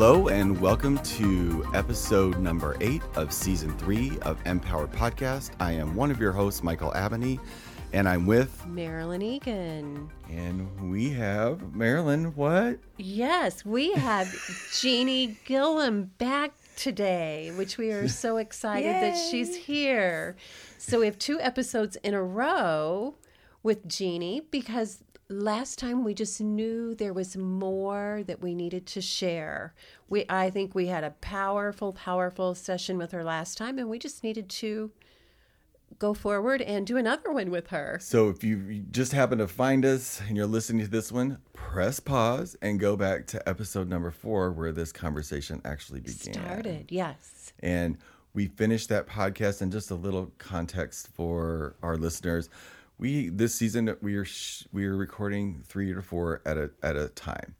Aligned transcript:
Hello, 0.00 0.28
and 0.28 0.60
welcome 0.60 0.96
to 0.98 1.68
episode 1.74 2.38
number 2.38 2.76
eight 2.80 3.02
of 3.16 3.32
season 3.32 3.76
three 3.78 4.16
of 4.22 4.38
Empowered 4.46 4.92
Podcast. 4.92 5.50
I 5.58 5.72
am 5.72 5.96
one 5.96 6.12
of 6.12 6.20
your 6.20 6.30
hosts, 6.30 6.62
Michael 6.62 6.94
Abney, 6.94 7.40
and 7.92 8.08
I'm 8.08 8.24
with 8.24 8.64
Marilyn 8.68 9.22
Egan. 9.22 10.08
And 10.30 10.88
we 10.88 11.10
have 11.10 11.74
Marilyn, 11.74 12.26
what? 12.36 12.78
Yes, 12.96 13.64
we 13.64 13.90
have 13.94 14.32
Jeanie 14.80 15.36
Gilliam 15.44 16.12
back 16.18 16.52
today, 16.76 17.50
which 17.56 17.76
we 17.76 17.90
are 17.90 18.06
so 18.06 18.36
excited 18.36 18.94
that 19.02 19.16
she's 19.16 19.56
here. 19.56 20.36
So 20.78 21.00
we 21.00 21.06
have 21.06 21.18
two 21.18 21.40
episodes 21.40 21.96
in 22.04 22.14
a 22.14 22.22
row 22.22 23.16
with 23.64 23.88
Jeanie 23.88 24.42
because 24.52 25.02
last 25.28 25.78
time 25.78 26.04
we 26.04 26.14
just 26.14 26.40
knew 26.40 26.94
there 26.94 27.12
was 27.12 27.36
more 27.36 28.22
that 28.26 28.40
we 28.40 28.54
needed 28.54 28.86
to 28.86 29.00
share. 29.00 29.74
We 30.08 30.24
I 30.28 30.50
think 30.50 30.74
we 30.74 30.86
had 30.86 31.04
a 31.04 31.10
powerful 31.10 31.92
powerful 31.92 32.54
session 32.54 32.98
with 32.98 33.12
her 33.12 33.24
last 33.24 33.58
time 33.58 33.78
and 33.78 33.88
we 33.88 33.98
just 33.98 34.24
needed 34.24 34.48
to 34.48 34.90
go 35.98 36.14
forward 36.14 36.62
and 36.62 36.86
do 36.86 36.96
another 36.96 37.32
one 37.32 37.50
with 37.50 37.68
her. 37.68 37.98
So 38.00 38.28
if 38.28 38.44
you 38.44 38.84
just 38.90 39.12
happen 39.12 39.38
to 39.38 39.48
find 39.48 39.84
us 39.84 40.20
and 40.26 40.36
you're 40.36 40.46
listening 40.46 40.84
to 40.84 40.90
this 40.90 41.10
one, 41.10 41.38
press 41.52 41.98
pause 41.98 42.56
and 42.62 42.78
go 42.78 42.96
back 42.96 43.26
to 43.28 43.48
episode 43.48 43.88
number 43.88 44.10
4 44.10 44.52
where 44.52 44.72
this 44.72 44.92
conversation 44.92 45.60
actually 45.64 46.00
began. 46.00 46.34
Started. 46.34 46.86
Yes. 46.90 47.52
And 47.60 47.98
we 48.34 48.46
finished 48.46 48.90
that 48.90 49.06
podcast 49.06 49.62
and 49.62 49.72
just 49.72 49.90
a 49.90 49.94
little 49.94 50.30
context 50.38 51.08
for 51.08 51.74
our 51.82 51.96
listeners 51.96 52.48
we 52.98 53.28
this 53.28 53.54
season 53.54 53.94
we 54.02 54.16
are 54.16 54.24
sh- 54.24 54.64
we 54.72 54.86
are 54.86 54.96
recording 54.96 55.62
three 55.66 55.92
or 55.92 56.02
four 56.02 56.42
at 56.44 56.56
a 56.58 56.70
at 56.82 56.96
a 56.96 57.08
time. 57.08 57.54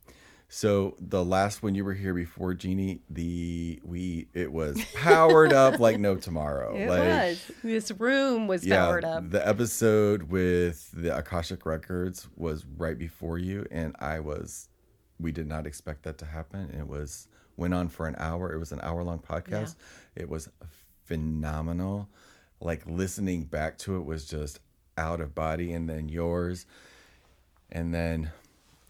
So 0.51 0.97
the 0.99 1.23
last 1.23 1.63
one 1.63 1.75
you 1.75 1.85
were 1.85 1.95
here 1.95 2.15
before, 2.15 2.55
Jeanie, 2.55 3.03
the 3.11 3.81
we 3.85 4.29
it 4.33 4.51
was 4.51 4.83
powered 4.95 5.53
up 5.53 5.79
like 5.79 6.01
no 6.01 6.17
tomorrow. 6.17 6.75
It 6.75 6.89
like, 6.89 7.01
was. 7.01 7.53
This 7.63 7.91
room 7.93 8.47
was 8.49 8.67
yeah, 8.67 8.85
powered 8.85 9.05
up. 9.05 9.31
The 9.31 9.47
episode 9.47 10.25
with 10.25 10.91
the 10.93 11.17
Akashic 11.17 11.67
Records 11.67 12.29
was 12.35 12.65
right 12.77 12.99
before 12.99 13.39
you, 13.39 13.67
and 13.71 13.95
I 14.01 14.21
was. 14.21 14.69
We 15.21 15.33
did 15.33 15.49
not 15.49 15.67
expect 15.67 16.05
that 16.05 16.17
to 16.19 16.25
happen. 16.25 16.71
It 16.79 16.87
was 16.87 17.29
went 17.57 17.75
on 17.75 17.89
for 17.89 18.07
an 18.07 18.15
hour. 18.19 18.53
It 18.53 18.59
was 18.59 18.73
an 18.73 18.81
hour 18.83 19.03
long 19.03 19.19
podcast. 19.19 19.75
Yeah. 20.17 20.23
It 20.23 20.29
was 20.29 20.49
phenomenal. 21.05 22.09
Like 22.61 22.87
listening 22.87 23.45
back 23.45 23.79
to 23.79 23.97
it 23.97 24.05
was 24.05 24.25
just 24.25 24.61
out 24.99 25.21
of 25.21 25.35
body 25.35 25.73
and 25.73 25.89
then 25.89 26.09
yours 26.09 26.67
and 27.71 27.95
then 27.95 28.31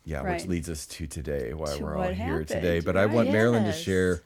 yeah 0.04 0.22
right. 0.22 0.40
which 0.40 0.46
leads 0.48 0.70
us 0.70 0.86
to 0.86 1.06
today 1.06 1.52
why 1.52 1.76
to 1.76 1.82
we're 1.82 1.96
all 1.96 2.12
here 2.12 2.44
today 2.44 2.80
but 2.80 2.94
right. 2.94 3.02
i 3.02 3.06
want 3.06 3.26
yes. 3.26 3.32
marilyn 3.32 3.64
to 3.64 3.72
share 3.72 4.22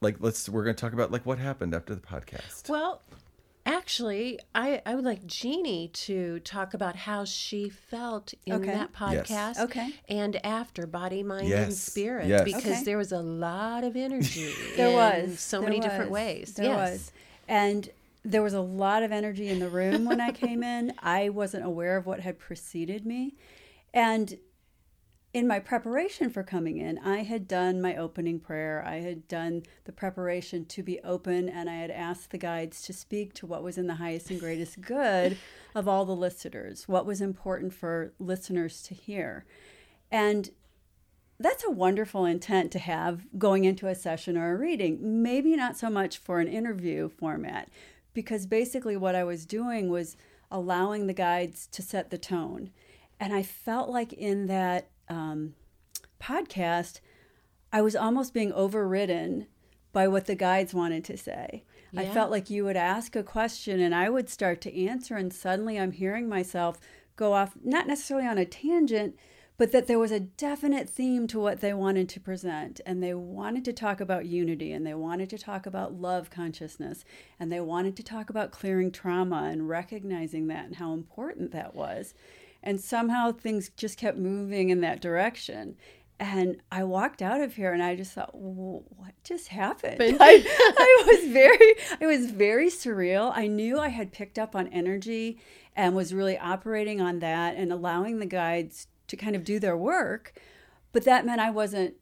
like 0.00 0.16
let's 0.20 0.48
we're 0.48 0.64
going 0.64 0.74
to 0.74 0.80
talk 0.80 0.92
about 0.92 1.12
like 1.12 1.26
what 1.26 1.38
happened 1.38 1.74
after 1.74 1.94
the 1.94 2.00
podcast 2.00 2.68
well 2.68 3.02
actually 3.66 4.38
i 4.54 4.80
i 4.86 4.94
would 4.94 5.04
like 5.04 5.26
jeanie 5.26 5.88
to 5.88 6.38
talk 6.40 6.74
about 6.74 6.96
how 6.96 7.24
she 7.24 7.68
felt 7.68 8.34
in 8.46 8.54
okay. 8.54 8.66
that 8.66 8.92
podcast 8.92 9.30
yes. 9.30 9.60
okay 9.60 9.90
and 10.08 10.44
after 10.44 10.86
body 10.86 11.22
mind 11.22 11.48
yes. 11.48 11.64
and 11.64 11.74
spirit 11.74 12.26
yes. 12.26 12.44
because 12.44 12.64
okay. 12.64 12.84
there 12.84 12.98
was 12.98 13.12
a 13.12 13.20
lot 13.20 13.84
of 13.84 13.96
energy 13.96 14.52
there 14.76 14.94
was 14.94 15.40
so 15.40 15.60
there 15.60 15.68
many 15.68 15.80
was. 15.80 15.86
different 15.86 16.10
ways 16.10 16.54
there 16.54 16.66
yes. 16.66 16.90
was 16.90 17.12
and 17.48 17.90
there 18.24 18.42
was 18.42 18.54
a 18.54 18.60
lot 18.60 19.02
of 19.02 19.12
energy 19.12 19.48
in 19.48 19.58
the 19.58 19.68
room 19.68 20.04
when 20.04 20.20
I 20.20 20.32
came 20.32 20.62
in. 20.62 20.94
I 20.98 21.28
wasn't 21.28 21.64
aware 21.64 21.96
of 21.96 22.06
what 22.06 22.20
had 22.20 22.38
preceded 22.38 23.04
me. 23.04 23.36
And 23.92 24.38
in 25.34 25.48
my 25.48 25.58
preparation 25.58 26.30
for 26.30 26.44
coming 26.44 26.78
in, 26.78 26.96
I 26.98 27.18
had 27.18 27.48
done 27.48 27.82
my 27.82 27.96
opening 27.96 28.38
prayer. 28.38 28.84
I 28.86 29.00
had 29.00 29.26
done 29.26 29.64
the 29.84 29.92
preparation 29.92 30.64
to 30.66 30.82
be 30.82 31.00
open, 31.00 31.48
and 31.48 31.68
I 31.68 31.74
had 31.74 31.90
asked 31.90 32.30
the 32.30 32.38
guides 32.38 32.82
to 32.82 32.92
speak 32.92 33.34
to 33.34 33.46
what 33.46 33.64
was 33.64 33.76
in 33.76 33.88
the 33.88 33.96
highest 33.96 34.30
and 34.30 34.38
greatest 34.38 34.80
good 34.80 35.36
of 35.74 35.88
all 35.88 36.04
the 36.04 36.14
listeners, 36.14 36.86
what 36.86 37.04
was 37.04 37.20
important 37.20 37.74
for 37.74 38.12
listeners 38.20 38.80
to 38.84 38.94
hear. 38.94 39.44
And 40.10 40.50
that's 41.40 41.64
a 41.64 41.70
wonderful 41.70 42.24
intent 42.24 42.70
to 42.72 42.78
have 42.78 43.26
going 43.36 43.64
into 43.64 43.88
a 43.88 43.94
session 43.96 44.38
or 44.38 44.54
a 44.54 44.56
reading. 44.56 45.22
Maybe 45.22 45.56
not 45.56 45.76
so 45.76 45.90
much 45.90 46.16
for 46.16 46.38
an 46.38 46.46
interview 46.46 47.08
format, 47.08 47.68
because 48.14 48.46
basically 48.46 48.96
what 48.96 49.14
I 49.14 49.24
was 49.24 49.44
doing 49.44 49.90
was 49.90 50.16
allowing 50.50 51.06
the 51.06 51.12
guides 51.12 51.66
to 51.72 51.82
set 51.82 52.10
the 52.10 52.18
tone. 52.18 52.70
And 53.20 53.34
I 53.34 53.42
felt 53.42 53.90
like 53.90 54.12
in 54.12 54.46
that 54.46 54.88
um, 55.08 55.54
podcast, 56.20 57.00
I 57.72 57.82
was 57.82 57.96
almost 57.96 58.32
being 58.32 58.52
overridden 58.52 59.46
by 59.92 60.08
what 60.08 60.26
the 60.26 60.34
guides 60.34 60.72
wanted 60.72 61.04
to 61.04 61.16
say. 61.16 61.64
Yeah. 61.92 62.02
I 62.02 62.06
felt 62.06 62.30
like 62.30 62.50
you 62.50 62.64
would 62.64 62.76
ask 62.76 63.14
a 63.14 63.22
question 63.22 63.80
and 63.80 63.94
I 63.94 64.10
would 64.10 64.28
start 64.28 64.60
to 64.62 64.86
answer, 64.86 65.16
and 65.16 65.32
suddenly 65.32 65.78
I'm 65.78 65.92
hearing 65.92 66.28
myself 66.28 66.80
go 67.16 67.32
off, 67.32 67.54
not 67.62 67.86
necessarily 67.86 68.26
on 68.26 68.38
a 68.38 68.44
tangent, 68.44 69.16
but 69.56 69.70
that 69.72 69.86
there 69.86 69.98
was 69.98 70.10
a 70.10 70.20
definite 70.20 70.88
theme 70.88 71.26
to 71.28 71.38
what 71.38 71.60
they 71.60 71.72
wanted 71.72 72.08
to 72.08 72.20
present. 72.20 72.80
And 72.84 73.02
they 73.02 73.14
wanted 73.14 73.64
to 73.66 73.72
talk 73.72 74.00
about 74.00 74.26
unity 74.26 74.72
and 74.72 74.86
they 74.86 74.94
wanted 74.94 75.30
to 75.30 75.38
talk 75.38 75.66
about 75.66 75.94
love 75.94 76.30
consciousness 76.30 77.04
and 77.38 77.52
they 77.52 77.60
wanted 77.60 77.96
to 77.96 78.02
talk 78.02 78.30
about 78.30 78.50
clearing 78.50 78.90
trauma 78.90 79.48
and 79.50 79.68
recognizing 79.68 80.48
that 80.48 80.66
and 80.66 80.76
how 80.76 80.92
important 80.92 81.52
that 81.52 81.74
was. 81.74 82.14
And 82.62 82.80
somehow 82.80 83.30
things 83.30 83.70
just 83.76 83.98
kept 83.98 84.18
moving 84.18 84.70
in 84.70 84.80
that 84.80 85.00
direction. 85.00 85.76
And 86.18 86.56
I 86.72 86.84
walked 86.84 87.22
out 87.22 87.40
of 87.40 87.54
here 87.54 87.72
and 87.72 87.82
I 87.82 87.94
just 87.94 88.12
thought, 88.12 88.34
what 88.34 89.12
just 89.22 89.48
happened? 89.48 90.00
I, 90.20 90.44
I 90.78 91.04
was 91.06 91.32
very, 91.32 91.74
it 92.00 92.06
was 92.06 92.30
very 92.30 92.68
surreal. 92.68 93.32
I 93.34 93.46
knew 93.46 93.78
I 93.78 93.88
had 93.88 94.12
picked 94.12 94.38
up 94.38 94.56
on 94.56 94.66
energy 94.68 95.38
and 95.76 95.94
was 95.94 96.14
really 96.14 96.38
operating 96.38 97.00
on 97.00 97.20
that 97.20 97.56
and 97.56 97.72
allowing 97.72 98.18
the 98.18 98.26
guides 98.26 98.86
to 99.08 99.16
kind 99.16 99.36
of 99.36 99.44
do 99.44 99.58
their 99.58 99.76
work. 99.76 100.40
But 100.92 101.04
that 101.04 101.26
meant 101.26 101.40
I 101.40 101.50
wasn't 101.50 101.94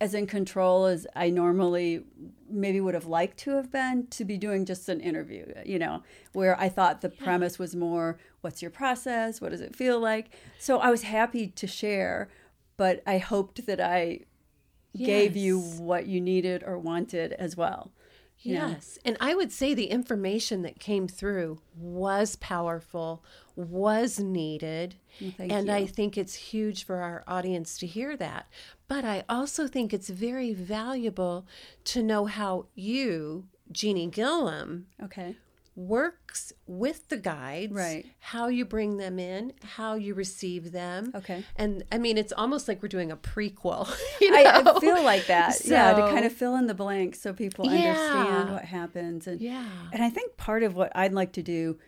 as 0.00 0.14
in 0.14 0.26
control 0.26 0.86
as 0.86 1.06
I 1.14 1.28
normally 1.28 2.04
maybe 2.48 2.80
would 2.80 2.94
have 2.94 3.06
liked 3.06 3.36
to 3.40 3.50
have 3.52 3.70
been 3.70 4.06
to 4.08 4.24
be 4.24 4.38
doing 4.38 4.64
just 4.64 4.88
an 4.88 5.00
interview, 5.00 5.52
you 5.64 5.78
know, 5.78 6.02
where 6.32 6.58
I 6.58 6.70
thought 6.70 7.02
the 7.02 7.10
premise 7.10 7.58
was 7.58 7.76
more 7.76 8.18
what's 8.40 8.62
your 8.62 8.70
process? 8.70 9.40
What 9.40 9.50
does 9.50 9.60
it 9.60 9.76
feel 9.76 10.00
like? 10.00 10.30
So 10.58 10.78
I 10.78 10.90
was 10.90 11.02
happy 11.02 11.48
to 11.48 11.66
share, 11.66 12.30
but 12.78 13.02
I 13.06 13.18
hoped 13.18 13.66
that 13.66 13.80
I 13.80 14.20
yes. 14.94 15.06
gave 15.06 15.36
you 15.36 15.60
what 15.60 16.06
you 16.06 16.20
needed 16.20 16.64
or 16.64 16.78
wanted 16.78 17.34
as 17.34 17.56
well. 17.56 17.92
Yes. 18.42 18.98
And 19.04 19.16
I 19.20 19.34
would 19.34 19.52
say 19.52 19.74
the 19.74 19.86
information 19.90 20.62
that 20.62 20.78
came 20.78 21.06
through 21.08 21.60
was 21.76 22.36
powerful, 22.36 23.24
was 23.54 24.18
needed. 24.18 24.96
Well, 25.20 25.32
and 25.38 25.66
you. 25.66 25.72
I 25.72 25.86
think 25.86 26.16
it's 26.16 26.34
huge 26.34 26.84
for 26.84 26.96
our 26.96 27.22
audience 27.26 27.76
to 27.78 27.86
hear 27.86 28.16
that. 28.16 28.48
But 28.88 29.04
I 29.04 29.24
also 29.28 29.68
think 29.68 29.92
it's 29.92 30.08
very 30.08 30.52
valuable 30.52 31.46
to 31.84 32.02
know 32.02 32.26
how 32.26 32.66
you, 32.74 33.46
Jeanie 33.72 34.08
Gilliam, 34.08 34.86
okay 35.02 35.36
works 35.76 36.52
with 36.66 37.08
the 37.08 37.16
guides 37.16 37.72
right. 37.72 38.04
how 38.18 38.48
you 38.48 38.64
bring 38.64 38.96
them 38.96 39.18
in 39.18 39.52
how 39.62 39.94
you 39.94 40.14
receive 40.14 40.72
them. 40.72 41.12
Okay. 41.14 41.44
And 41.56 41.84
i 41.92 41.98
mean 41.98 42.18
it's 42.18 42.32
almost 42.32 42.68
like 42.68 42.82
we're 42.82 42.88
doing 42.88 43.10
a 43.10 43.16
prequel 43.16 43.88
you 44.20 44.30
know? 44.30 44.38
I, 44.38 44.62
I, 44.76 44.80
feel 44.80 45.02
like 45.02 45.26
that. 45.26 45.54
So, 45.54 45.70
yeah 45.74 45.92
to 45.92 46.02
kind 46.12 46.24
of 46.24 46.32
fill 46.32 46.56
in 46.56 46.66
the 46.66 46.74
blanks 46.74 47.20
so 47.20 47.32
people 47.32 47.66
yeah. 47.66 47.90
understand 47.90 48.52
what 48.52 48.64
happens. 48.64 49.26
And 49.26 49.40
yeah. 49.40 49.66
and 49.92 50.02
i 50.02 50.10
think 50.10 50.36
part 50.36 50.62
of 50.62 50.74
what 50.74 50.92
i'd 50.94 51.12
like 51.12 51.32
to 51.32 51.42
do 51.42 51.78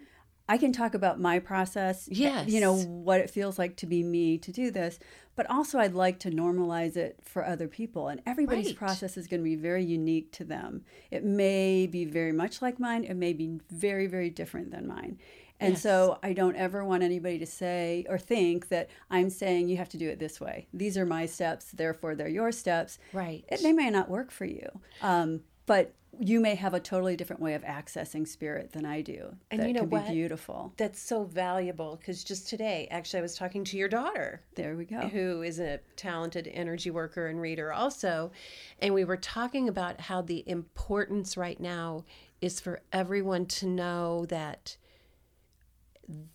I 0.52 0.58
can 0.58 0.70
talk 0.70 0.92
about 0.92 1.18
my 1.18 1.38
process, 1.38 2.06
yes. 2.12 2.46
you 2.46 2.60
know, 2.60 2.76
what 2.76 3.20
it 3.20 3.30
feels 3.30 3.58
like 3.58 3.74
to 3.76 3.86
be 3.86 4.02
me 4.02 4.36
to 4.36 4.52
do 4.52 4.70
this, 4.70 4.98
but 5.34 5.48
also 5.48 5.78
I'd 5.78 5.94
like 5.94 6.18
to 6.18 6.30
normalize 6.30 6.94
it 6.94 7.18
for 7.22 7.42
other 7.42 7.68
people. 7.68 8.08
And 8.08 8.20
everybody's 8.26 8.66
right. 8.66 8.76
process 8.76 9.16
is 9.16 9.26
going 9.26 9.40
to 9.40 9.44
be 9.44 9.56
very 9.56 9.82
unique 9.82 10.30
to 10.32 10.44
them. 10.44 10.84
It 11.10 11.24
may 11.24 11.86
be 11.86 12.04
very 12.04 12.32
much 12.32 12.60
like 12.60 12.78
mine, 12.78 13.04
it 13.04 13.14
may 13.14 13.32
be 13.32 13.60
very, 13.70 14.06
very 14.06 14.28
different 14.28 14.70
than 14.72 14.86
mine. 14.86 15.18
And 15.58 15.72
yes. 15.72 15.82
so 15.82 16.18
I 16.22 16.34
don't 16.34 16.56
ever 16.56 16.84
want 16.84 17.02
anybody 17.02 17.38
to 17.38 17.46
say 17.46 18.04
or 18.10 18.18
think 18.18 18.68
that 18.68 18.90
I'm 19.10 19.30
saying 19.30 19.70
you 19.70 19.78
have 19.78 19.88
to 19.88 19.96
do 19.96 20.10
it 20.10 20.18
this 20.18 20.38
way. 20.38 20.66
These 20.74 20.98
are 20.98 21.06
my 21.06 21.24
steps, 21.24 21.70
therefore 21.70 22.14
they're 22.14 22.28
your 22.28 22.52
steps. 22.52 22.98
Right. 23.14 23.42
It, 23.48 23.62
they 23.62 23.72
may 23.72 23.88
not 23.88 24.10
work 24.10 24.30
for 24.30 24.44
you. 24.44 24.68
Um, 25.00 25.44
but 25.64 25.94
you 26.22 26.38
may 26.38 26.54
have 26.54 26.72
a 26.72 26.78
totally 26.78 27.16
different 27.16 27.42
way 27.42 27.54
of 27.54 27.64
accessing 27.64 28.26
spirit 28.28 28.70
than 28.72 28.86
I 28.86 29.00
do. 29.00 29.34
And 29.50 29.60
that 29.60 29.66
you 29.66 29.74
know 29.74 29.80
can 29.80 29.90
what? 29.90 30.06
be 30.06 30.12
beautiful. 30.12 30.72
That's 30.76 31.00
so 31.02 31.24
valuable 31.24 31.96
because 31.96 32.22
just 32.22 32.48
today, 32.48 32.86
actually, 32.92 33.18
I 33.18 33.22
was 33.22 33.34
talking 33.34 33.64
to 33.64 33.76
your 33.76 33.88
daughter. 33.88 34.40
There 34.54 34.76
we 34.76 34.84
go. 34.84 35.00
Who 35.00 35.42
is 35.42 35.58
a 35.58 35.80
talented 35.96 36.48
energy 36.52 36.92
worker 36.92 37.26
and 37.26 37.40
reader 37.40 37.72
also. 37.72 38.30
And 38.78 38.94
we 38.94 39.04
were 39.04 39.16
talking 39.16 39.68
about 39.68 40.00
how 40.00 40.22
the 40.22 40.44
importance 40.48 41.36
right 41.36 41.58
now 41.58 42.04
is 42.40 42.60
for 42.60 42.82
everyone 42.92 43.46
to 43.46 43.66
know 43.66 44.24
that 44.26 44.76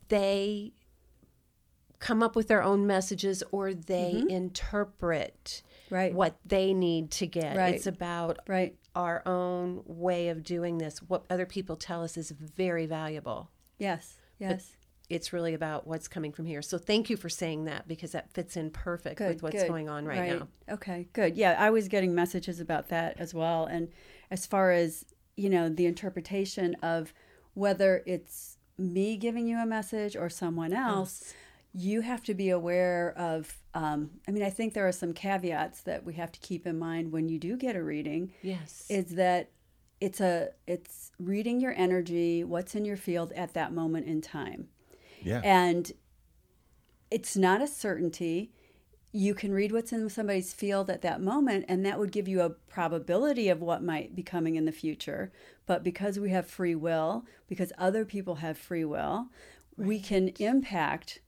they 0.09 0.73
come 1.99 2.21
up 2.21 2.35
with 2.35 2.49
their 2.49 2.61
own 2.61 2.85
messages 2.85 3.41
or 3.51 3.73
they 3.73 4.15
mm-hmm. 4.15 4.29
interpret 4.29 5.63
Right. 5.89 6.13
what 6.13 6.35
they 6.45 6.73
need 6.73 7.11
to 7.11 7.25
get. 7.25 7.55
Right. 7.55 7.75
It's 7.75 7.87
about 7.87 8.39
Right. 8.45 8.75
Our 8.97 9.21
own 9.27 9.83
way 9.85 10.29
of 10.29 10.43
doing 10.43 10.79
this. 10.79 11.03
What 11.03 11.23
other 11.29 11.45
people 11.45 11.75
tell 11.75 12.03
us 12.03 12.17
is 12.17 12.31
very 12.31 12.87
valuable. 12.87 13.51
Yes. 13.77 14.15
Yes. 14.39 14.71
It's 15.07 15.31
really 15.31 15.53
about 15.53 15.85
what's 15.85 16.07
coming 16.07 16.33
from 16.33 16.47
here. 16.47 16.63
So 16.63 16.79
thank 16.79 17.07
you 17.07 17.15
for 17.15 17.29
saying 17.29 17.65
that 17.65 17.87
because 17.87 18.11
that 18.13 18.33
fits 18.33 18.57
in 18.57 18.71
perfect 18.71 19.19
Good, 19.19 19.35
with 19.35 19.43
what's 19.43 19.61
good. 19.61 19.67
going 19.67 19.87
on 19.87 20.05
right, 20.05 20.39
now. 20.39 20.47
Okay, 20.67 21.07
good. 21.13 21.37
Yeah, 21.37 21.55
I 21.59 21.69
was 21.69 21.87
getting 21.87 22.15
messages 22.15 22.59
about 22.59 22.89
that 22.89 23.19
as 23.19 23.35
well. 23.35 23.65
And 23.65 23.89
as 24.31 24.47
far 24.47 24.71
as, 24.71 25.05
you 25.35 25.49
know, 25.51 25.69
the 25.69 25.85
interpretation 25.85 26.75
of 26.81 27.13
whether 27.53 28.01
it's 28.07 28.57
me 28.79 29.15
giving 29.15 29.47
you 29.47 29.59
a 29.59 29.65
message 29.65 30.15
or 30.15 30.27
someone 30.27 30.73
else, 30.73 31.35
you 31.77 32.01
have 32.01 32.23
to 32.23 32.33
be 32.33 32.49
aware 32.49 33.13
of. 33.17 33.55
Um, 33.75 34.09
I 34.27 34.31
mean, 34.31 34.41
I 34.41 34.49
think 34.49 34.73
there 34.73 34.87
are 34.87 34.91
some 34.91 35.13
caveats 35.13 35.81
that 35.81 36.03
we 36.03 36.15
have 36.15 36.31
to 36.31 36.39
keep 36.39 36.65
in 36.65 36.79
mind 36.79 37.11
when 37.11 37.29
you 37.29 37.37
do 37.37 37.55
get 37.55 37.75
a 37.75 37.83
reading. 37.83 38.33
Yes. 38.41 38.87
Is 38.89 39.15
that 39.15 39.51
it's 40.01 40.19
a 40.19 40.49
it's 40.65 41.11
reading 41.19 41.61
your 41.61 41.73
energy, 41.77 42.43
what's 42.43 42.73
in 42.73 42.83
your 42.83 42.97
field 42.97 43.31
at 43.33 43.53
that 43.53 43.73
moment 43.73 44.07
in 44.07 44.21
time. 44.21 44.69
Yeah. 45.21 45.41
And 45.43 45.91
it's 47.11 47.37
not 47.37 47.61
a 47.61 47.67
certainty. 47.67 48.51
You 49.11 49.35
can 49.35 49.53
read 49.53 49.71
what's 49.71 49.93
in 49.93 50.09
somebody's 50.09 50.53
field 50.53 50.89
at 50.89 51.01
that 51.03 51.21
moment, 51.21 51.65
and 51.67 51.85
that 51.85 51.99
would 51.99 52.11
give 52.11 52.27
you 52.27 52.41
a 52.41 52.49
probability 52.49 53.49
of 53.49 53.61
what 53.61 53.83
might 53.83 54.15
be 54.15 54.23
coming 54.23 54.55
in 54.55 54.65
the 54.65 54.71
future. 54.71 55.31
But 55.67 55.83
because 55.83 56.19
we 56.19 56.31
have 56.31 56.47
free 56.47 56.75
will, 56.75 57.25
because 57.47 57.71
other 57.77 58.03
people 58.03 58.35
have 58.35 58.57
free 58.57 58.83
will, 58.83 59.27
we 59.77 59.99
can 59.99 60.29
impact. 60.39 61.19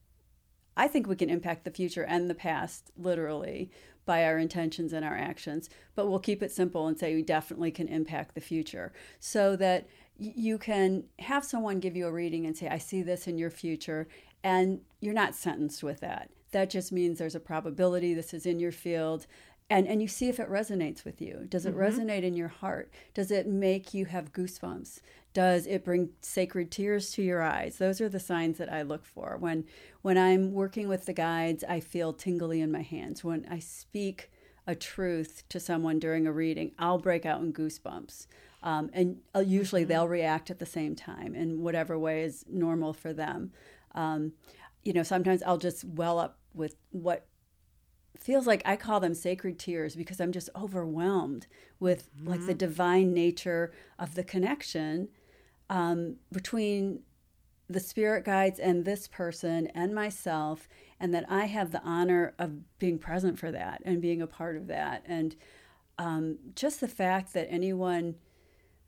I 0.79 0.87
think 0.87 1.07
we 1.07 1.17
can 1.17 1.29
impact 1.29 1.65
the 1.65 1.71
future 1.71 2.03
and 2.03 2.29
the 2.29 2.35
past 2.35 2.89
literally 2.97 3.69
by 4.05 4.23
our 4.23 4.37
intentions 4.37 4.93
and 4.93 5.03
our 5.03 5.17
actions, 5.17 5.69
but 5.93 6.07
we'll 6.07 6.19
keep 6.19 6.41
it 6.41 6.53
simple 6.53 6.87
and 6.87 6.97
say 6.97 7.13
we 7.13 7.21
definitely 7.21 7.69
can 7.69 7.89
impact 7.89 8.33
the 8.33 8.39
future 8.39 8.93
so 9.19 9.57
that 9.57 9.89
you 10.17 10.57
can 10.57 11.03
have 11.19 11.43
someone 11.43 11.81
give 11.81 11.97
you 11.97 12.07
a 12.07 12.11
reading 12.11 12.45
and 12.45 12.57
say, 12.57 12.69
I 12.69 12.77
see 12.77 13.01
this 13.01 13.27
in 13.27 13.37
your 13.37 13.49
future, 13.49 14.07
and 14.41 14.79
you're 15.01 15.13
not 15.13 15.35
sentenced 15.35 15.83
with 15.83 15.99
that. 15.99 16.29
That 16.51 16.69
just 16.69 16.93
means 16.93 17.19
there's 17.19 17.35
a 17.35 17.41
probability 17.41 18.13
this 18.13 18.33
is 18.33 18.45
in 18.45 18.57
your 18.59 18.71
field. 18.71 19.27
And, 19.69 19.85
and 19.85 20.01
you 20.01 20.07
see 20.07 20.29
if 20.29 20.39
it 20.39 20.49
resonates 20.49 21.05
with 21.05 21.21
you. 21.21 21.45
Does 21.47 21.65
it 21.65 21.75
mm-hmm. 21.75 21.81
resonate 21.81 22.23
in 22.23 22.35
your 22.35 22.47
heart? 22.47 22.91
Does 23.13 23.31
it 23.31 23.47
make 23.47 23.93
you 23.93 24.05
have 24.05 24.33
goosebumps? 24.33 25.01
Does 25.33 25.67
it 25.67 25.85
bring 25.85 26.09
sacred 26.21 26.71
tears 26.71 27.11
to 27.11 27.21
your 27.21 27.41
eyes? 27.41 27.77
Those 27.77 28.01
are 28.01 28.09
the 28.09 28.19
signs 28.19 28.57
that 28.57 28.71
I 28.71 28.81
look 28.81 29.05
for. 29.05 29.37
When 29.39 29.65
when 30.01 30.17
I'm 30.17 30.53
working 30.53 30.87
with 30.87 31.05
the 31.05 31.13
guides, 31.13 31.63
I 31.63 31.79
feel 31.79 32.13
tingly 32.13 32.61
in 32.61 32.71
my 32.71 32.81
hands. 32.81 33.23
When 33.23 33.45
I 33.49 33.59
speak 33.59 34.31
a 34.65 34.75
truth 34.75 35.43
to 35.49 35.59
someone 35.59 35.99
during 35.99 36.25
a 36.25 36.31
reading, 36.31 36.71
I'll 36.79 36.99
break 36.99 37.25
out 37.25 37.41
in 37.41 37.53
goosebumps. 37.53 38.27
Um, 38.61 38.89
and 38.93 39.17
uh, 39.35 39.39
usually 39.39 39.83
they'll 39.83 40.07
react 40.07 40.49
at 40.49 40.59
the 40.59 40.65
same 40.65 40.95
time 40.95 41.33
in 41.33 41.61
whatever 41.61 41.97
way 41.97 42.23
is 42.23 42.45
normal 42.49 42.93
for 42.93 43.13
them. 43.13 43.51
Um, 43.95 44.33
you 44.83 44.93
know, 44.93 45.03
sometimes 45.03 45.41
I'll 45.43 45.57
just 45.57 45.85
well 45.85 46.19
up 46.19 46.39
with 46.53 46.75
what 46.91 47.25
feels 48.17 48.45
like 48.45 48.61
I 48.65 48.75
call 48.75 48.99
them 48.99 49.13
sacred 49.13 49.57
tears 49.57 49.95
because 49.95 50.19
I'm 50.19 50.31
just 50.31 50.49
overwhelmed 50.55 51.47
with 51.79 52.09
like 52.21 52.45
the 52.45 52.53
divine 52.53 53.13
nature 53.13 53.71
of 53.97 54.15
the 54.15 54.23
connection 54.23 55.07
um, 55.69 56.15
between 56.31 57.01
the 57.69 57.79
spirit 57.79 58.25
guides 58.25 58.59
and 58.59 58.83
this 58.83 59.07
person 59.07 59.67
and 59.75 59.93
myself, 59.93 60.67
and 60.99 61.13
that 61.13 61.25
I 61.29 61.45
have 61.45 61.71
the 61.71 61.83
honor 61.83 62.33
of 62.39 62.77
being 62.79 62.97
present 62.97 63.37
for 63.37 63.51
that 63.51 63.81
and 63.85 64.01
being 64.01 64.21
a 64.21 64.27
part 64.27 64.57
of 64.57 64.67
that. 64.67 65.03
And 65.05 65.35
um, 65.97 66.37
just 66.55 66.79
the 66.79 66.87
fact 66.87 67.33
that 67.33 67.47
anyone 67.49 68.15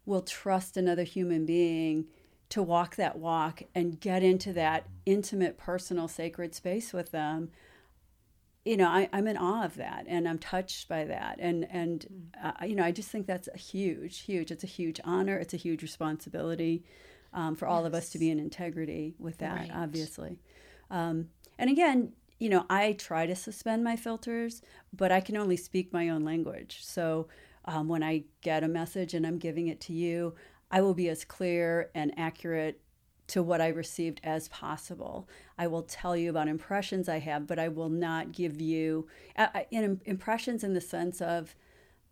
will 0.06 0.22
trust 0.22 0.78
another 0.78 1.04
human 1.04 1.46
being 1.46 2.06
to 2.50 2.62
walk 2.62 2.96
that 2.96 3.18
walk 3.18 3.64
and 3.76 4.00
get 4.00 4.24
into 4.24 4.52
that 4.54 4.88
intimate, 5.06 5.58
personal, 5.58 6.08
sacred 6.08 6.54
space 6.56 6.92
with 6.92 7.12
them 7.12 7.50
you 8.66 8.78
know, 8.78 8.88
I, 8.88 9.10
I'm 9.12 9.28
in 9.28 9.38
awe 9.38 9.64
of 9.66 9.76
that, 9.76 10.06
and 10.08 10.28
I'm 10.28 10.38
touched 10.38 10.88
by 10.88 11.06
that, 11.06 11.38
and 11.40 11.68
and 11.72 12.32
uh, 12.44 12.52
you 12.66 12.76
know, 12.76 12.84
I 12.84 12.92
just 12.92 13.10
think 13.10 13.26
that's 13.28 13.50
a 13.54 13.58
huge, 13.58 14.20
huge. 14.20 14.52
It's 14.52 14.64
a 14.64 14.68
huge 14.68 15.00
honor. 15.04 15.38
It's 15.38 15.54
a 15.54 15.58
huge 15.58 15.82
responsibility 15.82 16.84
um, 17.34 17.56
for 17.56 17.68
all 17.68 17.86
of 17.86 17.94
us 17.94 18.10
to 18.12 18.20
be 18.20 18.30
in 18.30 18.40
integrity 18.40 19.16
with 19.18 19.38
that, 19.40 19.60
Right. 19.62 19.72
obviously. 19.74 20.40
Um, 20.90 21.30
and 21.58 21.70
again, 21.70 22.12
you 22.40 22.50
know, 22.50 22.66
I 22.70 22.94
try 22.94 23.26
to 23.26 23.36
suspend 23.36 23.84
my 23.84 23.96
filters, 23.96 24.62
but 24.94 25.12
I 25.12 25.22
can 25.22 25.38
only 25.38 25.58
speak 25.58 25.94
my 25.94 26.10
own 26.10 26.24
language. 26.24 26.80
So 26.82 27.28
um, 27.66 27.88
when 27.88 28.04
I 28.04 28.24
get 28.42 28.64
a 28.64 28.68
message 28.68 29.14
and 29.14 29.26
I'm 29.26 29.38
giving 29.38 29.68
it 29.68 29.80
to 29.82 29.94
you, 29.94 30.36
I 30.70 30.82
will 30.82 30.94
be 30.94 31.10
as 31.10 31.24
clear 31.24 31.90
and 31.94 32.14
accurate 32.18 32.82
to 33.32 33.44
what 33.44 33.62
I 33.62 33.68
received 33.68 34.22
as 34.24 34.48
possible. 34.50 35.28
I 35.58 35.68
will 35.68 35.84
tell 35.84 36.16
you 36.16 36.30
about 36.30 36.48
impressions 36.48 37.08
I 37.08 37.20
have, 37.20 37.48
but 37.48 37.60
I 37.60 37.68
will 37.68 37.90
not 37.90 38.32
give 38.32 38.60
you 38.60 39.08
uh, 39.38 39.48
in, 39.72 40.02
impressions 40.06 40.64
in 40.64 40.74
the 40.74 40.82
sense 40.82 41.22
of 41.22 41.56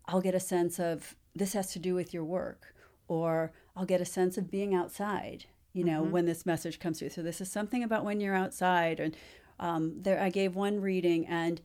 I'll 0.06 0.20
get 0.20 0.34
a 0.34 0.40
sense 0.40 0.78
of 0.80 1.14
this 1.34 1.52
has 1.52 1.72
to 1.72 1.78
do 1.78 1.94
with 1.94 2.12
your 2.12 2.24
work, 2.24 2.74
or 3.06 3.52
I'll 3.76 3.84
get 3.84 4.00
a 4.00 4.06
sense 4.06 4.36
of 4.36 4.50
being 4.50 4.74
outside. 4.74 5.46
You 5.72 5.84
know, 5.84 6.02
when 6.02 6.26
this 6.26 6.44
message 6.44 6.80
comes 6.80 6.98
through. 6.98 7.10
So 7.10 7.22
this 7.22 7.40
is 7.40 7.48
something 7.48 7.84
about 7.84 8.04
when 8.04 8.20
you're 8.20 8.34
outside. 8.34 8.98
And 8.98 9.16
um, 9.60 10.02
there, 10.02 10.20
I 10.20 10.28
gave 10.28 10.56
one 10.56 10.80
reading, 10.80 11.28
and 11.28 11.60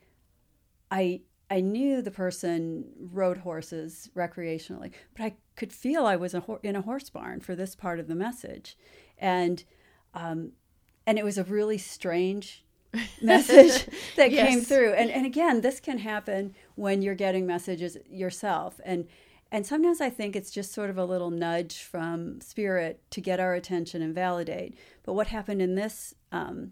I 0.91 1.21
I 1.49 1.61
knew 1.61 2.01
the 2.01 2.11
person 2.11 2.85
rode 2.99 3.39
horses 3.39 4.09
recreationally, 4.15 4.91
but 5.15 5.23
I 5.23 5.35
could 5.55 5.71
feel 5.71 6.05
I 6.05 6.15
was 6.15 6.33
a 6.33 6.41
hor- 6.41 6.59
in 6.63 6.75
a 6.75 6.81
horse 6.81 7.09
barn 7.09 7.39
for 7.39 7.55
this 7.55 7.75
part 7.75 7.99
of 7.99 8.07
the 8.07 8.15
message, 8.15 8.77
and 9.17 9.63
um, 10.13 10.51
and 11.05 11.17
it 11.17 11.23
was 11.23 11.37
a 11.37 11.43
really 11.43 11.77
strange 11.77 12.63
message 13.21 13.87
that 14.15 14.29
came 14.29 14.61
through. 14.61 14.93
And 14.93 15.11
and 15.11 15.25
again, 15.25 15.61
this 15.61 15.79
can 15.79 15.99
happen 15.99 16.55
when 16.75 17.01
you're 17.01 17.15
getting 17.15 17.45
messages 17.45 17.97
yourself, 18.09 18.79
and 18.83 19.07
and 19.51 19.65
sometimes 19.65 20.01
I 20.01 20.09
think 20.09 20.35
it's 20.35 20.51
just 20.51 20.73
sort 20.73 20.89
of 20.89 20.97
a 20.97 21.05
little 21.05 21.29
nudge 21.29 21.83
from 21.83 22.41
spirit 22.41 23.01
to 23.11 23.21
get 23.21 23.39
our 23.39 23.53
attention 23.53 24.01
and 24.01 24.13
validate. 24.13 24.77
But 25.03 25.13
what 25.13 25.27
happened 25.27 25.61
in 25.61 25.75
this 25.75 26.13
um, 26.31 26.71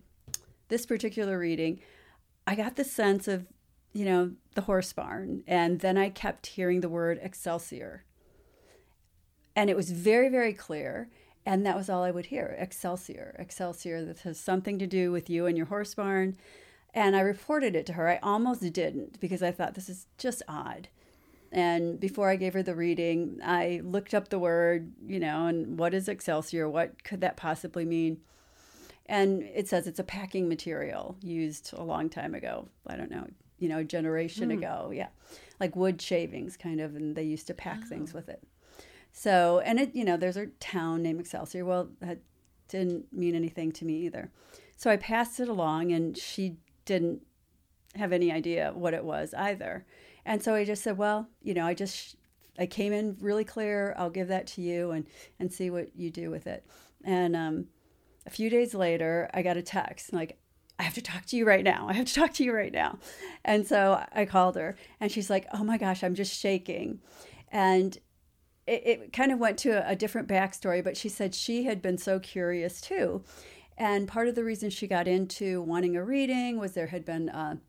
this 0.74 0.86
particular 0.86 1.38
reading, 1.38 1.80
I 2.48 2.56
got 2.56 2.76
the 2.76 2.84
sense 2.84 3.28
of, 3.28 3.46
you 3.94 4.06
know, 4.06 4.32
the 4.56 4.62
horse 4.62 4.92
barn. 4.92 5.44
And 5.48 5.80
then 5.80 5.98
I 5.98 6.10
kept 6.10 6.48
hearing 6.48 6.82
the 6.82 6.90
word 6.90 7.20
Excelsior. 7.22 8.04
And 9.56 9.70
it 9.70 9.76
was 9.76 9.92
very, 9.92 10.30
very 10.30 10.54
clear. 10.54 11.10
And 11.46 11.66
that 11.66 11.76
was 11.76 11.90
all 11.90 12.04
I 12.04 12.12
would 12.12 12.28
hear 12.28 12.56
Excelsior, 12.58 13.36
Excelsior. 13.38 14.06
This 14.06 14.22
has 14.22 14.40
something 14.40 14.80
to 14.80 14.88
do 14.88 15.12
with 15.12 15.30
you 15.30 15.46
and 15.46 15.58
your 15.58 15.66
horse 15.66 15.94
barn. 15.94 16.38
And 16.94 17.16
I 17.16 17.22
reported 17.22 17.76
it 17.76 17.86
to 17.88 17.94
her. 17.94 18.08
I 18.08 18.20
almost 18.24 18.62
didn't 18.72 19.20
because 19.20 19.44
I 19.44 19.52
thought 19.52 19.74
this 19.74 19.90
is 19.90 20.06
just 20.18 20.42
odd. 20.48 20.88
And 21.52 22.00
before 22.00 22.30
I 22.30 22.36
gave 22.36 22.54
her 22.54 22.64
the 22.64 22.76
reading, 22.76 23.40
I 23.44 23.82
looked 23.84 24.14
up 24.14 24.30
the 24.30 24.40
word, 24.40 24.94
you 25.06 25.20
know, 25.20 25.48
and 25.48 25.78
what 25.78 25.94
is 25.94 26.08
Excelsior? 26.08 26.70
What 26.70 27.04
could 27.04 27.22
that 27.22 27.38
possibly 27.38 27.86
mean? 27.86 28.22
and 29.06 29.44
it 29.44 29.68
says 29.68 29.88
it's 29.88 30.00
a 30.00 30.04
packing 30.04 30.48
material 30.48 31.18
used 31.22 31.74
a 31.74 31.84
long 31.84 32.10
time 32.10 32.34
ago. 32.34 32.68
I 32.88 32.96
don't 32.96 33.12
know, 33.12 33.28
you 33.60 33.68
know, 33.68 33.80
a 33.80 33.84
generation 33.84 34.50
hmm. 34.50 34.58
ago. 34.58 34.92
Yeah, 34.94 35.10
like 35.60 35.76
wood 35.76 36.02
shavings, 36.02 36.58
kind 36.58 36.80
of, 36.80 36.96
and 36.96 37.16
they 37.16 37.24
used 37.24 37.48
to 37.48 37.54
pack 37.54 37.84
things 37.86 38.12
oh. 38.14 38.18
with 38.18 38.30
it. 38.30 38.42
So, 39.14 39.62
and 39.64 39.80
it, 39.80 39.96
you 39.96 40.04
know, 40.04 40.18
there's 40.18 40.38
a 40.38 40.48
town 40.60 41.04
named 41.04 41.22
Excelsior. 41.22 41.64
Well, 41.64 41.90
that 42.02 42.18
didn't 42.68 43.14
mean 43.14 43.36
anything 43.36 43.72
to 43.74 43.86
me 43.86 43.94
either. 44.06 44.32
So 44.76 44.90
I 44.90 44.98
passed 44.98 45.40
it 45.40 45.48
along, 45.48 45.92
and 45.92 46.18
she 46.18 46.58
didn't 46.84 47.22
have 47.96 48.12
any 48.12 48.32
idea 48.32 48.72
what 48.74 48.96
it 48.96 49.06
was 49.06 49.34
either. 49.36 49.86
And 50.26 50.42
so 50.42 50.56
I 50.56 50.66
just 50.66 50.84
said, 50.84 50.98
well, 50.98 51.28
you 51.44 51.54
know, 51.54 51.66
I 51.66 51.76
just 51.76 52.16
I 52.58 52.66
came 52.66 52.92
in 52.92 53.16
really 53.20 53.44
clear. 53.44 53.94
I'll 53.98 54.10
give 54.10 54.30
that 54.30 54.48
to 54.48 54.62
you 54.62 54.92
and 54.92 55.06
and 55.40 55.54
see 55.54 55.70
what 55.70 55.96
you 55.96 56.10
do 56.10 56.32
with 56.32 56.48
it. 56.48 56.66
And 57.04 57.36
um, 57.36 57.68
a 58.26 58.32
few 58.32 58.50
days 58.50 58.74
later, 58.74 59.30
I 59.34 59.44
got 59.44 59.58
a 59.58 59.62
text 59.62 60.12
like, 60.12 60.40
I 60.80 60.84
have 60.84 60.96
to 60.96 61.02
talk 61.02 61.26
to 61.28 61.38
you 61.38 61.46
right 61.46 61.64
now. 61.64 61.88
I 61.88 61.94
have 61.94 62.06
to 62.08 62.14
talk 62.20 62.34
to 62.34 62.44
you 62.44 62.52
right 62.54 62.74
now. 62.74 62.98
And 63.46 63.68
so 63.68 64.04
I 64.12 64.26
called 64.26 64.56
her 64.56 64.76
and 65.00 65.12
she's 65.12 65.30
like, 65.30 65.46
Oh 65.54 65.64
my 65.64 65.78
gosh, 65.78 66.04
I'm 66.04 66.16
just 66.16 66.40
shaking. 66.40 67.00
And 67.52 67.96
it, 68.68 68.84
it 68.86 69.14
kind 69.14 69.32
of 69.32 69.40
went 69.40 69.58
to 69.60 69.70
a, 69.70 69.92
a 69.92 69.96
different 69.96 70.28
backstory, 70.28 70.84
but 70.84 70.98
she 70.98 71.10
said 71.10 71.36
she 71.36 71.64
had 71.64 71.82
been 71.82 71.98
so 71.98 72.20
curious 72.20 72.82
too. 72.82 73.24
And 73.78 74.08
part 74.08 74.28
of 74.28 74.36
the 74.36 74.44
reason 74.44 74.70
she 74.70 74.88
got 74.88 75.08
into 75.08 75.62
wanting 75.62 75.96
a 75.96 76.04
reading 76.04 76.60
was 76.60 76.74
there 76.74 76.88
had 76.88 77.06
been 77.06 77.30
a, 77.30 77.60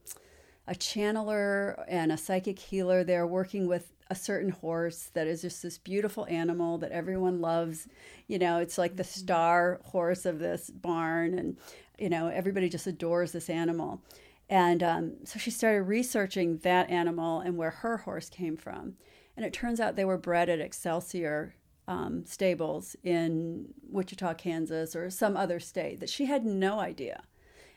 a 0.67 0.75
channeler 0.75 1.83
and 1.89 2.13
a 2.13 2.17
psychic 2.17 2.59
healer 2.59 3.05
there 3.05 3.27
working 3.27 3.67
with 3.67 3.91
a 4.11 4.15
certain 4.15 4.51
horse 4.51 5.11
that 5.15 5.27
is 5.27 5.41
just 5.41 5.63
this 5.63 5.79
beautiful 5.79 6.27
animal 6.27 6.77
that 6.79 6.93
everyone 6.93 7.41
loves. 7.41 7.89
You 8.27 8.39
know, 8.39 8.59
it's 8.59 8.77
like 8.77 8.97
the 8.97 9.05
star 9.05 9.81
horse 9.87 10.27
of 10.27 10.39
this 10.39 10.71
barn, 10.71 11.39
and, 11.39 11.57
you 11.99 12.11
know, 12.11 12.29
everybody 12.29 12.69
just 12.69 12.87
adores 12.87 13.33
this 13.33 13.49
animal. 13.49 14.03
And 14.51 14.83
um, 14.83 15.13
so 15.25 15.39
she 15.39 15.51
started 15.51 15.83
researching 15.85 16.59
that 16.59 16.91
animal 16.91 17.41
and 17.41 17.57
where 17.57 17.71
her 17.71 17.99
horse 17.99 18.29
came 18.29 18.59
from. 18.59 18.95
And 19.37 19.45
it 19.45 19.53
turns 19.53 19.81
out 19.81 19.97
they 19.97 20.05
were 20.05 20.19
bred 20.19 20.49
at 20.49 20.61
Excelsior 20.61 21.55
um, 21.87 22.25
stables 22.25 22.97
in 23.03 23.75
Wichita, 23.89 24.35
Kansas, 24.35 24.95
or 24.97 25.11
some 25.11 25.37
other 25.37 25.61
state 25.61 26.01
that 26.01 26.09
she 26.09 26.27
had 26.27 26.45
no 26.47 26.81
idea. 26.81 27.25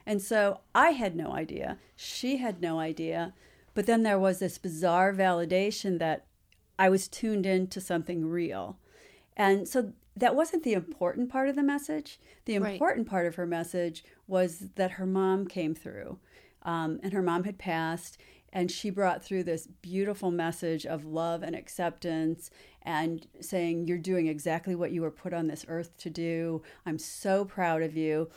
And 0.05 0.21
so 0.21 0.61
I 0.73 0.91
had 0.91 1.15
no 1.15 1.33
idea. 1.33 1.77
She 1.95 2.37
had 2.37 2.61
no 2.61 2.79
idea. 2.79 3.33
But 3.73 3.85
then 3.85 4.03
there 4.03 4.19
was 4.19 4.39
this 4.39 4.57
bizarre 4.57 5.13
validation 5.13 5.99
that 5.99 6.25
I 6.79 6.89
was 6.89 7.07
tuned 7.07 7.45
into 7.45 7.81
something 7.81 8.25
real. 8.25 8.77
And 9.35 9.67
so 9.67 9.93
that 10.15 10.35
wasn't 10.35 10.63
the 10.63 10.73
important 10.73 11.29
part 11.29 11.49
of 11.49 11.55
the 11.55 11.63
message. 11.63 12.19
The 12.45 12.57
Right. 12.59 12.73
important 12.73 13.07
part 13.07 13.27
of 13.27 13.35
her 13.35 13.45
message 13.45 14.03
was 14.27 14.69
that 14.75 14.91
her 14.91 15.05
mom 15.05 15.47
came 15.47 15.75
through, 15.75 16.19
um, 16.63 16.99
and 17.03 17.13
her 17.13 17.21
mom 17.21 17.43
had 17.43 17.57
passed, 17.57 18.17
and 18.53 18.71
she 18.71 18.89
brought 18.89 19.23
through 19.23 19.43
this 19.43 19.67
beautiful 19.81 20.31
message 20.31 20.85
of 20.85 21.05
love 21.05 21.43
and 21.43 21.55
acceptance 21.55 22.49
and 22.81 23.27
saying, 23.41 23.87
You're 23.87 23.97
doing 23.97 24.27
exactly 24.27 24.75
what 24.75 24.91
you 24.91 25.01
were 25.01 25.11
put 25.11 25.33
on 25.33 25.47
this 25.47 25.65
earth 25.67 25.97
to 25.97 26.09
do. 26.09 26.61
I'm 26.85 26.99
so 26.99 27.45
proud 27.45 27.83
of 27.83 27.95
you. 27.95 28.29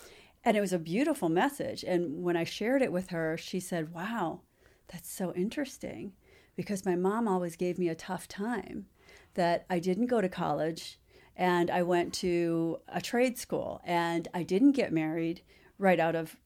And 0.44 0.56
it 0.56 0.60
was 0.60 0.72
a 0.72 0.78
beautiful 0.78 1.28
message. 1.28 1.84
And 1.84 2.22
when 2.22 2.36
I 2.36 2.44
shared 2.44 2.82
it 2.82 2.92
with 2.92 3.10
her, 3.10 3.36
she 3.36 3.60
said, 3.60 3.94
Wow, 3.94 4.40
that's 4.88 5.10
so 5.10 5.32
interesting 5.34 6.12
because 6.56 6.84
my 6.84 6.96
mom 6.96 7.28
always 7.28 7.56
gave 7.56 7.78
me 7.78 7.88
a 7.88 7.94
tough 7.94 8.26
time 8.26 8.86
that 9.34 9.64
I 9.70 9.78
didn't 9.78 10.06
go 10.06 10.20
to 10.20 10.28
college 10.28 10.98
and 11.36 11.70
I 11.70 11.82
went 11.82 12.12
to 12.14 12.80
a 12.88 13.00
trade 13.00 13.38
school 13.38 13.80
and 13.84 14.28
I 14.34 14.42
didn't 14.42 14.72
get 14.72 14.92
married 14.92 15.42
right 15.78 16.00
out 16.00 16.14
of 16.14 16.36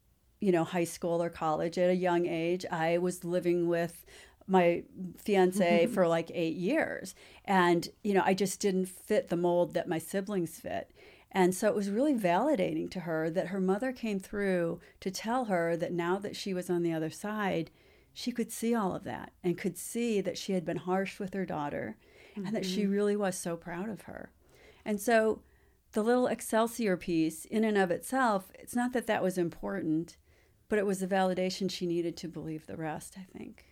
you 0.44 0.52
know 0.52 0.64
high 0.64 0.84
school 0.84 1.22
or 1.22 1.30
college 1.30 1.78
at 1.78 1.88
a 1.88 1.96
young 1.96 2.26
age. 2.26 2.66
I 2.70 2.98
was 2.98 3.24
living 3.24 3.66
with 3.66 4.04
my 4.46 4.82
fiance 5.16 5.84
mm-hmm. 5.84 5.94
for 5.94 6.06
like 6.06 6.30
8 6.34 6.54
years 6.54 7.14
and 7.46 7.88
you 8.02 8.12
know 8.12 8.22
I 8.26 8.34
just 8.34 8.60
didn't 8.60 8.90
fit 8.90 9.28
the 9.28 9.38
mold 9.38 9.72
that 9.72 9.88
my 9.88 9.98
siblings 9.98 10.58
fit. 10.58 10.90
And 11.32 11.54
so 11.54 11.66
it 11.66 11.74
was 11.74 11.90
really 11.90 12.14
validating 12.14 12.90
to 12.90 13.00
her 13.00 13.30
that 13.30 13.48
her 13.48 13.60
mother 13.60 13.90
came 13.90 14.20
through 14.20 14.80
to 15.00 15.10
tell 15.10 15.46
her 15.46 15.76
that 15.76 15.92
now 15.92 16.18
that 16.18 16.36
she 16.36 16.54
was 16.54 16.70
on 16.70 16.82
the 16.82 16.92
other 16.92 17.10
side, 17.10 17.70
she 18.12 18.30
could 18.30 18.52
see 18.52 18.72
all 18.72 18.94
of 18.94 19.02
that 19.04 19.32
and 19.42 19.58
could 19.58 19.76
see 19.76 20.20
that 20.20 20.38
she 20.38 20.52
had 20.52 20.64
been 20.64 20.76
harsh 20.76 21.18
with 21.18 21.34
her 21.34 21.44
daughter 21.44 21.96
and 22.36 22.54
that 22.54 22.66
she 22.66 22.82
mm-hmm. 22.82 22.92
really 22.92 23.16
was 23.16 23.36
so 23.36 23.56
proud 23.56 23.88
of 23.88 24.02
her. 24.02 24.30
And 24.84 25.00
so 25.00 25.40
the 25.92 26.02
little 26.02 26.26
Excelsior 26.26 26.96
piece, 26.96 27.44
in 27.44 27.64
and 27.64 27.78
of 27.78 27.90
itself, 27.90 28.52
it's 28.54 28.76
not 28.76 28.92
that 28.92 29.06
that 29.06 29.22
was 29.22 29.38
important, 29.38 30.16
but 30.74 30.80
it 30.80 30.86
was 30.86 30.98
the 30.98 31.06
validation 31.06 31.70
she 31.70 31.86
needed 31.86 32.16
to 32.16 32.26
believe 32.26 32.66
the 32.66 32.74
rest, 32.76 33.14
I 33.16 33.38
think. 33.38 33.64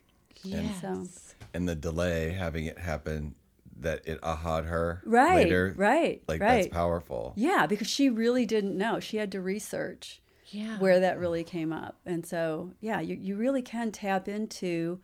Yes. 0.45 0.83
So- 0.83 1.05
And 1.53 1.69
the 1.69 1.75
delay, 1.75 2.31
having 2.31 2.67
it 2.67 2.79
happen, 2.79 3.35
that 3.81 4.07
it 4.07 4.21
aha'd 4.23 4.67
her 4.67 5.03
Right, 5.05 5.35
later. 5.35 5.75
right, 5.77 6.23
Like 6.29 6.41
right. 6.41 6.63
that's 6.63 6.69
powerful. 6.69 7.33
Yeah, 7.35 7.67
because 7.67 7.89
she 7.89 8.09
really 8.09 8.47
didn't 8.47 8.79
know. 8.79 9.01
She 9.01 9.17
had 9.17 9.33
to 9.33 9.41
research 9.41 10.23
Yeah. 10.51 10.79
where 10.79 11.01
that 11.01 11.19
really 11.19 11.43
came 11.43 11.73
up. 11.73 11.99
And 12.07 12.25
so, 12.25 12.71
yeah, 12.81 13.01
you, 13.01 13.17
you 13.17 13.35
really 13.35 13.63
can 13.63 13.91
tap 13.91 14.29
into 14.29 15.01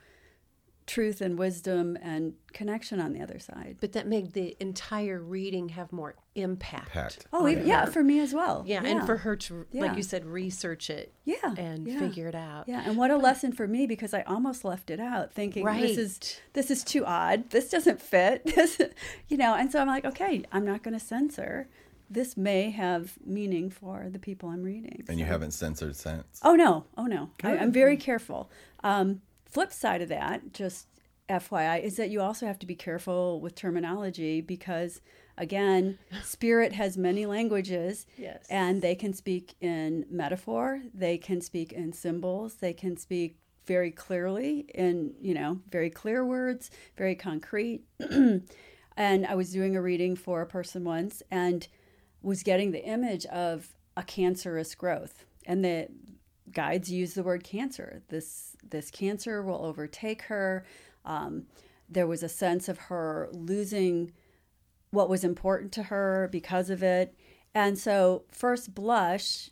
truth 0.88 1.20
and 1.20 1.38
wisdom 1.38 1.96
and 2.02 2.32
connection 2.52 2.98
on 2.98 3.12
the 3.12 3.20
other 3.20 3.38
side. 3.38 3.76
But 3.80 3.92
that 3.92 4.08
made 4.08 4.32
the 4.32 4.56
entire 4.58 5.20
reading 5.20 5.68
have 5.68 5.92
more 5.92 6.16
impact. 6.34 6.90
Packed. 6.90 7.26
Oh, 7.32 7.46
on 7.46 7.58
e- 7.58 7.62
yeah, 7.62 7.84
for 7.84 8.02
me 8.02 8.18
as 8.18 8.34
well. 8.34 8.64
Yeah, 8.66 8.82
and 8.82 9.06
for 9.06 9.18
her 9.18 9.36
to, 9.36 9.66
like 9.72 9.96
you 9.96 10.02
said, 10.02 10.24
research 10.24 10.90
it 10.90 11.12
yeah, 11.24 11.54
and 11.56 11.86
yeah. 11.86 11.98
figure 12.00 12.26
it 12.26 12.34
out. 12.34 12.64
Yeah, 12.66 12.82
and 12.84 12.96
what 12.96 13.10
a 13.10 13.16
lesson 13.16 13.52
for 13.52 13.68
me 13.68 13.86
because 13.86 14.14
I 14.14 14.22
almost 14.22 14.64
left 14.64 14.90
it 14.90 14.98
out, 14.98 15.32
thinking 15.32 15.64
this 15.64 15.98
is 15.98 16.40
this 16.54 16.70
is 16.70 16.82
too 16.82 17.04
odd. 17.04 17.50
This 17.50 17.70
doesn't 17.70 18.00
fit. 18.00 18.42
This, 18.58 18.80
you 19.28 19.36
know, 19.36 19.54
and 19.54 19.70
so 19.70 19.78
I'm 19.78 19.86
like, 19.86 20.04
okay, 20.04 20.42
I'm 20.50 20.64
not 20.64 20.82
going 20.82 20.98
to 20.98 21.04
censor. 21.04 21.68
This 22.10 22.36
may 22.36 22.70
have 22.70 23.12
meaning 23.24 23.70
for 23.70 24.08
the 24.10 24.18
people 24.18 24.48
I'm 24.48 24.64
reading. 24.64 25.04
And 25.08 25.16
you 25.20 25.24
haven't 25.24 25.52
censored 25.52 25.94
since. 25.94 26.40
Oh 26.42 26.56
no, 26.56 26.86
oh 26.96 27.06
no. 27.06 27.30
I, 27.44 27.56
I'm 27.56 27.70
very 27.70 27.96
careful. 27.96 28.50
Um, 28.82 29.20
flip 29.50 29.72
side 29.72 30.02
of 30.02 30.08
that, 30.08 30.52
just 30.52 30.86
FYI, 31.28 31.82
is 31.82 31.96
that 31.96 32.10
you 32.10 32.20
also 32.20 32.46
have 32.46 32.58
to 32.60 32.66
be 32.66 32.74
careful 32.74 33.40
with 33.40 33.54
terminology 33.54 34.40
because, 34.40 35.00
again, 35.36 35.98
spirit 36.22 36.72
has 36.72 36.96
many 36.96 37.26
languages. 37.26 38.06
Yes. 38.16 38.46
And 38.50 38.82
they 38.82 38.94
can 38.94 39.14
speak 39.14 39.54
in 39.60 40.04
metaphor. 40.10 40.82
They 40.92 41.18
can 41.18 41.40
speak 41.40 41.72
in 41.72 41.92
symbols. 41.92 42.56
They 42.56 42.72
can 42.72 42.96
speak 42.96 43.36
very 43.68 43.90
clearly 43.90 44.64
in 44.74 45.12
you 45.20 45.34
know 45.34 45.60
very 45.70 45.90
clear 45.90 46.24
words, 46.24 46.70
very 46.96 47.14
concrete. 47.14 47.82
and 48.00 49.26
I 49.26 49.34
was 49.34 49.52
doing 49.52 49.76
a 49.76 49.82
reading 49.82 50.16
for 50.16 50.40
a 50.40 50.46
person 50.46 50.82
once 50.84 51.22
and 51.30 51.68
was 52.22 52.42
getting 52.42 52.72
the 52.72 52.84
image 52.84 53.26
of 53.26 53.68
a 53.96 54.02
cancerous 54.02 54.74
growth. 54.74 55.24
And 55.46 55.64
the 55.64 55.88
guides 56.52 56.90
use 56.90 57.14
the 57.14 57.22
word 57.22 57.44
cancer. 57.44 58.02
This 58.08 58.56
this 58.68 58.90
cancer 58.90 59.42
will 59.42 59.64
overtake 59.64 60.22
her. 60.22 60.64
Um, 61.04 61.46
there 61.88 62.06
was 62.06 62.22
a 62.22 62.28
sense 62.28 62.68
of 62.68 62.78
her 62.78 63.28
losing 63.32 64.12
what 64.90 65.08
was 65.08 65.24
important 65.24 65.72
to 65.72 65.84
her 65.84 66.28
because 66.30 66.70
of 66.70 66.82
it. 66.82 67.14
And 67.54 67.78
so, 67.78 68.24
first 68.30 68.74
blush, 68.74 69.50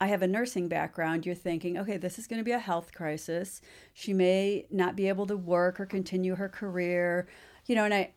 I 0.00 0.08
have 0.08 0.22
a 0.22 0.28
nursing 0.28 0.68
background. 0.68 1.24
You're 1.24 1.34
thinking, 1.34 1.78
okay, 1.78 1.96
this 1.96 2.18
is 2.18 2.26
going 2.26 2.38
to 2.38 2.44
be 2.44 2.52
a 2.52 2.58
health 2.58 2.92
crisis. 2.92 3.60
She 3.94 4.12
may 4.12 4.66
not 4.70 4.96
be 4.96 5.08
able 5.08 5.26
to 5.26 5.36
work 5.36 5.80
or 5.80 5.86
continue 5.86 6.34
her 6.34 6.48
career, 6.48 7.28
you 7.66 7.74
know, 7.74 7.84
and 7.84 7.94
I, 7.94 8.12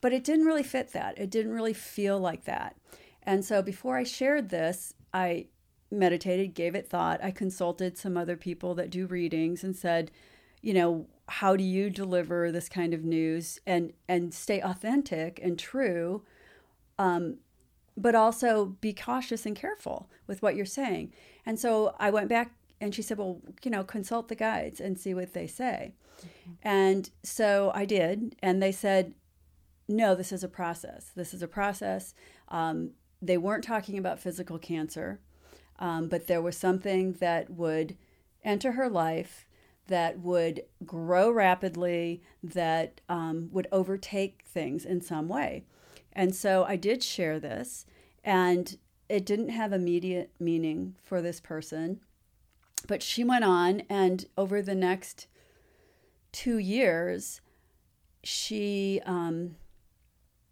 but 0.00 0.12
it 0.12 0.24
didn't 0.24 0.46
really 0.46 0.62
fit 0.62 0.92
that. 0.92 1.18
It 1.18 1.30
didn't 1.30 1.52
really 1.52 1.72
feel 1.72 2.18
like 2.18 2.44
that. 2.44 2.76
And 3.22 3.44
so, 3.44 3.62
before 3.62 3.96
I 3.96 4.04
shared 4.04 4.50
this, 4.50 4.94
I 5.12 5.46
meditated, 5.90 6.54
gave 6.54 6.74
it 6.74 6.88
thought. 6.88 7.22
I 7.22 7.30
consulted 7.30 7.96
some 7.96 8.16
other 8.16 8.36
people 8.36 8.74
that 8.74 8.90
do 8.90 9.06
readings 9.06 9.64
and 9.64 9.76
said, 9.76 10.10
you 10.60 10.74
know, 10.74 11.06
how 11.28 11.56
do 11.56 11.64
you 11.64 11.90
deliver 11.90 12.50
this 12.50 12.68
kind 12.68 12.94
of 12.94 13.04
news 13.04 13.60
and 13.66 13.92
and 14.08 14.32
stay 14.32 14.60
authentic 14.60 15.38
and 15.42 15.58
true 15.58 16.22
um, 16.98 17.38
but 17.96 18.14
also 18.14 18.76
be 18.80 18.92
cautious 18.92 19.46
and 19.46 19.56
careful 19.56 20.08
with 20.26 20.42
what 20.42 20.54
you're 20.54 20.64
saying. 20.64 21.12
And 21.44 21.58
so 21.58 21.94
I 21.98 22.10
went 22.10 22.28
back 22.28 22.52
and 22.80 22.94
she 22.94 23.02
said, 23.02 23.18
Well, 23.18 23.40
you 23.62 23.70
know, 23.70 23.84
consult 23.84 24.28
the 24.28 24.34
guides 24.34 24.80
and 24.80 24.98
see 24.98 25.14
what 25.14 25.32
they 25.32 25.46
say. 25.46 25.94
And 26.62 27.10
so 27.22 27.70
I 27.74 27.84
did. 27.84 28.36
And 28.40 28.62
they 28.62 28.72
said, 28.72 29.14
No, 29.88 30.14
this 30.14 30.32
is 30.32 30.44
a 30.44 30.48
process. 30.48 31.10
This 31.14 31.34
is 31.34 31.42
a 31.42 31.48
process. 31.48 32.14
Um, 32.48 32.90
they 33.20 33.36
weren't 33.36 33.64
talking 33.64 33.98
about 33.98 34.20
physical 34.20 34.58
cancer, 34.58 35.18
um, 35.78 36.08
but 36.08 36.26
there 36.26 36.42
was 36.42 36.56
something 36.56 37.14
that 37.14 37.50
would 37.50 37.96
enter 38.44 38.72
her 38.72 38.88
life 38.88 39.46
that 39.88 40.20
would 40.20 40.62
grow 40.84 41.30
rapidly, 41.30 42.22
that 42.42 43.00
um, 43.08 43.48
would 43.52 43.66
overtake 43.72 44.42
things 44.46 44.84
in 44.84 45.00
some 45.00 45.28
way. 45.28 45.64
And 46.12 46.34
so 46.34 46.64
I 46.64 46.76
did 46.76 47.02
share 47.02 47.40
this, 47.40 47.86
and 48.22 48.76
it 49.08 49.24
didn't 49.24 49.48
have 49.48 49.72
immediate 49.72 50.30
meaning 50.38 50.94
for 51.02 51.22
this 51.22 51.40
person. 51.40 52.00
But 52.86 53.02
she 53.02 53.24
went 53.24 53.44
on, 53.44 53.82
and 53.88 54.26
over 54.36 54.62
the 54.62 54.74
next 54.74 55.26
two 56.32 56.58
years, 56.58 57.40
she 58.22 59.00
um, 59.06 59.56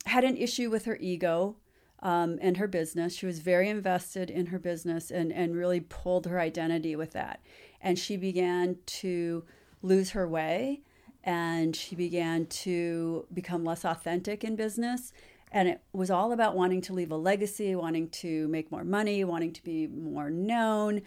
had 0.06 0.24
an 0.24 0.36
issue 0.36 0.70
with 0.70 0.86
her 0.86 0.96
ego 1.00 1.56
um, 2.00 2.38
and 2.40 2.56
her 2.56 2.68
business. 2.68 3.14
She 3.14 3.26
was 3.26 3.38
very 3.38 3.68
invested 3.68 4.30
in 4.30 4.46
her 4.46 4.58
business 4.58 5.10
and, 5.10 5.32
and 5.32 5.56
really 5.56 5.80
pulled 5.80 6.26
her 6.26 6.40
identity 6.40 6.96
with 6.96 7.12
that. 7.12 7.40
And 7.80 7.98
she 7.98 8.16
began 8.16 8.76
to 8.86 9.44
lose 9.82 10.10
her 10.10 10.28
way 10.28 10.82
and 11.24 11.74
she 11.74 11.96
began 11.96 12.46
to 12.46 13.26
become 13.32 13.64
less 13.64 13.84
authentic 13.84 14.44
in 14.44 14.56
business. 14.56 15.12
And 15.50 15.68
it 15.68 15.80
was 15.92 16.10
all 16.10 16.32
about 16.32 16.56
wanting 16.56 16.80
to 16.82 16.92
leave 16.92 17.10
a 17.10 17.16
legacy, 17.16 17.74
wanting 17.74 18.10
to 18.10 18.46
make 18.48 18.70
more 18.70 18.84
money, 18.84 19.24
wanting 19.24 19.52
to 19.52 19.62
be 19.62 19.86
more 19.86 20.30
known. 20.30 21.02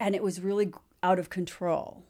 And 0.00 0.14
it 0.14 0.22
was 0.22 0.40
really 0.40 0.72
out 1.02 1.18
of 1.18 1.30
control. 1.30 2.04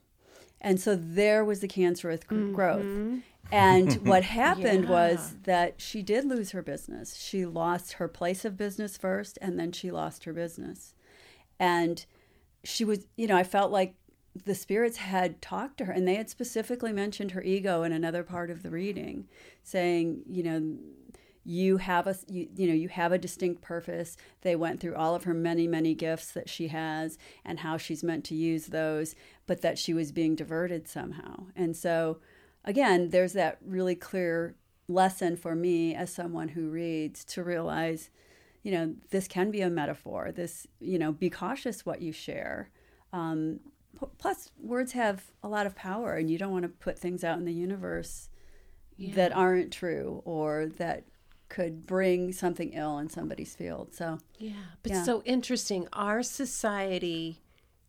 And 0.60 0.80
so 0.80 0.96
there 0.96 1.44
was 1.44 1.60
the 1.60 1.68
cancerous 1.68 2.20
gr- 2.24 2.34
mm-hmm. 2.34 2.54
growth. 2.54 3.22
And 3.50 3.92
what 4.06 4.24
happened 4.24 4.88
was 4.88 5.36
that 5.44 5.80
she 5.80 6.02
did 6.02 6.24
lose 6.24 6.50
her 6.50 6.62
business. 6.62 7.16
She 7.16 7.46
lost 7.46 7.94
her 7.94 8.08
place 8.08 8.44
of 8.44 8.56
business 8.56 8.96
first, 8.96 9.38
and 9.40 9.58
then 9.58 9.72
she 9.72 9.90
lost 9.90 10.24
her 10.24 10.32
business. 10.32 10.94
And 11.58 12.04
she 12.64 12.84
was, 12.84 13.06
you 13.16 13.26
know, 13.26 13.36
I 13.36 13.44
felt 13.44 13.70
like 13.72 13.94
the 14.44 14.54
spirits 14.54 14.98
had 14.98 15.40
talked 15.40 15.78
to 15.78 15.86
her, 15.86 15.92
and 15.92 16.06
they 16.06 16.16
had 16.16 16.30
specifically 16.30 16.92
mentioned 16.92 17.32
her 17.32 17.42
ego 17.42 17.82
in 17.82 17.92
another 17.92 18.22
part 18.22 18.50
of 18.50 18.62
the 18.62 18.70
reading, 18.70 19.28
saying, 19.62 20.22
you 20.28 20.42
know, 20.42 20.76
you 21.44 21.78
have 21.78 22.06
a 22.06 22.16
you, 22.28 22.48
you 22.54 22.68
know 22.68 22.74
you 22.74 22.88
have 22.88 23.12
a 23.12 23.18
distinct 23.18 23.62
purpose. 23.62 24.16
They 24.42 24.56
went 24.56 24.80
through 24.80 24.96
all 24.96 25.14
of 25.14 25.24
her 25.24 25.34
many 25.34 25.66
many 25.66 25.94
gifts 25.94 26.32
that 26.32 26.48
she 26.48 26.68
has 26.68 27.18
and 27.44 27.60
how 27.60 27.76
she's 27.76 28.04
meant 28.04 28.24
to 28.26 28.34
use 28.34 28.66
those 28.66 29.14
but 29.46 29.62
that 29.62 29.78
she 29.78 29.94
was 29.94 30.12
being 30.12 30.34
diverted 30.34 30.88
somehow. 30.88 31.46
And 31.56 31.76
so 31.76 32.18
again 32.64 33.10
there's 33.10 33.32
that 33.34 33.58
really 33.64 33.94
clear 33.94 34.54
lesson 34.88 35.36
for 35.36 35.54
me 35.54 35.94
as 35.94 36.12
someone 36.12 36.48
who 36.48 36.68
reads 36.68 37.24
to 37.24 37.42
realize 37.42 38.10
you 38.62 38.72
know 38.72 38.94
this 39.10 39.28
can 39.28 39.50
be 39.50 39.62
a 39.62 39.70
metaphor. 39.70 40.32
This 40.32 40.66
you 40.80 40.98
know 40.98 41.12
be 41.12 41.30
cautious 41.30 41.86
what 41.86 42.02
you 42.02 42.12
share. 42.12 42.70
Um, 43.12 43.60
plus 44.18 44.50
words 44.60 44.92
have 44.92 45.24
a 45.42 45.48
lot 45.48 45.66
of 45.66 45.74
power 45.74 46.14
and 46.14 46.30
you 46.30 46.38
don't 46.38 46.52
want 46.52 46.64
to 46.64 46.68
put 46.68 46.98
things 46.98 47.24
out 47.24 47.38
in 47.38 47.44
the 47.44 47.52
universe 47.52 48.28
yeah. 48.96 49.14
that 49.14 49.32
aren't 49.34 49.72
true 49.72 50.22
or 50.24 50.66
that 50.76 51.04
could 51.48 51.86
bring 51.86 52.32
something 52.32 52.72
ill 52.72 52.98
in 52.98 53.08
somebody's 53.08 53.54
field. 53.54 53.94
So 53.94 54.18
yeah, 54.38 54.52
but 54.82 54.92
yeah. 54.92 55.02
so 55.02 55.22
interesting. 55.24 55.88
Our 55.92 56.22
society 56.22 57.40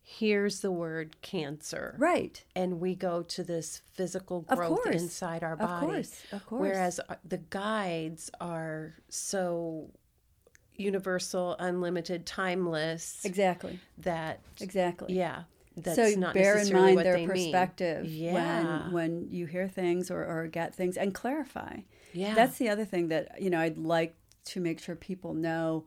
hears 0.02 0.60
the 0.60 0.72
word 0.72 1.20
cancer, 1.22 1.94
right, 1.98 2.42
and 2.56 2.80
we 2.80 2.94
go 2.94 3.22
to 3.22 3.44
this 3.44 3.82
physical 3.92 4.42
growth 4.42 4.86
inside 4.86 5.42
our 5.42 5.56
body. 5.56 5.86
Of 5.86 5.92
course, 5.92 6.22
of 6.32 6.46
course. 6.46 6.60
Whereas 6.60 7.00
the 7.24 7.38
guides 7.38 8.30
are 8.40 8.94
so 9.08 9.90
universal, 10.80 11.56
unlimited, 11.58 12.26
timeless. 12.26 13.20
Exactly. 13.24 13.78
That 13.98 14.40
exactly. 14.60 15.14
Yeah. 15.14 15.44
That's 15.76 15.96
so 15.96 16.32
bear 16.32 16.58
in 16.58 16.72
mind 16.72 16.98
their 16.98 17.26
perspective 17.26 18.04
yeah. 18.04 18.82
when 18.84 18.92
when 18.92 19.28
you 19.30 19.46
hear 19.46 19.68
things 19.68 20.10
or, 20.10 20.24
or 20.24 20.46
get 20.48 20.74
things 20.74 20.96
and 20.96 21.14
clarify. 21.14 21.76
Yeah. 22.12 22.34
That's 22.34 22.58
the 22.58 22.68
other 22.68 22.84
thing 22.84 23.08
that, 23.08 23.40
you 23.40 23.50
know, 23.50 23.60
I'd 23.60 23.78
like 23.78 24.16
to 24.46 24.60
make 24.60 24.80
sure 24.80 24.96
people 24.96 25.34
know 25.34 25.84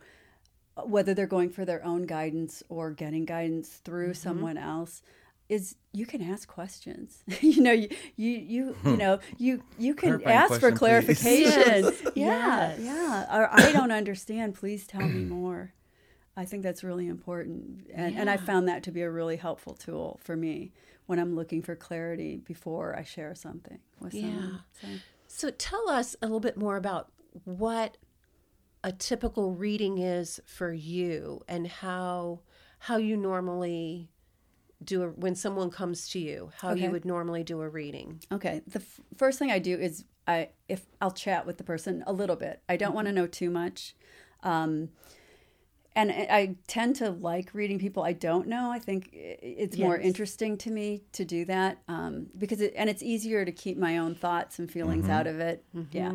uh, 0.77 0.83
whether 0.83 1.13
they're 1.13 1.27
going 1.27 1.49
for 1.49 1.65
their 1.65 1.83
own 1.83 2.05
guidance 2.05 2.63
or 2.69 2.91
getting 2.91 3.25
guidance 3.25 3.81
through 3.83 4.11
mm-hmm. 4.11 4.13
someone 4.13 4.57
else 4.57 5.01
is 5.49 5.75
you 5.91 6.05
can 6.05 6.21
ask 6.21 6.47
questions 6.47 7.23
you 7.41 7.61
know 7.61 7.71
you 7.71 7.89
you 8.15 8.31
you, 8.31 8.75
you 8.85 8.97
know 8.97 9.19
you 9.37 9.61
you 9.77 9.93
can 9.93 10.21
ask 10.23 10.59
for 10.59 10.71
clarification 10.71 11.83
yes. 11.83 12.01
yeah 12.15 12.75
yes. 12.77 12.79
yeah 12.79 13.37
or 13.37 13.49
i 13.51 13.71
don't 13.71 13.91
understand 13.91 14.55
please 14.55 14.87
tell 14.87 15.01
me 15.01 15.23
more 15.25 15.73
i 16.37 16.45
think 16.45 16.63
that's 16.63 16.83
really 16.83 17.07
important 17.07 17.85
and, 17.93 18.15
yeah. 18.15 18.21
and 18.21 18.29
i 18.29 18.37
found 18.37 18.67
that 18.67 18.83
to 18.83 18.91
be 18.91 19.01
a 19.01 19.11
really 19.11 19.35
helpful 19.35 19.73
tool 19.73 20.17
for 20.23 20.35
me 20.35 20.71
when 21.07 21.19
i'm 21.19 21.35
looking 21.35 21.61
for 21.61 21.75
clarity 21.75 22.37
before 22.37 22.95
i 22.97 23.03
share 23.03 23.35
something 23.35 23.79
with 23.99 24.13
someone. 24.13 24.61
So. 24.81 24.87
So 25.35 25.49
tell 25.49 25.89
us 25.89 26.15
a 26.21 26.27
little 26.27 26.39
bit 26.39 26.57
more 26.57 26.77
about 26.77 27.11
what 27.43 27.97
a 28.83 28.91
typical 28.91 29.55
reading 29.55 29.97
is 29.97 30.39
for 30.45 30.71
you 30.71 31.41
and 31.47 31.67
how 31.67 32.41
how 32.77 32.97
you 32.97 33.17
normally 33.17 34.11
do 34.83 35.01
a, 35.01 35.07
when 35.07 35.33
someone 35.33 35.71
comes 35.71 36.07
to 36.09 36.19
you 36.19 36.51
how 36.61 36.73
okay. 36.73 36.83
you 36.83 36.91
would 36.91 37.03
normally 37.03 37.43
do 37.43 37.61
a 37.61 37.67
reading 37.67 38.21
okay 38.31 38.61
the 38.67 38.79
f- 38.79 38.99
first 39.17 39.39
thing 39.39 39.49
i 39.49 39.57
do 39.57 39.75
is 39.75 40.05
i 40.27 40.49
if 40.67 40.85
i'll 41.01 41.11
chat 41.11 41.47
with 41.47 41.57
the 41.57 41.63
person 41.63 42.03
a 42.05 42.13
little 42.13 42.35
bit 42.35 42.61
i 42.69 42.77
don't 42.77 42.89
mm-hmm. 42.89 42.95
want 42.95 43.07
to 43.07 43.13
know 43.13 43.25
too 43.25 43.49
much 43.49 43.95
um, 44.43 44.89
and 45.95 46.12
I 46.12 46.55
tend 46.67 46.95
to 46.97 47.12
like 47.12 47.53
reading 47.53 47.77
people 47.77 48.03
I 48.03 48.13
don't 48.13 48.47
know. 48.47 48.71
I 48.71 48.79
think 48.79 49.09
it's 49.13 49.77
yes. 49.77 49.83
more 49.83 49.97
interesting 49.97 50.57
to 50.59 50.71
me 50.71 51.03
to 51.13 51.23
do 51.23 51.45
that 51.45 51.79
um, 51.88 52.27
because 52.38 52.62
it, 52.62 52.73
and 52.75 52.89
it's 52.89 53.03
easier 53.03 53.45
to 53.45 53.51
keep 53.51 53.77
my 53.77 53.97
own 53.97 54.15
thoughts 54.15 54.59
and 54.59 54.71
feelings 54.71 55.03
mm-hmm. 55.03 55.13
out 55.13 55.27
of 55.27 55.39
it. 55.39 55.63
Mm-hmm. 55.75 55.97
Yeah. 55.97 56.13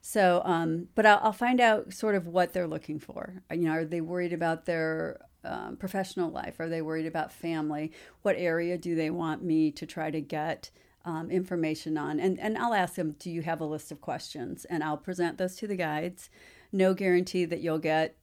So, 0.00 0.40
um, 0.44 0.88
but 0.94 1.04
I'll, 1.04 1.20
I'll, 1.22 1.32
find 1.32 1.60
out 1.60 1.92
sort 1.92 2.14
of 2.14 2.26
what 2.26 2.52
they're 2.52 2.68
looking 2.68 2.98
for. 2.98 3.42
You 3.50 3.62
know, 3.62 3.72
are 3.72 3.84
they 3.84 4.00
worried 4.00 4.32
about 4.32 4.64
their 4.64 5.20
um, 5.44 5.76
professional 5.76 6.30
life? 6.30 6.60
Are 6.60 6.68
they 6.68 6.80
worried 6.80 7.06
about 7.06 7.32
family? 7.32 7.92
What 8.22 8.36
area 8.38 8.78
do 8.78 8.94
they 8.94 9.10
want 9.10 9.42
me 9.42 9.70
to 9.72 9.86
try 9.86 10.10
to 10.10 10.20
get? 10.20 10.70
Um, 11.04 11.30
information 11.30 11.96
on 11.96 12.20
and, 12.20 12.38
and 12.38 12.58
I'll 12.58 12.74
ask 12.74 12.96
them, 12.96 13.12
do 13.18 13.30
you 13.30 13.40
have 13.40 13.62
a 13.62 13.64
list 13.64 13.90
of 13.90 14.02
questions? 14.02 14.66
And 14.66 14.84
I'll 14.84 14.98
present 14.98 15.38
those 15.38 15.56
to 15.56 15.66
the 15.66 15.76
guides. 15.76 16.28
No 16.70 16.92
guarantee 16.92 17.46
that 17.46 17.60
you'll 17.60 17.78
get 17.78 18.16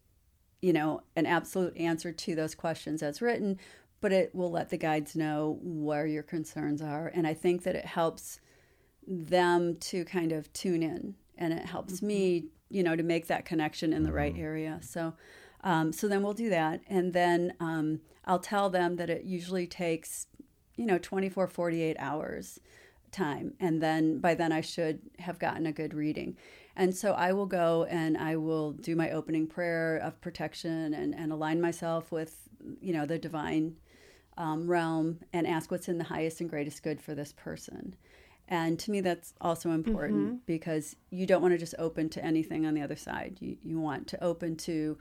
you 0.62 0.74
know, 0.74 1.02
an 1.16 1.26
absolute 1.26 1.76
answer 1.78 2.12
to 2.12 2.36
those 2.36 2.56
questions 2.56 3.04
as 3.04 3.22
written, 3.22 3.60
but 4.02 4.12
it 4.12 4.34
will 4.34 4.52
let 4.52 4.70
the 4.70 4.78
guides 4.78 5.16
know 5.16 5.60
where 5.62 6.06
your 6.06 6.24
concerns 6.24 6.82
are. 6.82 7.12
And 7.14 7.26
I 7.26 7.34
think 7.34 7.64
that 7.64 7.76
it 7.76 7.86
helps 7.86 8.40
them 9.08 9.78
to 9.78 10.06
kind 10.06 10.32
of 10.32 10.52
tune 10.54 10.84
in 10.84 11.16
and 11.38 11.54
it 11.54 11.66
helps 11.66 11.96
mm-hmm. 11.96 12.08
me, 12.08 12.46
you 12.70 12.84
know, 12.84 12.96
to 12.96 13.04
make 13.04 13.28
that 13.28 13.46
connection 13.46 13.94
in 13.94 14.04
the 14.04 14.12
right 14.12 14.34
mm-hmm. 14.34 14.44
area. 14.44 14.80
So, 14.82 15.14
um, 15.64 15.92
so 15.92 16.08
then 16.08 16.24
we'll 16.24 16.34
do 16.34 16.50
that. 16.50 16.82
And 16.88 17.14
then 17.14 17.54
um, 17.60 18.02
I'll 18.26 18.40
tell 18.40 18.70
them 18.70 18.96
that 18.98 19.10
it 19.10 19.24
usually 19.24 19.68
takes, 19.68 20.28
you 20.76 20.86
know, 20.86 20.98
24, 20.98 21.48
48 21.48 21.96
hours 22.00 22.60
time. 23.12 23.54
And 23.60 23.82
then 23.82 24.20
by 24.20 24.36
then 24.36 24.52
I 24.52 24.62
should 24.62 25.00
have 25.20 25.40
gotten 25.40 25.66
a 25.66 25.72
good 25.72 25.94
reading. 25.94 26.38
And 26.76 26.96
so 26.96 27.14
I 27.14 27.32
will 27.32 27.46
go 27.46 27.86
and 27.90 28.18
I 28.18 28.36
will 28.36 28.74
do 28.74 28.96
my 28.96 29.12
opening 29.12 29.48
prayer 29.48 29.98
of 29.98 30.20
protection 30.20 30.94
and, 30.94 31.16
and 31.16 31.32
align 31.32 31.62
myself 31.62 32.12
with, 32.12 32.50
you 32.82 32.92
know, 32.92 33.06
the 33.06 33.18
divine 33.18 33.78
um, 34.38 34.68
realm 34.68 35.20
and 35.32 35.48
ask 35.48 35.72
what's 35.72 35.88
in 35.88 35.98
the 35.98 36.04
highest 36.04 36.42
and 36.42 36.50
greatest 36.50 36.84
good 36.84 37.00
for 37.00 37.16
this 37.16 37.32
person. 37.32 37.96
And 38.48 38.78
to 38.80 38.92
me, 38.92 39.02
that's 39.02 39.34
also 39.42 39.72
important 39.72 40.28
mm-hmm. 40.28 40.36
because 40.46 40.96
you 41.10 41.26
don't 41.26 41.42
want 41.42 41.54
to 41.54 41.58
just 41.58 41.76
open 41.80 42.10
to 42.10 42.24
anything 42.24 42.66
on 42.66 42.74
the 42.74 42.82
other 42.82 42.96
side. 42.96 43.38
You, 43.40 43.58
you 43.64 43.80
want 43.80 44.08
to 44.08 44.24
open 44.24 44.56
to 44.58 44.98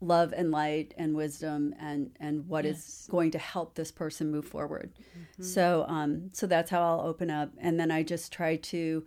love 0.00 0.32
and 0.36 0.52
light 0.52 0.94
and 0.96 1.16
wisdom 1.16 1.74
and, 1.80 2.10
and 2.20 2.46
what 2.46 2.64
yes. 2.64 2.76
is 2.76 3.08
going 3.10 3.32
to 3.32 3.38
help 3.38 3.74
this 3.74 3.90
person 3.90 4.30
move 4.30 4.46
forward. 4.46 4.92
Mm-hmm. 4.96 5.42
So, 5.42 5.86
um, 5.88 6.30
so 6.32 6.46
that's 6.46 6.70
how 6.70 6.82
I'll 6.82 7.06
open 7.06 7.30
up. 7.30 7.50
And 7.58 7.80
then 7.80 7.90
I 7.90 8.04
just 8.04 8.32
try 8.32 8.56
to 8.56 9.04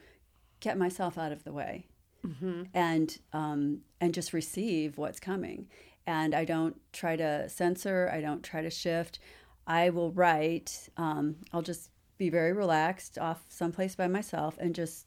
get 0.60 0.78
myself 0.78 1.18
out 1.18 1.32
of 1.32 1.44
the 1.44 1.54
way 1.54 1.88
mm-hmm. 2.26 2.64
and 2.74 3.20
um, 3.34 3.82
and 4.00 4.14
just 4.14 4.34
receive 4.34 4.98
what's 4.98 5.20
coming. 5.20 5.68
And 6.08 6.34
I 6.34 6.46
don't 6.46 6.76
try 6.94 7.16
to 7.16 7.48
censor. 7.48 8.10
I 8.14 8.22
don't 8.22 8.44
try 8.44 8.62
to 8.62 8.70
shift. 8.70 9.20
I 9.68 9.90
will 9.90 10.12
write. 10.12 10.90
Um, 10.98 11.38
I'll 11.54 11.62
just 11.62 11.92
be 12.18 12.30
very 12.30 12.54
relaxed 12.54 13.18
off 13.18 13.46
someplace 13.50 13.96
by 13.96 14.08
myself 14.08 14.58
and 14.60 14.76
just 14.76 15.06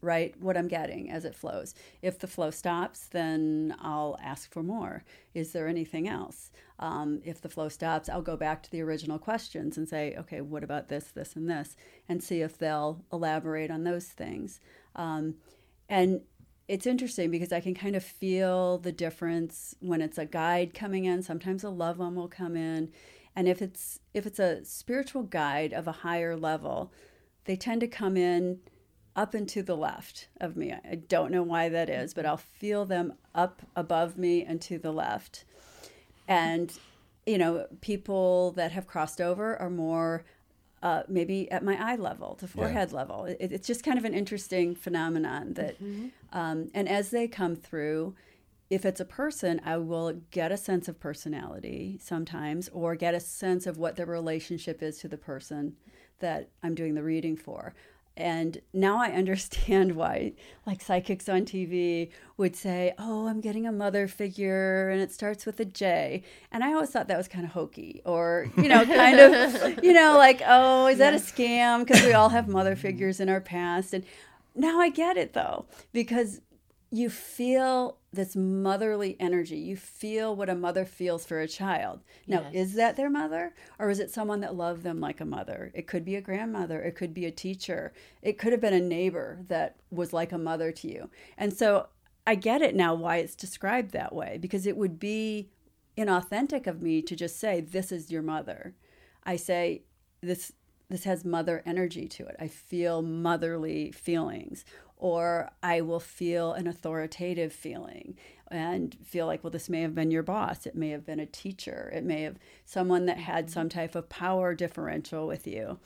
write 0.00 0.34
what 0.40 0.56
I'm 0.56 0.68
getting 0.68 1.10
as 1.10 1.24
it 1.24 1.36
flows. 1.36 1.74
If 2.02 2.18
the 2.18 2.26
flow 2.26 2.50
stops, 2.50 3.06
then 3.06 3.74
I'll 3.80 4.18
ask 4.22 4.52
for 4.52 4.62
more. 4.62 5.04
Is 5.32 5.52
there 5.52 5.68
anything 5.68 6.08
else? 6.08 6.50
Um, 6.80 7.20
if 7.24 7.40
the 7.40 7.48
flow 7.48 7.68
stops, 7.68 8.08
I'll 8.08 8.22
go 8.22 8.36
back 8.36 8.64
to 8.64 8.70
the 8.70 8.82
original 8.82 9.18
questions 9.18 9.78
and 9.78 9.88
say, 9.88 10.16
okay, 10.18 10.40
what 10.40 10.64
about 10.64 10.88
this, 10.88 11.04
this, 11.04 11.36
and 11.36 11.48
this, 11.48 11.76
and 12.08 12.22
see 12.22 12.40
if 12.40 12.58
they'll 12.58 13.04
elaborate 13.12 13.70
on 13.70 13.84
those 13.84 14.06
things. 14.06 14.58
Um, 14.96 15.36
and 15.88 16.22
it's 16.68 16.86
interesting 16.86 17.30
because 17.30 17.52
I 17.52 17.60
can 17.60 17.74
kind 17.74 17.96
of 17.96 18.04
feel 18.04 18.78
the 18.78 18.92
difference 18.92 19.74
when 19.80 20.00
it's 20.00 20.18
a 20.18 20.24
guide 20.24 20.74
coming 20.74 21.04
in. 21.04 21.22
Sometimes 21.22 21.64
a 21.64 21.70
loved 21.70 21.98
one 21.98 22.14
will 22.14 22.28
come 22.28 22.56
in, 22.56 22.90
and 23.34 23.48
if 23.48 23.60
it's 23.60 24.00
if 24.14 24.26
it's 24.26 24.38
a 24.38 24.64
spiritual 24.64 25.22
guide 25.22 25.72
of 25.72 25.86
a 25.86 25.92
higher 25.92 26.36
level, 26.36 26.92
they 27.44 27.56
tend 27.56 27.80
to 27.80 27.88
come 27.88 28.16
in 28.16 28.60
up 29.14 29.34
and 29.34 29.48
to 29.48 29.62
the 29.62 29.76
left 29.76 30.28
of 30.40 30.56
me. 30.56 30.72
I 30.72 30.94
don't 30.94 31.32
know 31.32 31.42
why 31.42 31.68
that 31.68 31.90
is, 31.90 32.14
but 32.14 32.24
I'll 32.24 32.36
feel 32.36 32.84
them 32.84 33.14
up 33.34 33.62
above 33.76 34.16
me 34.16 34.44
and 34.44 34.60
to 34.62 34.78
the 34.78 34.92
left. 34.92 35.44
And 36.28 36.72
you 37.26 37.38
know, 37.38 37.66
people 37.80 38.52
that 38.52 38.72
have 38.72 38.86
crossed 38.86 39.20
over 39.20 39.56
are 39.56 39.70
more 39.70 40.24
uh, 40.82 41.02
maybe 41.08 41.50
at 41.50 41.62
my 41.64 41.76
eye 41.80 41.96
level 41.96 42.34
to 42.36 42.48
forehead 42.48 42.90
yeah. 42.90 42.96
level. 42.96 43.24
It, 43.24 43.52
it's 43.52 43.66
just 43.66 43.84
kind 43.84 43.98
of 43.98 44.04
an 44.04 44.14
interesting 44.14 44.74
phenomenon 44.74 45.54
that, 45.54 45.82
mm-hmm. 45.82 46.08
um, 46.32 46.70
and 46.74 46.88
as 46.88 47.10
they 47.10 47.28
come 47.28 47.54
through, 47.54 48.14
if 48.68 48.84
it's 48.84 49.00
a 49.00 49.04
person, 49.04 49.60
I 49.64 49.76
will 49.76 50.14
get 50.30 50.50
a 50.50 50.56
sense 50.56 50.88
of 50.88 50.98
personality 50.98 51.98
sometimes, 52.02 52.68
or 52.70 52.96
get 52.96 53.14
a 53.14 53.20
sense 53.20 53.66
of 53.66 53.76
what 53.76 53.96
the 53.96 54.06
relationship 54.06 54.82
is 54.82 54.98
to 54.98 55.08
the 55.08 55.18
person 55.18 55.76
that 56.20 56.48
I'm 56.62 56.74
doing 56.74 56.94
the 56.94 57.02
reading 57.02 57.36
for. 57.36 57.74
And 58.16 58.60
now 58.72 58.98
I 58.98 59.10
understand 59.10 59.92
why, 59.96 60.32
like 60.66 60.80
psychics 60.82 61.28
on 61.28 61.42
TV 61.42 62.10
would 62.36 62.54
say, 62.54 62.92
Oh, 62.98 63.26
I'm 63.28 63.40
getting 63.40 63.66
a 63.66 63.72
mother 63.72 64.06
figure 64.08 64.90
and 64.90 65.00
it 65.00 65.12
starts 65.12 65.46
with 65.46 65.58
a 65.60 65.64
J. 65.64 66.22
And 66.50 66.62
I 66.62 66.72
always 66.74 66.90
thought 66.90 67.08
that 67.08 67.16
was 67.16 67.28
kind 67.28 67.44
of 67.44 67.52
hokey 67.52 68.02
or, 68.04 68.48
you 68.56 68.68
know, 68.68 68.84
kind 68.84 69.18
of, 69.18 69.82
you 69.84 69.92
know, 69.92 70.16
like, 70.16 70.42
Oh, 70.46 70.86
is 70.86 70.98
that 70.98 71.14
a 71.14 71.18
scam? 71.18 71.86
Because 71.86 72.04
we 72.04 72.12
all 72.12 72.28
have 72.30 72.48
mother 72.48 72.76
figures 72.76 73.20
in 73.20 73.28
our 73.28 73.40
past. 73.40 73.94
And 73.94 74.04
now 74.54 74.80
I 74.80 74.90
get 74.90 75.16
it 75.16 75.32
though, 75.32 75.66
because 75.92 76.40
you 76.90 77.08
feel 77.08 77.96
this 78.12 78.36
motherly 78.36 79.16
energy. 79.18 79.56
You 79.56 79.76
feel 79.76 80.36
what 80.36 80.50
a 80.50 80.54
mother 80.54 80.84
feels 80.84 81.24
for 81.24 81.40
a 81.40 81.48
child. 81.48 82.00
Now, 82.26 82.42
yes. 82.52 82.68
is 82.68 82.74
that 82.74 82.96
their 82.96 83.08
mother 83.08 83.54
or 83.78 83.90
is 83.90 84.00
it 84.00 84.10
someone 84.10 84.40
that 84.40 84.54
loved 84.54 84.82
them 84.82 85.00
like 85.00 85.20
a 85.20 85.24
mother? 85.24 85.72
It 85.74 85.86
could 85.86 86.04
be 86.04 86.16
a 86.16 86.20
grandmother, 86.20 86.82
it 86.82 86.94
could 86.94 87.14
be 87.14 87.24
a 87.24 87.30
teacher, 87.30 87.92
it 88.20 88.38
could 88.38 88.52
have 88.52 88.60
been 88.60 88.74
a 88.74 88.80
neighbor 88.80 89.40
that 89.48 89.76
was 89.90 90.12
like 90.12 90.32
a 90.32 90.38
mother 90.38 90.72
to 90.72 90.88
you. 90.88 91.10
And 91.38 91.52
so 91.54 91.88
I 92.26 92.34
get 92.34 92.62
it 92.62 92.74
now 92.74 92.94
why 92.94 93.16
it's 93.16 93.34
described 93.34 93.92
that 93.92 94.14
way 94.14 94.38
because 94.40 94.66
it 94.66 94.76
would 94.76 94.98
be 94.98 95.48
inauthentic 95.96 96.66
of 96.66 96.82
me 96.82 97.02
to 97.02 97.16
just 97.16 97.38
say 97.38 97.60
this 97.60 97.90
is 97.90 98.10
your 98.10 98.22
mother. 98.22 98.74
I 99.24 99.36
say 99.36 99.82
this 100.20 100.52
this 100.88 101.04
has 101.04 101.24
mother 101.24 101.62
energy 101.64 102.06
to 102.06 102.26
it. 102.26 102.36
I 102.38 102.48
feel 102.48 103.00
motherly 103.00 103.92
feelings 103.92 104.66
or 105.02 105.50
I 105.64 105.80
will 105.80 105.98
feel 105.98 106.52
an 106.52 106.68
authoritative 106.68 107.52
feeling 107.52 108.16
and 108.52 108.96
feel 109.04 109.26
like 109.26 109.42
well 109.42 109.50
this 109.50 109.68
may 109.68 109.80
have 109.80 109.96
been 109.96 110.12
your 110.12 110.22
boss, 110.22 110.64
it 110.64 110.76
may 110.76 110.90
have 110.90 111.04
been 111.04 111.18
a 111.18 111.26
teacher, 111.26 111.92
it 111.92 112.04
may 112.04 112.22
have 112.22 112.36
someone 112.64 113.06
that 113.06 113.18
had 113.18 113.50
some 113.50 113.68
type 113.68 113.96
of 113.96 114.08
power 114.08 114.54
differential 114.54 115.26
with 115.26 115.44
you. 115.44 115.80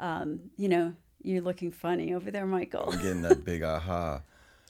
Um, 0.00 0.50
you 0.56 0.68
know, 0.68 0.94
you're 1.22 1.42
looking 1.42 1.70
funny 1.70 2.12
over 2.12 2.32
there, 2.32 2.44
Michael. 2.44 2.90
I'm 2.92 3.00
getting 3.00 3.22
that 3.22 3.44
big 3.44 3.62
aha. 3.74 4.22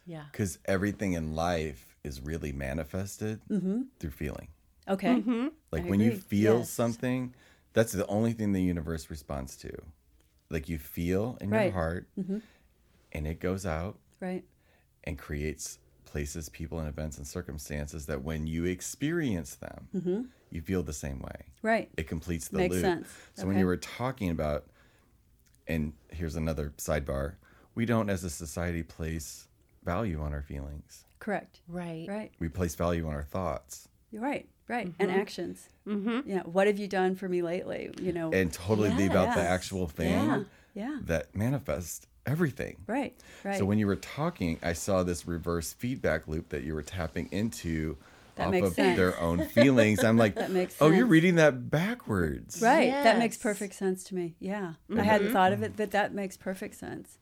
Yeah. 0.04 0.24
Because 0.30 0.58
everything 0.66 1.14
in 1.14 1.34
life 1.34 1.96
is 2.04 2.20
really 2.20 2.52
manifested 2.52 3.40
mm-hmm. 3.50 3.82
through 3.98 4.10
feeling. 4.10 4.48
Okay. 4.86 5.14
Mm-hmm. 5.14 5.48
Like 5.72 5.86
I 5.86 5.88
when 5.88 6.00
you 6.00 6.12
feel 6.12 6.58
Yes. 6.58 6.70
something, 6.70 7.34
that's 7.72 7.92
the 7.92 8.06
only 8.08 8.34
thing 8.34 8.52
the 8.52 8.62
universe 8.62 9.08
responds 9.08 9.56
to. 9.56 9.72
Like 10.50 10.68
you 10.68 10.76
feel 10.76 11.38
in 11.40 11.48
your 11.48 11.58
heart. 11.58 11.64
Right. 11.64 11.72
heart, 11.72 12.08
mm-hmm. 12.20 12.38
And 13.16 13.26
it 13.26 13.40
goes 13.40 13.64
out 13.66 13.98
Right. 14.20 14.44
and 15.04 15.18
creates 15.18 15.78
places, 16.04 16.48
people, 16.48 16.78
and 16.78 16.88
events 16.88 17.16
and 17.18 17.26
circumstances 17.26 18.06
that 18.06 18.22
when 18.22 18.46
you 18.46 18.64
experience 18.64 19.56
them, 19.56 20.30
you 20.50 20.60
feel 20.60 20.82
the 20.82 20.92
same 20.92 21.20
way. 21.20 21.46
Right. 21.62 21.90
It 21.96 22.06
completes 22.06 22.48
the 22.48 22.58
Makes 22.58 22.74
loop. 22.76 22.82
sense. 22.82 23.08
So 23.34 23.46
when 23.46 23.58
you 23.58 23.66
were 23.66 23.76
talking 23.76 24.30
about, 24.30 24.66
and 25.66 25.92
here's 26.08 26.36
another 26.36 26.72
sidebar, 26.78 27.34
we 27.74 27.84
don't 27.86 28.08
as 28.08 28.22
a 28.24 28.30
society 28.30 28.82
place 28.82 29.48
value 29.84 30.20
on 30.20 30.32
our 30.32 30.42
feelings. 30.42 31.04
Correct. 31.18 31.60
Right. 31.68 32.06
Right. 32.08 32.32
We 32.38 32.48
place 32.48 32.74
value 32.74 33.06
on 33.08 33.14
our 33.14 33.24
thoughts. 33.24 33.88
You're 34.10 34.22
right. 34.22 34.48
Right. 34.68 34.92
And 34.98 35.10
actions. 35.10 35.68
Mm-hmm. 35.86 36.28
Yeah. 36.28 36.42
What 36.42 36.66
have 36.66 36.78
you 36.78 36.88
done 36.88 37.14
for 37.16 37.28
me 37.28 37.42
lately? 37.42 37.90
You 38.00 38.12
know. 38.12 38.32
and 38.32 38.52
totally 38.52 38.90
be 38.94 39.06
about 39.06 39.34
the 39.34 39.42
actual 39.42 39.86
thing 39.88 40.12
Yeah. 40.12 40.42
Yeah. 40.74 40.98
that 41.02 41.34
manifests 41.34 42.06
everything. 42.26 42.76
Right. 42.86 43.14
Right. 43.44 43.58
So 43.58 43.64
when 43.64 43.78
you 43.78 43.86
were 43.86 43.96
talking, 43.96 44.58
I 44.62 44.72
saw 44.72 45.02
this 45.02 45.26
reverse 45.26 45.72
feedback 45.72 46.26
loop 46.28 46.48
that 46.50 46.62
you 46.64 46.74
were 46.74 46.82
tapping 46.82 47.28
into 47.32 47.96
That 48.36 48.48
off 48.48 48.54
of 48.62 48.74
sense. 48.74 48.96
their 48.96 49.18
own 49.20 49.44
feelings. 49.46 50.02
I'm 50.04 50.16
like, 50.18 50.34
That 50.36 50.50
makes 50.50 50.76
oh, 50.80 50.90
you're 50.90 51.06
reading 51.06 51.36
that 51.36 51.70
backwards. 51.70 52.60
Right. 52.60 52.90
That 52.90 53.18
makes 53.18 53.36
perfect 53.36 53.74
sense 53.74 54.04
to 54.04 54.14
me. 54.14 54.34
Yeah. 54.38 54.74
I 54.94 55.02
hadn't 55.02 55.32
thought 55.32 55.52
of 55.52 55.62
it, 55.62 55.74
but 55.76 55.92
that 55.92 56.12
makes 56.12 56.36
perfect 56.36 56.74
sense. 56.74 57.18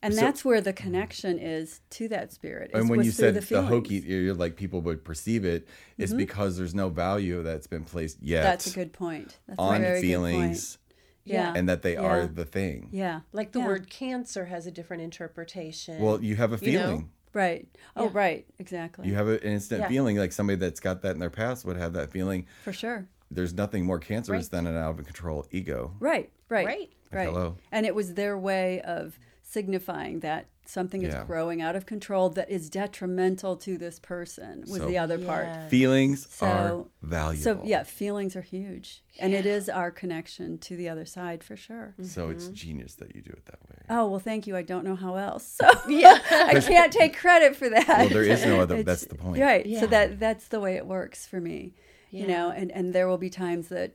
And 0.00 0.14
So- 0.14 0.20
that's 0.20 0.44
where 0.44 0.60
the 0.60 0.72
connection 0.72 1.38
is 1.40 1.80
to 1.90 2.08
that 2.08 2.32
spirit. 2.32 2.70
And 2.72 2.84
is 2.84 2.88
when 2.90 2.98
was 2.98 3.06
you 3.06 3.12
said 3.12 3.34
the, 3.34 3.42
feelings. 3.42 3.68
hokey, 3.68 3.96
you're 3.96 4.32
like 4.32 4.54
people 4.56 4.80
would 4.82 5.04
perceive 5.04 5.44
it. 5.44 5.66
It's 5.96 6.12
because 6.14 6.56
there's 6.56 6.74
no 6.74 6.88
value 6.88 7.42
that's 7.42 7.66
been 7.66 7.82
placed 7.84 8.22
yet 8.22 8.38
Mm-hmm. 8.42 8.50
That's 8.50 8.66
a 8.68 8.74
good 8.74 8.92
point. 8.92 9.36
That's 9.48 9.58
a 9.58 9.62
on 9.62 9.80
very 9.80 10.00
good 10.00 10.06
feelings, 10.06 10.76
point. 10.76 10.87
Yeah. 11.28 11.52
and 11.56 11.68
that 11.68 11.82
they 11.82 11.96
are 11.96 12.26
the 12.26 12.44
thing. 12.44 12.88
Yeah. 12.92 13.20
Like 13.32 13.52
the 13.52 13.60
Yeah. 13.60 13.66
word 13.66 13.90
cancer 13.90 14.46
has 14.46 14.66
a 14.66 14.70
different 14.70 15.02
interpretation. 15.02 16.00
Well, 16.00 16.22
you 16.22 16.36
have 16.36 16.52
a 16.52 16.64
You 16.64 16.72
know? 16.78 16.86
feeling. 16.86 17.10
Right. 17.34 17.68
Oh, 17.94 18.04
Yeah. 18.04 18.10
right. 18.14 18.46
Exactly. 18.58 19.06
You 19.08 19.14
have 19.14 19.28
an 19.28 19.38
instant 19.40 19.82
Yeah. 19.82 19.88
feeling, 19.88 20.16
like 20.16 20.32
somebody 20.32 20.56
that's 20.56 20.80
got 20.80 21.02
that 21.02 21.12
in 21.12 21.18
their 21.18 21.30
past 21.30 21.64
would 21.64 21.76
have 21.76 21.92
that 21.92 22.10
feeling. 22.10 22.46
For 22.64 22.72
sure. 22.72 23.06
There's 23.30 23.52
nothing 23.52 23.84
more 23.84 23.98
cancerous 23.98 24.44
Right. 24.46 24.50
than 24.50 24.66
an 24.66 24.76
out 24.76 24.98
of 24.98 25.04
control 25.04 25.46
ego. 25.50 25.94
Right. 26.00 26.30
Right. 26.48 26.66
Right. 26.66 26.90
Right. 27.12 27.28
hello. 27.28 27.56
And 27.72 27.86
it 27.86 27.94
was 27.94 28.14
their 28.14 28.36
way 28.38 28.80
of 28.82 29.18
signifying 29.50 30.20
that 30.20 30.46
something 30.66 31.02
is 31.02 31.14
growing 31.26 31.62
out 31.62 31.74
of 31.74 31.86
control 31.86 32.28
that 32.28 32.50
is 32.50 32.68
detrimental 32.68 33.56
to 33.56 33.78
this 33.78 33.98
person 33.98 34.60
was 34.68 34.76
So- 34.82 34.86
the 34.86 34.98
other 34.98 35.18
part. 35.18 35.46
Yes. 35.46 35.70
Feelings 35.70 36.26
So- 36.30 36.46
are 36.46 36.84
valuable. 37.00 37.42
So 37.42 37.62
yeah, 37.64 37.82
feelings 37.84 38.36
are 38.36 38.42
huge, 38.42 39.02
and 39.18 39.32
it 39.32 39.46
is 39.46 39.70
our 39.70 39.90
connection 39.90 40.58
to 40.58 40.76
the 40.76 40.90
other 40.90 41.06
side 41.06 41.42
for 41.42 41.56
sure. 41.56 41.94
So 42.02 42.24
Mm-hmm. 42.24 42.32
it's 42.32 42.48
genius 42.48 42.94
that 42.96 43.16
you 43.16 43.22
do 43.22 43.30
it 43.30 43.46
that 43.46 43.60
way. 43.70 43.76
Oh 43.88 44.06
well, 44.10 44.20
thank 44.20 44.46
you. 44.46 44.54
I 44.54 44.62
don't 44.62 44.84
know 44.84 44.96
how 44.96 45.16
else, 45.16 45.44
so 45.58 45.66
yeah, 45.88 46.18
I 46.30 46.60
can't 46.60 46.92
take 46.92 47.16
credit 47.16 47.56
for 47.56 47.70
that. 47.70 47.88
Well, 47.88 48.08
there 48.10 48.22
is 48.24 48.44
no 48.44 48.60
other. 48.60 48.76
It's- 48.76 48.86
that's 48.86 49.06
the 49.06 49.14
point. 49.14 49.40
right. 49.40 49.64
Yeah. 49.64 49.80
So 49.80 49.86
that 49.86 50.20
that's 50.20 50.48
the 50.48 50.60
way 50.60 50.74
it 50.76 50.86
works 50.86 51.26
for 51.26 51.40
me, 51.40 51.72
you 52.10 52.26
know. 52.26 52.50
And 52.50 52.70
and 52.72 52.92
there 52.92 53.08
will 53.08 53.16
be 53.18 53.30
times 53.30 53.68
that 53.68 53.92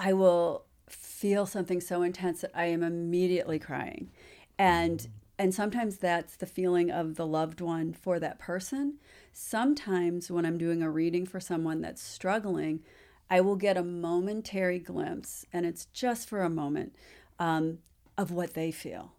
I 0.00 0.12
will 0.14 0.64
feel 0.88 1.46
something 1.46 1.80
so 1.80 2.02
intense 2.02 2.40
that 2.40 2.50
I 2.54 2.64
am 2.66 2.82
immediately 2.82 3.58
crying, 3.60 4.10
and 4.58 5.08
and 5.38 5.54
sometimes 5.54 5.96
that's 5.96 6.36
the 6.36 6.46
feeling 6.46 6.90
of 6.90 7.16
the 7.16 7.26
loved 7.26 7.60
one 7.60 7.92
for 7.92 8.20
that 8.20 8.38
person. 8.38 8.98
Sometimes 9.32 10.30
when 10.30 10.44
I'm 10.44 10.58
doing 10.58 10.82
a 10.82 10.90
reading 10.90 11.26
for 11.26 11.40
someone 11.40 11.80
that's 11.80 12.02
struggling, 12.02 12.80
I 13.28 13.40
will 13.40 13.56
get 13.56 13.76
a 13.76 13.82
momentary 13.82 14.78
glimpse, 14.78 15.46
and 15.52 15.64
it's 15.66 15.86
just 15.86 16.28
for 16.28 16.42
a 16.42 16.50
moment, 16.50 16.94
um, 17.38 17.78
of 18.16 18.30
what 18.30 18.54
they 18.54 18.70
feel, 18.70 19.14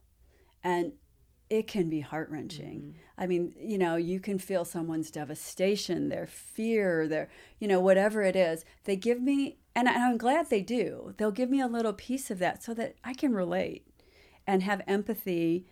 and 0.64 0.94
it 1.50 1.68
can 1.68 1.90
be 1.90 2.00
heart 2.00 2.30
wrenching. 2.30 2.96
I 3.18 3.28
mean, 3.28 3.54
you 3.60 3.78
know, 3.78 3.96
you 3.96 4.20
can 4.20 4.40
feel 4.40 4.66
someone's 4.66 5.12
devastation, 5.12 6.10
their 6.10 6.26
fear, 6.26 7.08
their, 7.08 7.30
you 7.60 7.68
know, 7.68 7.80
whatever 7.80 8.22
it 8.22 8.36
is. 8.36 8.66
They 8.86 8.96
give 8.96 9.22
me, 9.22 9.58
and 9.76 9.90
I'm 9.90 10.18
glad 10.18 10.50
they 10.50 10.62
do, 10.62 11.14
they'll 11.18 11.32
give 11.32 11.50
me 11.50 11.60
a 11.60 11.68
little 11.68 11.94
piece 11.94 12.32
of 12.32 12.40
that 12.40 12.64
so 12.64 12.74
that 12.76 12.96
I 13.04 13.14
can 13.14 13.34
relate 13.34 13.86
and 14.46 14.64
have 14.64 14.82
empathy 14.88 15.66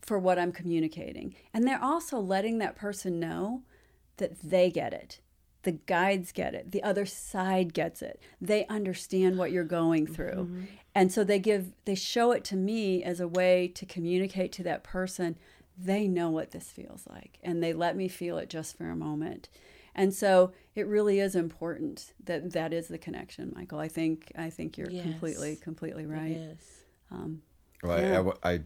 for 0.00 0.18
what 0.18 0.38
I'm 0.38 0.52
communicating. 0.52 1.34
And 1.52 1.66
they're 1.66 1.82
also 1.82 2.18
letting 2.18 2.58
that 2.58 2.76
person 2.76 3.18
know 3.18 3.62
that 4.18 4.40
they 4.42 4.70
get 4.70 4.92
it. 4.92 5.20
The 5.62 5.72
guides 5.72 6.32
get 6.32 6.54
it. 6.54 6.70
The 6.70 6.82
other 6.82 7.04
side 7.04 7.74
gets 7.74 8.00
it. 8.00 8.22
They 8.40 8.66
understand 8.66 9.38
what 9.38 9.50
you're 9.50 9.64
going 9.64 10.04
mm-hmm. 10.04 10.14
through. 10.14 10.50
And 10.94 11.12
so 11.12 11.24
they 11.24 11.38
give 11.38 11.72
they 11.84 11.94
show 11.94 12.32
it 12.32 12.44
to 12.44 12.56
me 12.56 13.02
as 13.02 13.20
a 13.20 13.28
way 13.28 13.68
to 13.68 13.86
communicate 13.86 14.52
to 14.52 14.62
that 14.64 14.82
person 14.84 15.36
they 15.80 16.08
know 16.08 16.28
what 16.28 16.50
this 16.50 16.72
feels 16.72 17.04
like 17.08 17.38
and 17.42 17.62
they 17.62 17.72
let 17.72 17.96
me 17.96 18.08
feel 18.08 18.36
it 18.38 18.50
just 18.50 18.76
for 18.76 18.90
a 18.90 18.96
moment. 18.96 19.48
And 19.94 20.12
so 20.12 20.52
it 20.74 20.86
really 20.86 21.18
is 21.20 21.34
important 21.34 22.12
that 22.24 22.52
that 22.52 22.72
is 22.72 22.88
the 22.88 22.98
connection, 22.98 23.52
Michael. 23.54 23.78
I 23.78 23.88
think 23.88 24.32
I 24.36 24.50
think 24.50 24.76
you're 24.78 24.90
Yes. 24.90 25.02
completely 25.02 25.56
completely 25.56 26.06
right. 26.06 26.36
Yes. 26.36 26.84
Well, 27.82 27.92
I- 27.98 28.00
Yeah. 28.02 28.30
I, 28.42 28.52
I, 28.52 28.60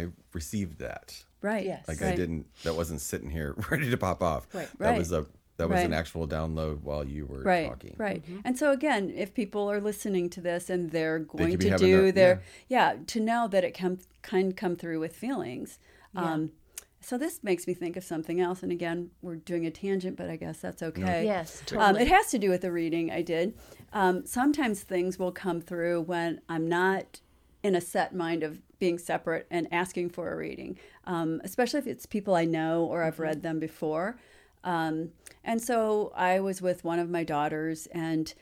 I 0.00 0.06
received 0.32 0.78
that. 0.80 1.22
Right. 1.40 1.64
Yes. 1.64 1.86
Like 1.88 2.00
right. 2.00 2.12
I 2.12 2.16
didn't. 2.16 2.46
That 2.64 2.74
wasn't 2.74 3.00
sitting 3.00 3.30
here 3.30 3.54
ready 3.70 3.90
to 3.90 3.96
pop 3.96 4.22
off. 4.22 4.46
Right. 4.52 4.68
That 4.78 4.90
Right. 4.90 4.98
was 4.98 5.12
a. 5.12 5.26
That 5.58 5.68
was 5.70 5.80
an 5.82 5.92
actual 5.92 6.28
download 6.28 6.82
while 6.82 7.02
you 7.04 7.26
were 7.26 7.42
right 7.42 7.68
talking. 7.68 7.96
right 7.98 8.22
and 8.44 8.56
so 8.56 8.70
again 8.70 9.10
if 9.10 9.34
people 9.34 9.68
are 9.68 9.80
listening 9.80 10.30
to 10.30 10.40
this 10.40 10.70
and 10.70 10.92
they're 10.92 11.18
going 11.18 11.50
could 11.50 11.58
be 11.58 11.70
to 11.70 11.76
do 11.76 12.02
their- 12.12 12.36
their 12.36 12.42
yeah. 12.68 12.94
to 13.08 13.18
know 13.18 13.48
that 13.48 13.64
it 13.64 13.74
can 13.74 13.98
can 14.22 14.52
come 14.52 14.76
through 14.76 15.00
with 15.00 15.16
feelings 15.16 15.80
um 16.14 16.52
so 17.00 17.18
this 17.18 17.42
makes 17.42 17.66
me 17.66 17.74
think 17.74 17.96
of 17.96 18.04
something 18.04 18.40
else 18.40 18.62
and 18.62 18.70
again 18.70 19.10
we're 19.20 19.34
doing 19.34 19.66
a 19.66 19.70
tangent 19.72 20.16
but 20.16 20.30
i 20.30 20.36
guess 20.36 20.58
that's 20.60 20.80
okay 20.80 21.24
Yes. 21.24 21.60
um, 21.72 21.78
Totally. 21.78 22.02
it 22.02 22.08
has 22.08 22.28
to 22.30 22.38
do 22.38 22.50
with 22.50 22.60
the 22.60 22.70
reading 22.70 23.10
i 23.10 23.20
did 23.20 23.52
um, 23.92 24.24
sometimes 24.26 24.82
things 24.84 25.18
will 25.18 25.32
come 25.32 25.60
through 25.60 26.02
when 26.02 26.40
i'm 26.48 26.68
not 26.68 27.20
in 27.68 27.76
a 27.76 27.80
set 27.80 28.14
mind 28.14 28.42
of 28.42 28.60
being 28.78 28.98
separate 28.98 29.46
and 29.50 29.68
asking 29.72 30.10
for 30.10 30.32
a 30.32 30.36
reading, 30.36 30.78
um, 31.04 31.40
especially 31.44 31.78
if 31.78 31.86
it's 31.86 32.06
people 32.06 32.34
I 32.34 32.44
know 32.44 32.84
or 32.84 33.02
I've 33.02 33.20
read 33.20 33.42
them 33.42 33.60
before. 33.60 34.18
Um, 34.64 35.10
and 35.44 35.62
so 35.62 36.12
I 36.16 36.40
was 36.40 36.60
with 36.60 36.82
one 36.82 36.98
of 36.98 37.10
my 37.10 37.24
daughters, 37.24 37.86
and 37.92 38.32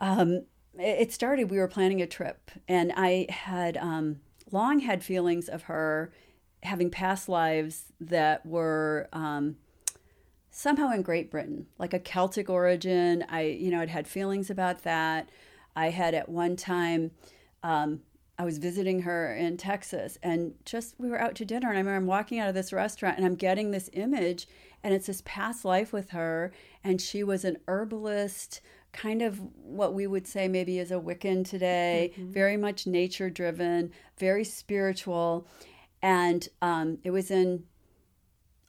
um, 0.00 0.46
it 0.78 1.12
started. 1.12 1.50
We 1.50 1.58
were 1.58 1.68
planning 1.68 2.02
a 2.02 2.06
trip, 2.06 2.50
and 2.66 2.92
I 2.96 3.26
had 3.28 3.76
um, 3.76 4.20
long 4.50 4.80
had 4.80 5.04
feelings 5.04 5.48
of 5.48 5.64
her 5.64 6.12
having 6.62 6.90
past 6.90 7.28
lives 7.28 7.92
that 8.00 8.44
were 8.46 9.08
um, 9.12 9.56
somehow 10.50 10.90
in 10.90 11.02
Great 11.02 11.30
Britain, 11.30 11.66
like 11.78 11.92
a 11.92 11.98
Celtic 11.98 12.48
origin. 12.48 13.24
I, 13.28 13.42
you 13.42 13.70
know, 13.70 13.80
I'd 13.80 13.90
had 13.90 14.08
feelings 14.08 14.50
about 14.50 14.82
that. 14.82 15.28
I 15.76 15.90
had 15.90 16.14
at 16.14 16.28
one 16.28 16.56
time, 16.56 17.10
um, 17.62 18.00
I 18.38 18.44
was 18.44 18.58
visiting 18.58 19.02
her 19.02 19.34
in 19.34 19.56
Texas, 19.56 20.18
and 20.22 20.54
just 20.64 20.94
we 20.98 21.08
were 21.08 21.20
out 21.20 21.34
to 21.36 21.44
dinner, 21.44 21.68
and 21.68 21.76
I 21.76 21.80
remember 21.80 21.96
I'm 21.96 22.06
walking 22.06 22.38
out 22.40 22.48
of 22.48 22.54
this 22.54 22.72
restaurant, 22.72 23.16
and 23.16 23.24
I'm 23.24 23.36
getting 23.36 23.70
this 23.70 23.88
image, 23.92 24.48
and 24.82 24.92
it's 24.92 25.06
this 25.06 25.22
past 25.24 25.64
life 25.64 25.92
with 25.92 26.10
her, 26.10 26.52
and 26.82 27.00
she 27.00 27.22
was 27.22 27.44
an 27.44 27.58
herbalist. 27.68 28.60
Kind 28.92 29.22
of 29.22 29.40
what 29.62 29.94
we 29.94 30.06
would 30.06 30.26
say 30.26 30.46
maybe 30.48 30.78
is 30.78 30.90
a 30.90 30.94
Wiccan 31.00 31.44
today, 31.48 32.12
very 32.16 32.56
much 32.56 32.86
nature 32.86 33.30
driven, 33.30 33.90
very 34.18 34.44
spiritual. 34.44 35.46
And 36.00 36.48
um, 36.60 36.98
it 37.02 37.10
was 37.10 37.30
in 37.30 37.64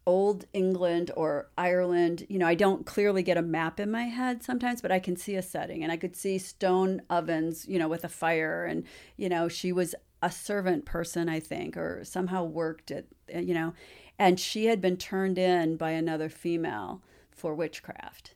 old 0.06 0.46
England 0.54 1.12
or 1.16 1.50
Ireland, 1.58 2.26
you 2.30 2.38
know, 2.38 2.48
I 2.48 2.56
don't 2.56 2.86
clearly 2.86 3.24
get 3.24 3.38
a 3.38 3.42
map 3.42 3.80
in 3.80 3.90
my 3.90 4.04
head 4.04 4.44
sometimes, 4.44 4.82
but 4.82 4.92
I 4.92 5.00
can 5.00 5.16
see 5.18 5.36
a 5.36 5.42
setting 5.42 5.82
and 5.84 5.92
I 5.92 5.98
could 5.98 6.16
see 6.16 6.38
stone 6.38 7.02
ovens, 7.10 7.68
you 7.68 7.80
know, 7.80 7.88
with 7.88 8.04
a 8.04 8.10
fire. 8.10 8.66
And, 8.66 8.84
you 9.18 9.30
know, 9.30 9.48
she 9.48 9.72
was 9.72 9.96
a 10.22 10.32
servant 10.32 10.86
person, 10.86 11.28
I 11.28 11.40
think, 11.40 11.76
or 11.76 12.04
somehow 12.04 12.44
worked 12.44 12.92
at, 12.92 13.06
uh, 13.34 13.40
you 13.40 13.54
know, 13.54 13.74
And 14.18 14.40
she 14.40 14.66
had 14.68 14.82
been 14.82 14.98
turned 14.98 15.38
in 15.38 15.76
by 15.76 15.92
another 15.92 16.30
female 16.30 17.02
for 17.32 17.54
witchcraft. 17.54 18.34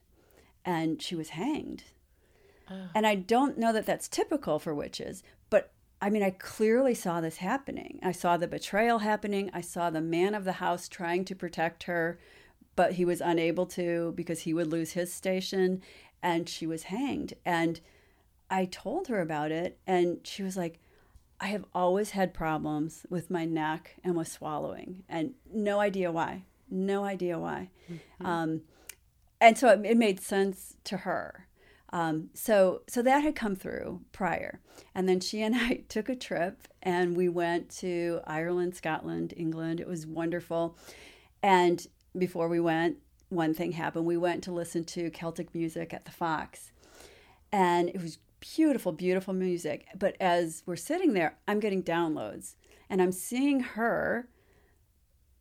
And 0.64 1.00
she 1.00 1.14
was 1.14 1.30
hanged. 1.30 1.84
Oh. 2.70 2.88
And 2.94 3.06
I 3.06 3.14
don't 3.14 3.58
know 3.58 3.72
that 3.72 3.86
that's 3.86 4.08
typical 4.08 4.58
for 4.58 4.74
witches, 4.74 5.22
I 6.00 6.08
mean, 6.10 6.22
I 6.22 6.30
clearly 6.30 6.94
saw 6.94 7.20
this 7.20 7.36
happening. 7.36 7.98
I 8.02 8.12
saw 8.12 8.36
the 8.36 8.48
betrayal 8.48 9.00
happening. 9.00 9.50
I 9.52 9.60
saw 9.60 9.90
the 9.90 10.00
man 10.00 10.34
of 10.34 10.44
the 10.44 10.52
house 10.52 10.88
trying 10.88 11.24
to 11.26 11.34
protect 11.34 11.82
her, 11.84 12.18
but 12.74 12.94
he 12.94 13.04
was 13.04 13.20
unable 13.20 13.66
to 13.66 14.12
because 14.16 14.40
he 14.40 14.54
would 14.54 14.68
lose 14.68 14.92
his 14.92 15.12
station, 15.12 15.82
and 16.22 16.48
she 16.48 16.66
was 16.66 16.84
hanged. 16.84 17.34
And 17.44 17.80
I 18.50 18.64
told 18.64 19.08
her 19.08 19.20
about 19.20 19.52
it, 19.52 19.78
and 19.86 20.18
she 20.24 20.42
was 20.42 20.56
like, 20.56 20.80
I 21.38 21.48
have 21.48 21.64
always 21.74 22.10
had 22.10 22.34
problems 22.34 23.06
with 23.10 23.30
my 23.30 23.44
neck 23.44 23.96
and 24.02 24.16
with 24.16 24.28
swallowing, 24.28 25.04
and 25.08 25.34
no 25.52 25.80
idea 25.80 26.10
why. 26.10 26.44
No 26.70 27.04
idea 27.04 27.38
why. 27.38 27.70
Um, 28.22 28.62
and 29.40 29.58
so 29.58 29.68
it, 29.68 29.80
it 29.84 29.96
made 29.96 30.20
sense 30.20 30.76
to 30.84 30.98
her. 30.98 31.46
Um, 31.92 32.30
so 32.34 32.82
so 32.88 33.02
that 33.02 33.22
had 33.22 33.34
come 33.34 33.56
through 33.56 34.00
prior, 34.12 34.60
and 34.94 35.08
then 35.08 35.20
she 35.20 35.42
and 35.42 35.54
I 35.58 35.82
took 35.88 36.08
a 36.08 36.16
trip, 36.16 36.68
and 36.82 37.16
we 37.16 37.28
went 37.28 37.68
to 37.78 38.20
Ireland, 38.26 38.76
Scotland, 38.76 39.34
England. 39.36 39.80
It 39.80 39.88
was 39.88 40.06
wonderful, 40.06 40.76
and 41.42 41.86
before 42.16 42.48
we 42.48 42.60
went, 42.60 42.98
one 43.28 43.54
thing 43.54 43.72
happened. 43.72 44.06
We 44.06 44.16
went 44.16 44.44
to 44.44 44.52
listen 44.52 44.84
to 44.84 45.10
Celtic 45.10 45.54
music 45.54 45.92
at 45.92 46.04
the 46.04 46.10
Fox, 46.10 46.72
and 47.50 47.88
it 47.88 48.00
was 48.00 48.18
beautiful, 48.40 48.92
beautiful 48.92 49.34
music. 49.34 49.86
But 49.96 50.16
as 50.20 50.62
we're 50.66 50.76
sitting 50.76 51.12
there, 51.12 51.38
I'm 51.48 51.60
getting 51.60 51.82
downloads, 51.82 52.54
and 52.88 53.02
I'm 53.02 53.12
seeing 53.12 53.60
her, 53.60 54.28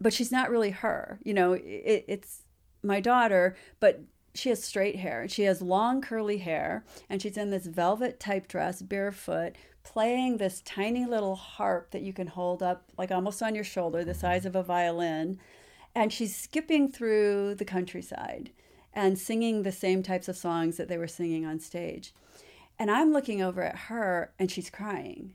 but 0.01 0.13
she's 0.13 0.31
not 0.31 0.49
really 0.49 0.71
her. 0.71 1.19
You 1.23 1.33
know, 1.35 1.53
it, 1.53 2.05
it's 2.07 2.43
my 2.81 2.99
daughter, 2.99 3.55
but 3.79 4.01
she 4.33 4.49
has 4.49 4.63
straight 4.63 4.97
hair. 4.97 5.27
She 5.27 5.43
has 5.43 5.61
long 5.61 6.01
curly 6.01 6.37
hair 6.37 6.83
and 7.09 7.21
she's 7.21 7.37
in 7.37 7.49
this 7.49 7.65
velvet 7.65 8.19
type 8.19 8.47
dress 8.47 8.81
barefoot 8.81 9.55
playing 9.83 10.37
this 10.37 10.61
tiny 10.61 11.05
little 11.05 11.35
harp 11.35 11.91
that 11.91 12.01
you 12.01 12.13
can 12.13 12.27
hold 12.27 12.61
up 12.61 12.83
like 12.97 13.11
almost 13.11 13.41
on 13.41 13.55
your 13.55 13.63
shoulder 13.63 14.03
the 14.03 14.13
size 14.13 14.45
of 14.45 14.55
a 14.55 14.61
violin 14.61 15.39
and 15.95 16.13
she's 16.13 16.35
skipping 16.35 16.91
through 16.91 17.55
the 17.55 17.65
countryside 17.65 18.51
and 18.93 19.17
singing 19.17 19.63
the 19.63 19.71
same 19.71 20.03
types 20.03 20.27
of 20.27 20.37
songs 20.37 20.77
that 20.77 20.87
they 20.87 20.97
were 20.97 21.07
singing 21.07 21.45
on 21.45 21.59
stage. 21.59 22.13
And 22.77 22.91
i'm 22.91 23.11
looking 23.11 23.41
over 23.41 23.61
at 23.61 23.75
her 23.75 24.31
and 24.37 24.51
she's 24.51 24.69
crying 24.69 25.33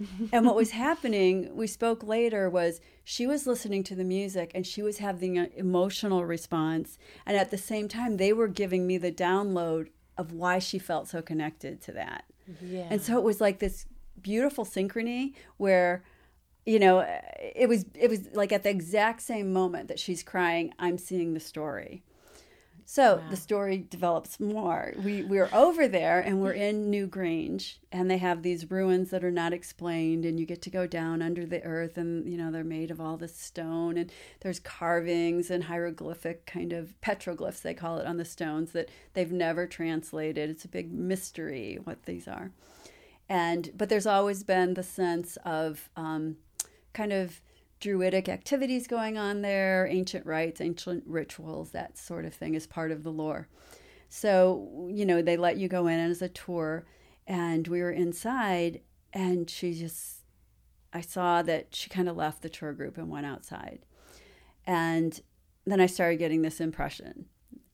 and 0.32 0.46
what 0.46 0.54
was 0.54 0.70
happening, 0.70 1.54
we 1.54 1.66
spoke 1.66 2.02
later, 2.02 2.48
was 2.48 2.80
she 3.04 3.26
was 3.26 3.46
listening 3.46 3.82
to 3.84 3.94
the 3.94 4.04
music 4.04 4.50
and 4.54 4.66
she 4.66 4.82
was 4.82 4.98
having 4.98 5.38
an 5.38 5.50
emotional 5.56 6.24
response. 6.24 6.98
And 7.26 7.36
at 7.36 7.50
the 7.50 7.58
same 7.58 7.88
time, 7.88 8.16
they 8.16 8.32
were 8.32 8.48
giving 8.48 8.86
me 8.86 8.98
the 8.98 9.12
download 9.12 9.88
of 10.16 10.32
why 10.32 10.58
she 10.58 10.78
felt 10.78 11.08
so 11.08 11.22
connected 11.22 11.80
to 11.82 11.92
that. 11.92 12.24
Yeah. 12.62 12.86
And 12.90 13.00
so 13.00 13.16
it 13.18 13.24
was 13.24 13.40
like 13.40 13.58
this 13.58 13.86
beautiful 14.20 14.64
synchrony 14.64 15.34
where 15.58 16.02
you 16.66 16.78
know 16.78 17.06
it 17.38 17.68
was 17.68 17.84
it 17.94 18.10
was 18.10 18.28
like 18.34 18.52
at 18.52 18.62
the 18.62 18.70
exact 18.70 19.22
same 19.22 19.52
moment 19.52 19.88
that 19.88 19.98
she's 19.98 20.24
crying 20.24 20.72
i'm 20.78 20.98
seeing 20.98 21.32
the 21.34 21.40
story 21.40 22.02
so 22.90 23.22
the 23.28 23.36
story 23.36 23.84
develops 23.90 24.40
more. 24.40 24.94
We 25.04 25.22
we're 25.22 25.50
over 25.52 25.86
there 25.86 26.20
and 26.20 26.40
we're 26.40 26.52
in 26.52 26.90
Newgrange 26.90 27.74
and 27.92 28.10
they 28.10 28.16
have 28.16 28.42
these 28.42 28.70
ruins 28.70 29.10
that 29.10 29.22
are 29.22 29.30
not 29.30 29.52
explained 29.52 30.24
and 30.24 30.40
you 30.40 30.46
get 30.46 30.62
to 30.62 30.70
go 30.70 30.86
down 30.86 31.20
under 31.20 31.44
the 31.44 31.62
earth 31.64 31.98
and 31.98 32.26
you 32.26 32.38
know 32.38 32.50
they're 32.50 32.64
made 32.64 32.90
of 32.90 32.98
all 32.98 33.18
this 33.18 33.36
stone 33.36 33.98
and 33.98 34.10
there's 34.40 34.58
carvings 34.58 35.50
and 35.50 35.64
hieroglyphic 35.64 36.46
kind 36.46 36.72
of 36.72 36.94
petroglyphs 37.02 37.60
they 37.60 37.74
call 37.74 37.98
it 37.98 38.06
on 38.06 38.16
the 38.16 38.24
stones 38.24 38.72
that 38.72 38.88
they've 39.12 39.32
never 39.32 39.66
translated. 39.66 40.48
It's 40.48 40.64
a 40.64 40.68
big 40.68 40.90
mystery 40.90 41.78
what 41.84 42.06
these 42.06 42.26
are. 42.26 42.52
And 43.28 43.70
but 43.76 43.90
there's 43.90 44.06
always 44.06 44.44
been 44.44 44.72
the 44.72 44.82
sense 44.82 45.36
of 45.44 45.90
um, 45.94 46.38
kind 46.94 47.12
of 47.12 47.42
druidic 47.80 48.28
activities 48.28 48.86
going 48.86 49.16
on 49.16 49.42
there, 49.42 49.86
ancient 49.86 50.26
rites, 50.26 50.60
ancient 50.60 51.04
rituals, 51.06 51.70
that 51.70 51.96
sort 51.96 52.24
of 52.24 52.34
thing 52.34 52.54
is 52.54 52.66
part 52.66 52.90
of 52.90 53.02
the 53.02 53.12
lore. 53.12 53.48
So, 54.08 54.88
you 54.90 55.04
know, 55.04 55.22
they 55.22 55.36
let 55.36 55.58
you 55.58 55.68
go 55.68 55.86
in 55.86 55.98
as 55.98 56.22
a 56.22 56.28
tour, 56.28 56.86
and 57.26 57.68
we 57.68 57.80
were 57.80 57.90
inside, 57.90 58.80
and 59.12 59.48
she 59.48 59.74
just, 59.74 60.24
I 60.92 61.02
saw 61.02 61.42
that 61.42 61.74
she 61.74 61.90
kind 61.90 62.08
of 62.08 62.16
left 62.16 62.42
the 62.42 62.48
tour 62.48 62.72
group 62.72 62.96
and 62.96 63.10
went 63.10 63.26
outside. 63.26 63.80
And 64.66 65.20
then 65.66 65.80
I 65.80 65.86
started 65.86 66.18
getting 66.18 66.42
this 66.42 66.60
impression. 66.60 67.26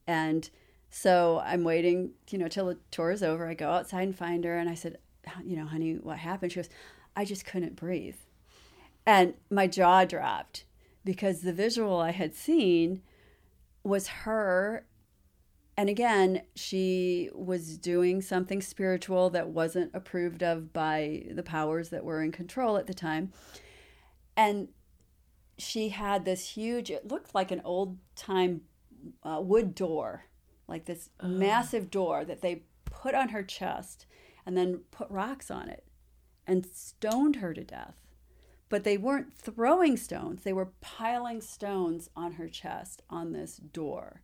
And 0.05 0.49
so 0.89 1.41
I'm 1.45 1.63
waiting, 1.63 2.11
you 2.29 2.37
know, 2.37 2.47
till 2.47 2.67
the 2.67 2.77
tour 2.91 3.11
is 3.11 3.23
over. 3.23 3.47
I 3.47 3.53
go 3.53 3.69
outside 3.71 4.03
and 4.03 4.15
find 4.15 4.43
her, 4.43 4.57
and 4.57 4.69
I 4.69 4.75
said, 4.75 4.97
you 5.43 5.55
know, 5.55 5.65
honey, 5.65 5.93
what 5.95 6.17
happened? 6.17 6.51
She 6.51 6.59
goes, 6.59 6.69
I 7.15 7.25
just 7.25 7.45
couldn't 7.45 7.75
breathe. 7.75 8.17
And 9.05 9.35
my 9.49 9.67
jaw 9.67 10.05
dropped 10.05 10.65
because 11.03 11.41
the 11.41 11.53
visual 11.53 11.99
I 11.99 12.11
had 12.11 12.33
seen 12.33 13.01
was 13.83 14.07
her. 14.07 14.87
And 15.77 15.89
again, 15.89 16.41
she 16.55 17.29
was 17.33 17.77
doing 17.77 18.21
something 18.21 18.61
spiritual 18.61 19.29
that 19.31 19.49
wasn't 19.49 19.91
approved 19.93 20.41
of 20.41 20.73
by 20.73 21.25
the 21.31 21.43
powers 21.43 21.89
that 21.89 22.03
were 22.03 22.23
in 22.23 22.31
control 22.31 22.77
at 22.77 22.87
the 22.87 22.93
time. 22.93 23.31
And 24.35 24.69
she 25.57 25.89
had 25.89 26.25
this 26.25 26.49
huge, 26.49 26.89
it 26.89 27.07
looked 27.07 27.35
like 27.35 27.51
an 27.51 27.61
old 27.63 27.97
time 28.15 28.61
uh, 29.23 29.39
wood 29.41 29.75
door, 29.75 30.25
like 30.67 30.85
this 30.85 31.09
massive 31.21 31.91
door 31.91 32.25
that 32.25 32.41
they 32.41 32.63
put 32.85 33.13
on 33.13 33.29
her 33.29 33.43
chest 33.43 34.07
and 34.45 34.57
then 34.57 34.81
put 34.91 35.09
rocks 35.11 35.51
on 35.51 35.69
it 35.69 35.83
and 36.47 36.65
stoned 36.65 37.37
her 37.37 37.53
to 37.53 37.63
death 37.63 38.04
but 38.69 38.83
they 38.83 38.97
weren't 38.97 39.33
throwing 39.37 39.95
stones. 39.97 40.43
They 40.43 40.53
were 40.53 40.71
piling 40.81 41.41
stones 41.41 42.09
on 42.15 42.33
her 42.33 42.47
chest 42.49 43.01
on 43.09 43.31
this 43.31 43.57
door. 43.57 44.21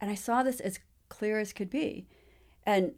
And 0.00 0.10
i 0.10 0.14
saw 0.14 0.42
this 0.42 0.60
as 0.60 0.78
clear 1.08 1.38
as 1.38 1.52
could 1.52 1.70
be. 1.70 2.06
And 2.64 2.92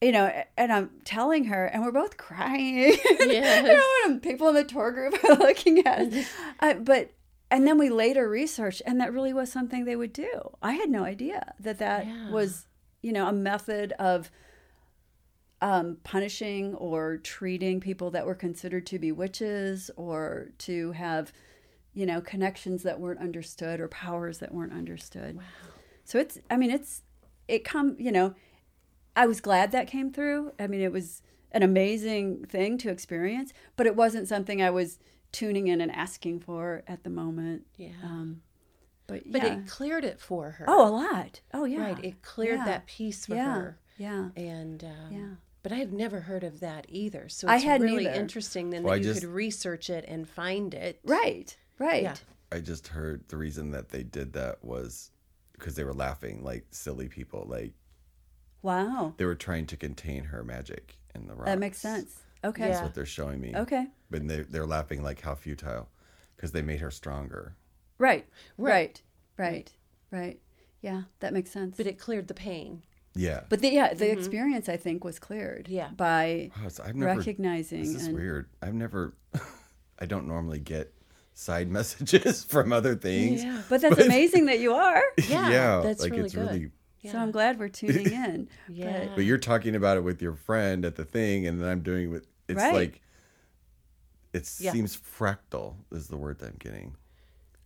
you 0.00 0.12
know 0.12 0.32
and 0.56 0.72
i'm 0.72 0.88
telling 1.04 1.44
her 1.44 1.66
and 1.66 1.82
we're 1.82 1.92
both 1.92 2.16
crying. 2.16 2.96
Yes. 3.20 3.62
you 3.66 3.76
know 3.76 3.84
and 4.06 4.22
people 4.22 4.48
in 4.48 4.54
the 4.54 4.64
tour 4.64 4.92
group 4.92 5.22
are 5.28 5.34
looking 5.36 5.86
at 5.86 6.00
us. 6.12 6.26
Uh, 6.60 6.74
but 6.74 7.10
and 7.50 7.66
then 7.66 7.76
we 7.78 7.90
later 7.90 8.28
researched 8.28 8.80
and 8.86 9.00
that 9.00 9.12
really 9.12 9.32
was 9.34 9.50
something 9.52 9.84
they 9.84 9.96
would 9.96 10.12
do. 10.12 10.56
I 10.62 10.72
had 10.74 10.88
no 10.88 11.04
idea 11.04 11.54
that 11.60 11.78
that 11.78 12.06
Yeah. 12.06 12.30
was 12.30 12.66
you 13.02 13.12
know 13.12 13.26
a 13.26 13.32
method 13.32 13.92
of 13.98 14.30
um, 15.60 15.98
punishing 16.04 16.74
or 16.74 17.18
treating 17.18 17.80
people 17.80 18.10
that 18.12 18.26
were 18.26 18.34
considered 18.34 18.86
to 18.86 18.98
be 18.98 19.12
witches 19.12 19.90
or 19.96 20.48
to 20.58 20.92
have, 20.92 21.32
you 21.92 22.06
know, 22.06 22.20
connections 22.20 22.82
that 22.82 22.98
weren't 23.00 23.20
understood 23.20 23.80
or 23.80 23.88
powers 23.88 24.38
that 24.38 24.54
weren't 24.54 24.72
understood. 24.72 25.36
Wow. 25.36 25.42
So 26.04 26.18
it's, 26.18 26.38
I 26.50 26.56
mean, 26.56 26.70
it's, 26.70 27.02
it 27.46 27.64
come, 27.64 27.96
you 27.98 28.10
know, 28.10 28.34
I 29.14 29.26
was 29.26 29.40
glad 29.40 29.72
that 29.72 29.86
came 29.86 30.12
through. 30.12 30.52
I 30.58 30.66
mean, 30.66 30.80
it 30.80 30.92
was 30.92 31.22
an 31.52 31.62
amazing 31.62 32.44
thing 32.46 32.78
to 32.78 32.90
experience, 32.90 33.52
but 33.76 33.86
it 33.86 33.96
wasn't 33.96 34.28
something 34.28 34.62
I 34.62 34.70
was 34.70 34.98
tuning 35.32 35.68
in 35.68 35.80
and 35.80 35.92
asking 35.92 36.40
for 36.40 36.82
at 36.88 37.04
the 37.04 37.10
moment. 37.10 37.66
Yeah. 37.76 37.90
Um, 38.02 38.42
but 39.06 39.22
but 39.30 39.42
yeah. 39.42 39.54
it 39.58 39.66
cleared 39.66 40.04
it 40.04 40.20
for 40.20 40.52
her. 40.52 40.64
oh, 40.68 40.88
a 40.88 40.90
lot. 40.90 41.40
Oh, 41.52 41.64
yeah. 41.64 41.82
Right. 41.82 42.04
It 42.04 42.22
cleared 42.22 42.60
Yeah. 42.60 42.64
that 42.66 42.86
piece 42.86 43.26
for 43.26 43.34
yeah. 43.34 43.54
her. 43.54 43.78
Yeah. 43.98 44.28
And 44.36 44.84
um, 44.84 45.12
Yeah. 45.12 45.34
But 45.62 45.72
I 45.72 45.76
had 45.76 45.92
never 45.92 46.20
heard 46.20 46.42
of 46.44 46.60
that 46.60 46.86
either. 46.88 47.28
So 47.28 47.46
I 47.48 47.56
it's 47.56 47.64
hadn't 47.64 47.86
really 47.86 48.06
either. 48.06 48.18
interesting 48.18 48.70
then 48.70 48.82
Well, 48.82 48.94
I 48.94 48.96
that 48.98 49.04
you 49.04 49.10
just- 49.12 49.20
could 49.22 49.30
research 49.30 49.90
it 49.90 50.04
and 50.08 50.28
find 50.28 50.72
it. 50.74 51.00
Right. 51.04 51.54
Right. 51.78 52.02
Yeah. 52.02 52.14
I 52.52 52.60
just 52.60 52.88
heard 52.88 53.28
the 53.28 53.36
reason 53.36 53.70
that 53.72 53.90
they 53.90 54.02
did 54.02 54.32
that 54.32 54.64
was 54.64 55.10
because 55.52 55.74
they 55.74 55.84
were 55.84 55.92
laughing 55.94 56.42
like 56.42 56.66
silly 56.70 57.08
people. 57.08 57.44
Like 57.48 57.72
Wow. 58.62 59.14
they 59.16 59.24
were 59.24 59.34
trying 59.34 59.66
to 59.66 59.76
contain 59.76 60.24
her 60.24 60.42
magic 60.44 60.96
in 61.14 61.26
the 61.26 61.34
rocks. 61.34 61.46
That 61.46 61.58
makes 61.58 61.78
sense. 61.78 62.22
Okay. 62.42 62.62
Yeah. 62.64 62.68
That's 62.70 62.82
what 62.82 62.94
they're 62.94 63.06
showing 63.06 63.40
me. 63.40 63.54
Okay. 63.54 63.86
But 64.10 64.26
they, 64.26 64.42
they're 64.42 64.66
laughing 64.66 65.02
like 65.02 65.20
how 65.20 65.34
futile 65.34 65.88
because 66.36 66.52
they 66.52 66.62
made 66.62 66.80
her 66.80 66.90
stronger. 66.90 67.56
Right. 67.98 68.26
Right. 68.56 69.00
Right. 69.36 69.50
Right. 69.50 69.72
Right. 70.10 70.40
Yeah, 70.82 71.02
that 71.20 71.34
makes 71.34 71.50
sense. 71.50 71.76
But 71.76 71.86
it 71.86 71.98
cleared 71.98 72.26
the 72.28 72.34
pain. 72.34 72.82
Yeah. 73.14 73.40
But 73.48 73.60
the, 73.60 73.68
yeah, 73.70 73.94
the 73.94 74.06
mm-hmm. 74.06 74.18
experience 74.18 74.68
I 74.68 74.76
think 74.76 75.04
was 75.04 75.18
cleared. 75.18 75.68
Yeah. 75.68 75.88
By 75.88 76.50
Wow, 76.60 76.68
so 76.68 76.84
I've 76.84 76.94
never, 76.94 77.18
recognizing 77.18 77.80
This 77.80 77.94
is 77.94 78.06
and 78.06 78.16
weird. 78.16 78.48
I've 78.62 78.74
never, 78.74 79.14
I 79.98 80.06
don't 80.06 80.26
normally 80.26 80.60
get 80.60 80.92
side 81.34 81.68
messages 81.70 82.44
from 82.44 82.72
other 82.72 82.94
things. 82.94 83.42
Yeah. 83.42 83.62
But 83.68 83.80
that's 83.80 83.98
amazing 83.98 84.46
that 84.46 84.60
you 84.60 84.74
are. 84.74 85.02
Yeah, 85.28 85.80
that's 85.82 86.02
like 86.02 86.12
really 86.12 86.24
it's 86.24 86.34
good. 86.34 86.50
really. 86.50 86.70
So 87.10 87.18
I'm 87.18 87.30
glad 87.30 87.58
we're 87.58 87.68
tuning 87.68 88.12
in. 88.12 88.48
Yeah. 88.68 89.08
But 89.14 89.24
you're 89.24 89.38
talking 89.38 89.74
about 89.74 89.96
it 89.96 90.02
with 90.02 90.20
your 90.20 90.34
friend 90.34 90.84
at 90.84 90.96
the 90.96 91.04
thing, 91.04 91.46
and 91.46 91.60
then 91.60 91.68
I'm 91.68 91.80
doing 91.80 92.04
it 92.04 92.08
with. 92.08 92.26
It's 92.46 92.58
Right. 92.58 92.74
like, 92.74 93.00
it 94.34 94.50
Yeah. 94.58 94.72
seems 94.72 94.96
fractal 94.96 95.76
is 95.90 96.08
the 96.08 96.16
word 96.16 96.40
that 96.40 96.50
I'm 96.50 96.56
getting. 96.58 96.96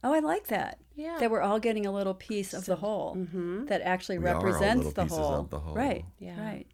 Oh, 0.04 0.12
I 0.12 0.20
like 0.20 0.48
that. 0.48 0.78
Yeah. 0.94 1.16
That 1.18 1.30
we're 1.30 1.40
all 1.40 1.58
getting 1.58 1.86
a 1.86 1.90
little 1.92 2.14
piece 2.14 2.52
of 2.52 2.66
the 2.66 2.76
whole 2.76 3.16
mm-hmm. 3.16 3.64
that 3.66 3.80
actually 3.80 4.18
We 4.18 4.26
are 4.26 4.36
all 4.36 4.42
represents 4.44 4.84
little 4.84 4.92
the 4.92 5.02
pieces 5.02 5.18
whole. 5.18 5.34
of 5.40 5.50
the 5.50 5.58
whole. 5.58 5.74
Right. 5.74 6.04
Yeah. 6.18 6.40
Right. 6.40 6.66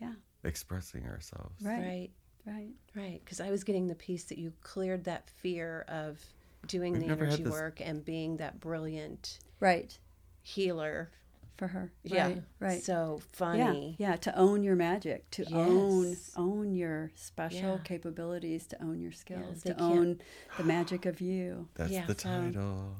Yeah. 0.00 0.12
Expressing 0.44 1.06
ourselves. 1.06 1.62
Right. 1.62 1.78
Right. 1.78 2.10
Right. 2.44 2.72
Right. 2.96 3.20
Because 3.24 3.40
I 3.40 3.50
was 3.50 3.62
getting 3.62 3.86
the 3.86 3.94
piece 3.94 4.24
that 4.24 4.36
you 4.36 4.52
cleared 4.62 5.04
that 5.04 5.30
fear 5.30 5.84
of 5.86 6.20
doing 6.66 6.94
We've 6.94 7.02
the 7.02 7.08
energy 7.08 7.44
this- 7.44 7.52
work 7.52 7.80
and 7.80 8.04
being 8.04 8.38
that 8.38 8.58
brilliant 8.60 9.38
Right. 9.60 9.96
healer. 10.42 11.12
For 11.58 11.68
her. 11.68 11.92
Yeah. 12.02 12.26
Right. 12.26 12.42
Right. 12.60 12.82
So 12.82 13.18
yeah. 13.20 13.24
funny. 13.32 13.96
Yeah. 13.98 14.16
To 14.16 14.36
own 14.38 14.62
your 14.64 14.74
magic, 14.74 15.30
to 15.32 15.44
own 15.54 16.08
Yes. 16.10 16.32
own 16.36 16.74
your 16.74 17.10
special 17.14 17.76
Yeah. 17.76 17.78
capabilities, 17.84 18.66
to 18.68 18.82
own 18.82 19.00
your 19.00 19.12
skills, 19.12 19.62
they 19.62 19.70
to 19.70 19.76
can't- 19.76 19.92
own 19.92 20.20
the 20.56 20.64
magic 20.64 21.06
of 21.06 21.20
you. 21.20 21.68
That's 21.74 21.90
Yeah, 21.92 22.06
the 22.06 22.14
so- 22.18 22.28
title. 22.28 22.96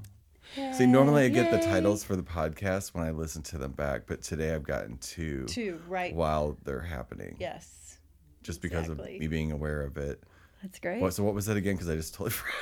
See, 0.74 0.86
normally 0.86 1.24
I 1.24 1.28
get 1.28 1.50
the 1.50 1.58
titles 1.66 2.04
for 2.04 2.14
the 2.14 2.22
podcast 2.22 2.92
when 2.94 3.04
I 3.04 3.10
listen 3.10 3.42
to 3.44 3.58
them 3.58 3.72
back, 3.72 4.02
but 4.06 4.22
today 4.22 4.54
I've 4.54 4.64
gotten 4.64 4.98
two, 4.98 5.46
Two. 5.46 5.80
Right. 5.88 6.14
while 6.14 6.58
they're 6.64 6.80
happening. 6.82 7.36
Yes. 7.40 7.98
Just 8.42 8.60
because 8.60 8.88
exactly. 8.90 9.14
of 9.14 9.20
me 9.20 9.28
being 9.28 9.50
aware 9.50 9.80
of 9.80 9.96
it. 9.96 10.22
That's 10.62 10.78
great. 10.78 11.00
What, 11.00 11.14
so 11.14 11.24
what 11.24 11.32
was 11.34 11.46
that 11.46 11.56
again? 11.56 11.74
Because 11.76 11.88
I 11.88 11.96
just 11.96 12.12
totally 12.12 12.30
forgot. 12.32 12.54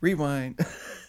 Rewind. 0.00 0.58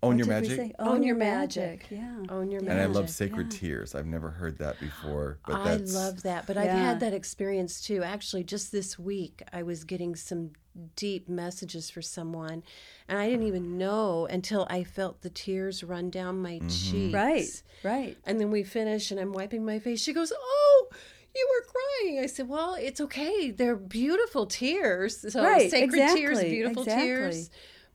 Own 0.00 0.16
What 0.16 0.18
your 0.18 0.26
magic. 0.28 0.56
say? 0.56 0.72
Own 0.78 1.02
your 1.02 1.16
magic. 1.16 1.86
Yeah. 1.90 2.22
Own 2.28 2.52
your 2.52 2.62
Yeah. 2.62 2.70
And 2.70 2.80
I 2.80 2.84
love 2.86 3.10
sacred 3.10 3.52
yeah. 3.52 3.58
tears. 3.58 3.96
I've 3.96 4.06
never 4.06 4.30
heard 4.30 4.58
that 4.58 4.78
before, 4.78 5.38
but 5.44 5.56
I 5.56 5.76
that's 5.76 5.92
love 5.92 6.22
that. 6.22 6.46
But 6.46 6.56
I've 6.56 6.70
had 6.70 7.00
that 7.00 7.12
experience 7.12 7.80
too. 7.80 8.04
Actually, 8.04 8.44
just 8.44 8.70
this 8.70 8.96
week, 8.96 9.42
I 9.52 9.64
was 9.64 9.82
getting 9.82 10.14
some 10.14 10.52
deep 10.94 11.28
messages 11.28 11.90
for 11.90 12.00
someone, 12.00 12.62
and 13.08 13.18
I 13.18 13.28
didn't 13.28 13.48
even 13.48 13.76
know 13.76 14.26
until 14.26 14.68
I 14.70 14.84
felt 14.84 15.22
the 15.22 15.30
tears 15.30 15.82
run 15.82 16.10
down 16.10 16.40
my 16.42 16.60
mm-hmm. 16.60 16.68
cheeks. 16.68 17.14
Right. 17.14 17.62
Right. 17.82 18.16
And 18.24 18.40
then 18.40 18.52
we 18.52 18.62
finish, 18.62 19.10
and 19.10 19.18
I'm 19.18 19.32
wiping 19.32 19.64
my 19.64 19.80
face. 19.80 20.00
She 20.00 20.12
goes, 20.12 20.32
"Oh, 20.32 20.88
you 21.34 21.48
were 21.50 21.72
crying." 21.72 22.20
I 22.20 22.26
said, 22.26 22.48
"Well, 22.48 22.76
it's 22.78 23.00
okay. 23.00 23.50
They're 23.50 23.74
beautiful 23.74 24.46
tears. 24.46 25.32
So 25.32 25.42
Right, 25.42 25.68
sacred 25.68 26.14
tears, 26.14 26.40
beautiful 26.40 26.84
exactly. 26.84 27.08
tears." 27.08 27.50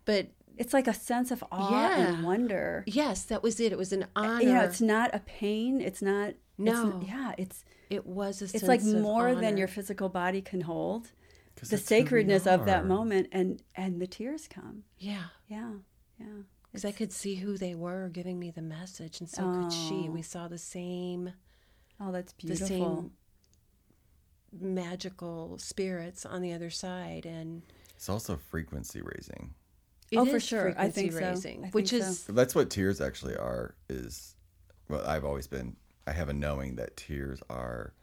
But 0.06 0.28
It's 0.58 0.74
like 0.74 0.88
a 0.88 0.94
sense 0.94 1.32
of 1.32 1.44
awe 1.52 1.72
Yeah. 1.72 2.08
and 2.08 2.24
wonder. 2.24 2.84
yes, 2.88 3.24
that 3.24 3.42
was 3.42 3.60
it. 3.60 3.72
It 3.72 3.78
was 3.78 3.92
an 3.92 4.06
honor. 4.16 4.42
You 4.42 4.54
know, 4.54 4.62
it's 4.62 4.82
not 4.82 5.13
a 5.13 5.20
pain. 5.20 5.82
It's 5.82 6.02
not. 6.02 6.30
it's 6.30 6.39
No. 6.58 6.92
n- 6.92 7.02
yeah. 7.02 7.34
It's 7.38 7.66
it 7.89 8.06
was 8.06 8.42
a. 8.42 8.46
it's 8.46 8.52
sense 8.54 8.63
like 8.68 8.82
of 8.82 8.88
more 9.02 9.36
than 9.36 9.58
your 9.58 9.68
physical 9.68 10.10
body 10.10 10.42
can 10.42 10.62
hold. 10.62 11.12
The 11.56 11.68
that's 11.68 11.70
who 11.72 11.76
we 11.96 12.02
sacredness 12.02 12.48
of 12.48 12.66
that 12.66 12.86
moment, 12.86 13.30
and 13.32 13.62
and 13.76 14.02
the 14.02 14.08
tears 14.08 14.48
come. 14.48 14.84
Yeah. 14.98 15.26
Yeah. 15.48 15.74
Yeah. 16.20 16.26
Because 16.72 16.86
I 16.86 16.92
could 16.92 17.12
see 17.12 17.36
who 17.36 17.58
they 17.58 17.76
were 17.76 18.10
giving 18.10 18.39
me 18.39 18.50
the 18.50 18.62
message, 18.63 19.20
and 19.20 19.30
so 19.30 19.44
could 19.52 19.72
she. 19.74 20.10
We 20.10 20.20
oh. 20.20 20.24
saw 20.24 20.48
the 20.48 20.58
same, 20.58 21.34
Oh, 22.00 22.12
that's 22.12 22.34
beautiful. 22.34 22.68
the 22.68 22.74
same 22.74 23.12
magical 24.60 25.58
spirits 25.58 26.26
on 26.26 26.42
the 26.42 26.54
other 26.54 26.70
side, 26.70 27.26
and 27.26 27.62
It's 27.96 28.10
also 28.10 28.38
frequency 28.38 29.02
raising. 29.02 29.54
It 30.13 30.19
Oh, 30.19 30.26
for 30.26 30.36
is 30.38 30.43
sure. 30.43 30.69
I 30.78 30.89
frequency 30.89 31.10
think 31.10 31.12
so. 31.13 31.17
I 31.65 31.69
which 31.69 31.89
think 31.91 32.02
is 32.04 32.23
That's 32.26 32.56
what 32.56 32.69
tears 32.69 33.02
actually 33.02 33.36
are. 33.36 33.76
Is 33.89 34.36
well, 34.89 35.04
I've 35.06 35.26
always 35.26 35.47
been. 35.47 35.76
I 36.08 36.12
have 36.12 36.30
a 36.30 36.34
knowing 36.34 36.76
that 36.76 36.95
tears 36.97 37.41
are 37.49 37.93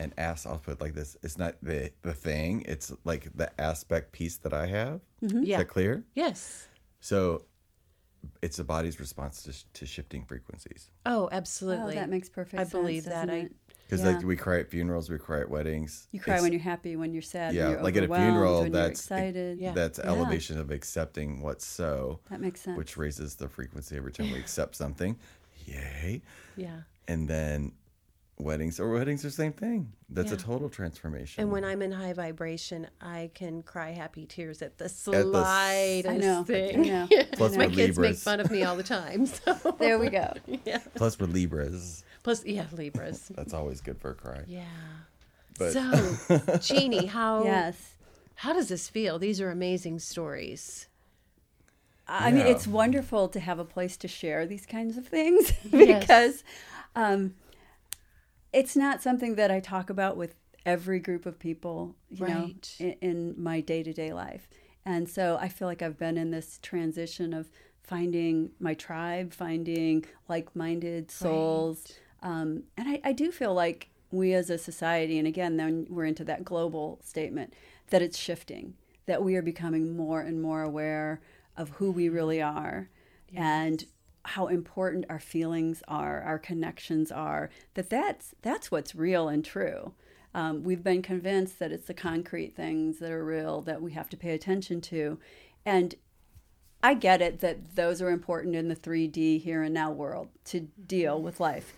an 0.00 0.12
ass. 0.18 0.46
I'll 0.46 0.58
put 0.58 0.72
it 0.74 0.80
like 0.80 0.94
this: 0.94 1.16
it's 1.22 1.38
not 1.38 1.56
the 1.62 1.90
the 2.02 2.12
thing. 2.14 2.64
It's 2.66 2.92
like 3.04 3.28
the 3.36 3.48
aspect 3.60 4.12
piece 4.12 4.36
that 4.38 4.52
I 4.52 4.66
have. 4.66 5.00
Mm-hmm. 5.22 5.42
Is 5.42 5.48
yeah, 5.48 5.58
that 5.58 5.68
clear? 5.68 6.04
yes, 6.14 6.68
So, 7.00 7.44
it's 8.40 8.56
the 8.56 8.64
body's 8.64 8.98
response 9.00 9.42
to, 9.44 9.72
to 9.74 9.86
shifting 9.86 10.24
frequencies. 10.24 10.90
oh, 11.06 11.24
Oh, 11.24 11.28
absolutely. 11.32 11.94
that 11.94 12.08
makes 12.10 12.28
perfect 12.28 12.60
I 12.60 12.64
sense. 12.64 12.74
I 12.74 12.78
believe 12.78 13.04
that. 13.04 13.10
doesn't 13.26 13.30
I 13.30 13.38
it? 13.38 13.52
Because 13.92 14.06
Yeah. 14.06 14.12
like 14.16 14.24
we 14.24 14.36
cry 14.36 14.58
at 14.60 14.70
funerals, 14.70 15.10
we 15.10 15.18
cry 15.18 15.40
at 15.42 15.50
weddings. 15.50 16.08
You 16.12 16.20
cry 16.20 16.34
It's- 16.36 16.42
when 16.42 16.52
you're 16.54 16.62
happy, 16.62 16.96
when 16.96 17.12
you're 17.12 17.20
sad, 17.20 17.54
yeah, 17.54 17.72
you're 17.72 17.82
like 17.82 17.94
at 17.96 18.04
a 18.04 18.06
funeral, 18.06 18.64
that's 18.70 19.00
excited. 19.00 19.58
Yeah. 19.58 19.72
that's 19.72 19.98
Yeah. 19.98 20.06
elevation 20.10 20.58
of 20.58 20.70
accepting 20.70 21.42
what's 21.42 21.66
so, 21.66 22.20
That 22.30 22.40
makes 22.40 22.62
sense. 22.62 22.78
which 22.78 22.96
raises 22.96 23.34
the 23.34 23.50
frequency 23.50 23.94
every 23.98 24.10
time 24.10 24.32
we 24.32 24.38
accept 24.44 24.76
something. 24.76 25.18
Yay! 25.66 26.22
yeah. 26.56 26.80
And 27.06 27.28
then 27.28 27.72
weddings 28.38 28.80
or 28.80 28.88
weddings 28.90 29.26
are 29.26 29.28
the 29.28 29.32
same 29.34 29.52
thing. 29.52 29.92
That's 30.08 30.30
Yeah. 30.30 30.36
a 30.36 30.40
total 30.40 30.70
transformation. 30.70 31.42
And 31.42 31.52
when 31.52 31.62
I'm 31.62 31.82
in 31.82 31.92
high 31.92 32.14
vibration, 32.14 32.86
I 32.98 33.30
can 33.34 33.62
cry 33.62 33.90
happy 33.90 34.24
tears 34.24 34.62
at 34.62 34.78
the 34.78 34.84
the 34.84 34.90
s- 34.90 34.96
slightest 34.96 36.08
I 36.08 36.16
know. 36.16 36.44
thing. 36.44 36.80
I 36.80 36.82
know. 36.88 37.08
Plus 37.34 37.56
My 37.56 37.66
we're 37.66 37.72
kids 37.74 37.98
make 37.98 38.16
fun 38.16 38.40
of 38.40 38.50
me 38.50 38.62
all 38.62 38.74
the 38.76 38.82
time. 38.82 39.26
So 39.44 39.76
There 39.78 39.98
we 39.98 40.08
go. 40.08 40.32
yeah. 40.64 40.78
Plus 40.94 41.20
we're 41.20 41.26
Libras. 41.26 42.04
Plus, 42.22 42.44
yeah, 42.44 42.66
Libras. 42.72 43.30
That's 43.34 43.54
always 43.54 43.80
good 43.80 43.98
for 43.98 44.10
a 44.10 44.14
cry. 44.14 44.42
Yeah. 44.46 44.64
But 45.58 45.72
So, 45.72 46.58
Jeanie, 46.60 47.06
how 47.06 47.44
Yes. 47.44 47.94
how 48.36 48.52
does 48.52 48.68
this 48.68 48.88
feel? 48.88 49.18
These 49.18 49.40
are 49.40 49.50
amazing 49.50 49.98
stories. 49.98 50.88
I 52.08 52.30
mean, 52.32 52.46
it's 52.46 52.66
wonderful 52.66 53.28
to 53.28 53.40
have 53.40 53.58
a 53.58 53.64
place 53.64 53.96
to 53.98 54.08
share 54.08 54.44
these 54.44 54.66
kinds 54.66 54.98
of 54.98 55.06
things 55.06 55.52
because 55.70 56.44
um, 56.94 57.34
it's 58.52 58.76
not 58.76 59.02
something 59.02 59.36
that 59.36 59.50
I 59.50 59.60
talk 59.60 59.88
about 59.88 60.16
with 60.16 60.34
every 60.66 60.98
group 60.98 61.26
of 61.26 61.38
people, 61.38 61.94
you 62.10 62.26
know, 62.26 62.50
in, 62.78 62.92
in 63.00 63.34
my 63.38 63.60
day 63.60 63.82
to 63.82 63.92
day 63.92 64.12
life. 64.12 64.48
And 64.84 65.08
so 65.08 65.38
I 65.40 65.48
feel 65.48 65.68
like 65.68 65.80
I've 65.80 65.98
been 65.98 66.18
in 66.18 66.32
this 66.32 66.58
transition 66.60 67.32
of 67.32 67.48
finding 67.82 68.50
my 68.58 68.74
tribe, 68.74 69.32
finding 69.32 70.04
like 70.28 70.54
minded 70.56 71.10
souls. 71.10 71.92
Um, 72.22 72.64
and 72.76 72.88
I, 72.88 73.00
I 73.04 73.12
do 73.12 73.30
feel 73.32 73.54
like 73.54 73.88
we 74.10 74.34
as 74.34 74.50
a 74.50 74.58
society, 74.58 75.18
and 75.18 75.26
again, 75.26 75.56
then 75.56 75.86
we're 75.88 76.04
into 76.04 76.24
that 76.24 76.44
global 76.44 77.00
statement, 77.02 77.54
that 77.90 78.02
it's 78.02 78.18
shifting, 78.18 78.74
that 79.06 79.22
we 79.22 79.34
are 79.36 79.42
becoming 79.42 79.96
more 79.96 80.20
and 80.20 80.40
more 80.40 80.62
aware 80.62 81.20
of 81.56 81.70
who 81.70 81.90
we 81.90 82.08
really 82.08 82.40
are 82.40 82.88
and 83.34 83.86
how 84.24 84.46
important 84.46 85.06
our 85.08 85.18
feelings 85.18 85.82
are, 85.88 86.20
our 86.22 86.38
connections 86.38 87.10
are, 87.10 87.50
that 87.74 87.90
that's, 87.90 88.34
that's 88.42 88.70
what's 88.70 88.94
real 88.94 89.28
and 89.28 89.44
true. 89.44 89.94
Um, 90.34 90.62
we've 90.62 90.84
been 90.84 91.02
convinced 91.02 91.58
that 91.58 91.72
it's 91.72 91.86
the 91.86 91.94
concrete 91.94 92.54
things 92.54 92.98
that 92.98 93.10
are 93.10 93.24
real 93.24 93.60
that 93.62 93.82
we 93.82 93.92
have 93.92 94.08
to 94.10 94.16
pay 94.16 94.30
attention 94.30 94.80
to. 94.82 95.18
And 95.66 95.94
I 96.82 96.94
get 96.94 97.20
it 97.20 97.40
that 97.40 97.76
those 97.76 98.00
are 98.00 98.10
important 98.10 98.54
in 98.56 98.68
the 98.68 98.76
3D 98.76 99.42
here 99.42 99.62
and 99.62 99.74
now 99.74 99.90
world 99.90 100.28
to 100.46 100.60
deal 100.60 101.20
with 101.20 101.40
life. 101.40 101.74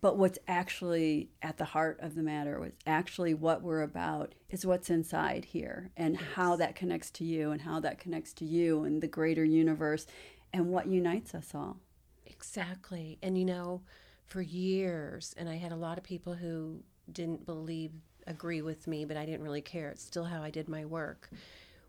But 0.00 0.16
what's 0.16 0.38
actually 0.46 1.30
at 1.42 1.58
the 1.58 1.64
heart 1.64 1.98
of 2.00 2.14
the 2.14 2.22
matter, 2.22 2.60
what's 2.60 2.76
actually 2.86 3.34
what 3.34 3.62
we're 3.62 3.82
about, 3.82 4.34
is 4.50 4.66
what's 4.66 4.90
inside 4.90 5.46
here 5.46 5.90
and 5.96 6.16
how 6.16 6.56
that 6.56 6.76
connects 6.76 7.10
to 7.12 7.24
you 7.24 7.50
and 7.50 7.62
how 7.62 7.80
that 7.80 7.98
connects 7.98 8.32
to 8.34 8.44
you 8.44 8.84
and 8.84 9.02
the 9.02 9.08
greater 9.08 9.44
universe 9.44 10.06
and 10.52 10.68
what 10.68 10.86
unites 10.86 11.34
us 11.34 11.54
all. 11.54 11.78
Exactly. 12.26 13.18
And 13.22 13.38
you 13.38 13.44
know, 13.44 13.82
for 14.24 14.42
years, 14.42 15.34
and 15.36 15.48
I 15.48 15.56
had 15.56 15.72
a 15.72 15.76
lot 15.76 15.98
of 15.98 16.04
people 16.04 16.34
who 16.34 16.82
didn't 17.10 17.46
believe, 17.46 17.92
agree 18.26 18.60
with 18.60 18.86
me, 18.86 19.04
but 19.04 19.16
I 19.16 19.24
didn't 19.24 19.42
really 19.42 19.60
care. 19.60 19.90
It's 19.90 20.04
still 20.04 20.24
how 20.24 20.42
I 20.42 20.50
did 20.50 20.68
my 20.68 20.84
work. 20.84 21.30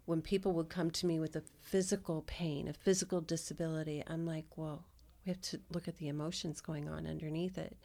When 0.05 0.21
people 0.21 0.53
would 0.53 0.69
come 0.69 0.91
to 0.91 1.05
me 1.05 1.19
with 1.19 1.35
a 1.35 1.43
physical 1.61 2.23
pain, 2.27 2.67
a 2.67 2.73
physical 2.73 3.19
disability, 3.21 4.03
I'm 4.07 4.25
like, 4.25 4.45
well, 4.55 4.85
we 5.27 5.31
have 5.31 5.41
to 5.41 5.59
look 5.73 5.87
at 5.89 5.97
the 5.97 6.07
emotions 6.07 6.61
going 6.61 6.87
on 6.87 7.05
underneath 7.05 7.57
it. 7.57 7.75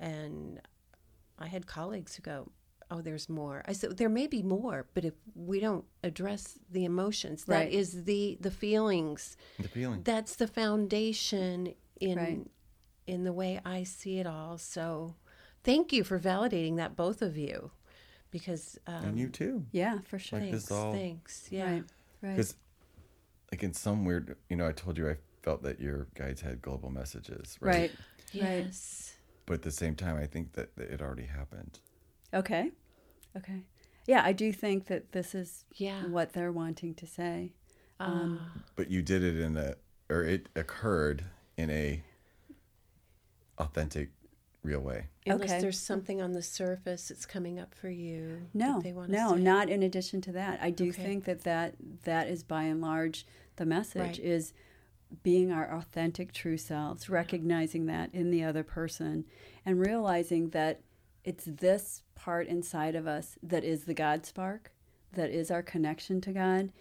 And 0.00 0.60
I 1.38 1.46
had 1.46 1.66
colleagues 1.66 2.16
who 2.16 2.22
go, 2.22 2.50
Oh, 2.90 3.00
there's 3.00 3.28
more. 3.30 3.62
I 3.66 3.72
said, 3.72 3.96
There 3.96 4.08
may 4.10 4.26
be 4.26 4.42
more, 4.42 4.86
but 4.92 5.04
if 5.04 5.14
we 5.34 5.58
don't 5.60 5.84
address 6.02 6.58
the 6.70 6.84
emotions, 6.84 7.44
that 7.44 7.54
Right. 7.56 7.72
is 7.72 8.04
the 8.04 8.36
the 8.40 8.50
feelings 8.50 9.36
the 9.58 9.68
feeling. 9.68 10.02
that's 10.02 10.36
the 10.36 10.46
foundation 10.46 11.74
in 12.00 12.18
Right. 12.18 12.46
in 13.06 13.24
the 13.24 13.32
way 13.32 13.60
I 13.64 13.84
see 13.84 14.18
it 14.18 14.26
all. 14.26 14.58
So, 14.58 15.14
thank 15.62 15.92
you 15.92 16.04
for 16.04 16.18
validating 16.18 16.76
that, 16.76 16.94
both 16.96 17.22
of 17.22 17.36
you, 17.38 17.70
because 18.30 18.78
um, 18.86 19.04
and 19.04 19.18
you 19.18 19.28
too. 19.28 19.64
Yeah, 19.72 20.00
for 20.00 20.18
sure. 20.18 20.40
Like 20.40 20.50
thanks, 20.50 20.64
this 20.64 20.70
all- 20.72 20.92
thanks, 20.92 21.48
yeah, 21.50 21.70
Right, 21.70 21.84
right. 22.20 22.30
Because, 22.36 22.54
like 23.50 23.62
in 23.62 23.72
some 23.72 24.04
weird, 24.04 24.36
you 24.50 24.56
know, 24.56 24.66
I 24.68 24.72
told 24.72 24.98
you 24.98 25.08
I 25.08 25.16
felt 25.44 25.62
that 25.62 25.78
your 25.78 26.06
guides 26.14 26.40
had 26.40 26.62
global 26.62 26.90
messages, 26.90 27.58
right? 27.60 27.70
Right. 27.70 27.98
Right. 28.42 28.64
yes, 28.64 29.14
But 29.46 29.54
at 29.54 29.62
the 29.62 29.70
same 29.70 29.94
time, 29.94 30.16
I 30.16 30.26
think 30.26 30.54
that 30.54 30.70
it 30.78 31.02
already 31.02 31.26
happened. 31.26 31.78
Okay. 32.32 32.72
Okay. 33.36 33.62
Yeah, 34.06 34.22
I 34.24 34.32
do 34.32 34.52
think 34.52 34.86
that 34.86 35.12
this 35.12 35.34
is 35.34 35.64
Yeah. 35.74 36.06
what 36.06 36.32
they're 36.32 36.50
wanting 36.50 36.94
to 36.94 37.06
say. 37.06 37.52
Um, 38.00 38.64
But 38.74 38.90
you 38.90 39.02
did 39.02 39.22
it 39.22 39.38
in 39.38 39.56
a, 39.58 39.74
or 40.08 40.24
it 40.24 40.48
occurred 40.56 41.24
in 41.58 41.70
a 41.70 42.02
authentic, 43.58 44.10
real 44.62 44.80
way. 44.80 45.08
unless 45.26 45.50
Okay. 45.50 45.60
there's 45.60 45.78
something 45.78 46.22
on 46.22 46.32
the 46.32 46.42
surface 46.42 47.08
that's 47.08 47.26
coming 47.26 47.58
up 47.58 47.74
for 47.74 47.90
you. 47.90 48.48
No, 48.54 48.74
that 48.76 48.82
they 48.84 48.92
want 48.94 49.10
no, 49.10 49.34
say. 49.36 49.42
not 49.42 49.68
in 49.68 49.82
addition 49.82 50.20
to 50.22 50.32
that. 50.32 50.60
I 50.62 50.70
do 50.70 50.88
Okay. 50.88 51.02
think 51.02 51.24
that, 51.24 51.42
that 51.44 51.74
that 52.04 52.28
is 52.28 52.42
by 52.42 52.62
and 52.64 52.80
large 52.80 53.26
the 53.56 53.66
message 53.66 54.00
Right. 54.00 54.18
is 54.18 54.54
being 55.22 55.52
our 55.52 55.70
authentic 55.72 56.32
true 56.32 56.56
selves, 56.56 57.08
recognizing 57.08 57.86
that 57.86 58.12
in 58.12 58.30
the 58.30 58.42
other 58.44 58.62
person, 58.62 59.24
and 59.64 59.80
realizing 59.80 60.50
that 60.50 60.80
it's 61.24 61.44
this 61.44 62.02
part 62.14 62.46
inside 62.46 62.94
of 62.94 63.06
us 63.06 63.38
that 63.42 63.64
is 63.64 63.84
the 63.84 63.94
God 63.94 64.26
spark, 64.26 64.72
that 65.12 65.30
is 65.30 65.50
our 65.50 65.62
connection 65.62 66.20
to 66.22 66.32
God. 66.32 66.72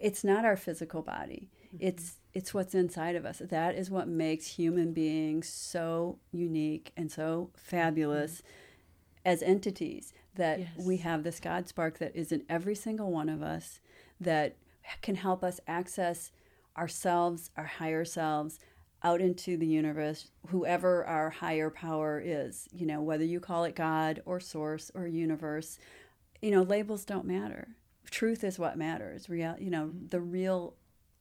It's 0.00 0.24
not 0.24 0.44
our 0.44 0.56
physical 0.56 1.02
body. 1.02 1.50
Mm-hmm. 1.74 1.86
It's 1.86 2.16
it's 2.32 2.52
what's 2.52 2.74
inside 2.74 3.14
of 3.14 3.24
us. 3.24 3.40
That 3.44 3.76
is 3.76 3.90
what 3.90 4.08
makes 4.08 4.46
human 4.46 4.92
beings 4.92 5.48
so 5.48 6.18
unique 6.32 6.92
and 6.96 7.10
so 7.10 7.50
fabulous 7.56 8.38
mm-hmm. 8.38 9.28
as 9.28 9.42
entities 9.42 10.12
that 10.34 10.58
Yes. 10.60 10.68
we 10.78 10.96
have 10.98 11.22
this 11.22 11.38
God 11.38 11.68
spark 11.68 11.98
that 11.98 12.16
is 12.16 12.32
in 12.32 12.42
every 12.48 12.74
single 12.74 13.10
one 13.12 13.28
of 13.28 13.42
us 13.42 13.80
that 14.20 14.56
can 15.00 15.14
help 15.14 15.44
us 15.44 15.60
access 15.66 16.32
ourselves, 16.76 17.50
our 17.56 17.64
higher 17.64 18.04
selves, 18.04 18.58
out 19.02 19.20
into 19.20 19.56
the 19.56 19.66
universe, 19.66 20.28
whoever 20.48 21.04
our 21.04 21.28
higher 21.30 21.68
power 21.70 22.22
is, 22.24 22.68
you 22.72 22.86
know, 22.86 23.02
whether 23.02 23.24
you 23.24 23.38
call 23.38 23.64
it 23.64 23.76
God 23.76 24.22
or 24.24 24.40
source 24.40 24.90
or 24.94 25.06
universe, 25.06 25.78
you 26.40 26.50
know, 26.50 26.62
labels 26.62 27.04
don't 27.04 27.26
matter. 27.26 27.76
Truth 28.10 28.42
is 28.44 28.58
what 28.58 28.78
matters. 28.78 29.28
Real, 29.28 29.56
you 29.58 29.70
know, 29.70 29.90
the 30.08 30.20
real 30.20 30.74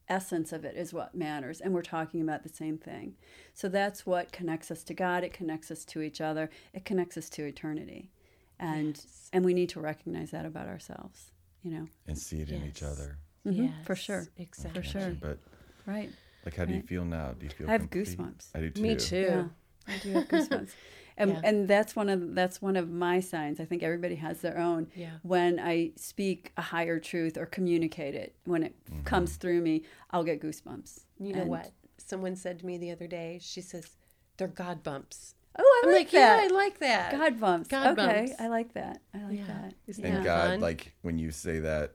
essence 0.09 0.51
of 0.51 0.65
it 0.65 0.75
is 0.75 0.93
what 0.93 1.15
matters 1.15 1.61
and 1.61 1.73
we're 1.73 1.81
talking 1.81 2.21
about 2.21 2.43
the 2.43 2.49
same 2.49 2.77
thing. 2.77 3.15
So 3.53 3.69
that's 3.69 4.05
what 4.05 4.31
connects 4.31 4.69
us 4.71 4.83
to 4.85 4.93
God, 4.93 5.23
it 5.23 5.33
connects 5.33 5.71
us 5.71 5.85
to 5.85 6.01
each 6.01 6.21
other, 6.21 6.49
it 6.73 6.85
connects 6.85 7.17
us 7.17 7.29
to 7.31 7.43
eternity. 7.45 8.11
And 8.59 8.95
Yes. 8.97 9.29
and 9.33 9.43
we 9.43 9.53
need 9.53 9.69
to 9.69 9.81
recognize 9.81 10.31
that 10.31 10.45
about 10.45 10.67
ourselves, 10.67 11.31
you 11.63 11.71
know. 11.71 11.87
and 12.07 12.17
see 12.17 12.41
it 12.41 12.49
in 12.49 12.63
each 12.65 12.81
Yes. 12.81 13.17
Other. 13.45 13.55
Mhm, 13.55 13.83
for 13.85 13.95
sure. 13.95 14.27
Exactly. 14.37 14.81
For 14.81 14.87
sure. 14.87 15.17
But 15.19 15.39
Right. 15.85 16.09
like, 16.45 16.55
how 16.55 16.65
do 16.65 16.73
you 16.73 16.79
Right. 16.79 16.87
feel 16.87 17.05
now? 17.05 17.33
Do 17.33 17.45
you 17.45 17.49
feel? 17.51 17.67
I 17.69 17.73
have 17.73 17.81
complete? 17.89 18.07
goosebumps. 18.17 18.49
I 18.55 18.59
do 18.61 18.69
too. 18.71 18.81
Me 18.81 18.95
too. 18.95 19.17
Yeah, 19.17 19.47
I 19.87 19.97
do 19.99 20.11
have 20.11 20.27
goosebumps. 20.27 20.71
And, 21.15 21.29
Yeah. 21.29 21.41
and 21.43 21.67
that's 21.67 21.95
one 21.95 22.09
of 22.09 22.33
that's 22.33 22.59
one 22.59 22.75
of 22.75 22.89
my 22.89 23.19
signs. 23.19 23.59
I 23.59 23.65
think 23.65 23.83
everybody 23.83 24.15
has 24.15 24.41
their 24.41 24.57
own. 24.57 24.87
Yeah. 24.95 25.17
When 25.21 25.59
I 25.59 25.91
speak 25.95 26.51
a 26.57 26.63
higher 26.63 26.99
truth 26.99 27.37
or 27.37 27.45
communicate 27.45 28.15
it, 28.15 28.35
when 28.45 28.63
it 28.63 28.73
Mm-hmm. 28.85 29.03
comes 29.03 29.35
through 29.35 29.61
me, 29.61 29.83
I'll 30.09 30.23
get 30.23 30.41
goosebumps. 30.41 31.01
You 31.19 31.33
know 31.33 31.41
And- 31.41 31.49
what? 31.51 31.71
Someone 31.99 32.35
said 32.35 32.57
to 32.59 32.65
me 32.65 32.79
the 32.79 32.89
other 32.89 33.05
day, 33.05 33.37
she 33.43 33.61
says, 33.61 33.95
they're 34.37 34.47
God 34.47 34.81
bumps. 34.81 35.35
Oh, 35.55 35.61
I 35.61 35.81
I'm 35.87 35.93
like, 35.93 36.05
like, 36.05 36.13
yeah, 36.13 36.35
that. 36.37 36.43
I 36.45 36.47
like 36.47 36.79
that. 36.79 37.11
God 37.11 37.39
bumps. 37.39 37.67
God 37.67 37.99
okay, 37.99 38.25
bumps. 38.25 38.41
I 38.41 38.47
like 38.47 38.73
that. 38.73 39.01
I 39.13 39.23
like 39.25 39.37
Yeah. 39.37 39.45
that. 39.45 39.73
Isn't 39.85 40.03
And 40.03 40.15
Yeah. 40.15 40.23
God, 40.23 40.49
Fun. 40.49 40.59
like 40.61 40.95
when 41.03 41.19
you 41.19 41.29
say 41.29 41.59
that, 41.59 41.93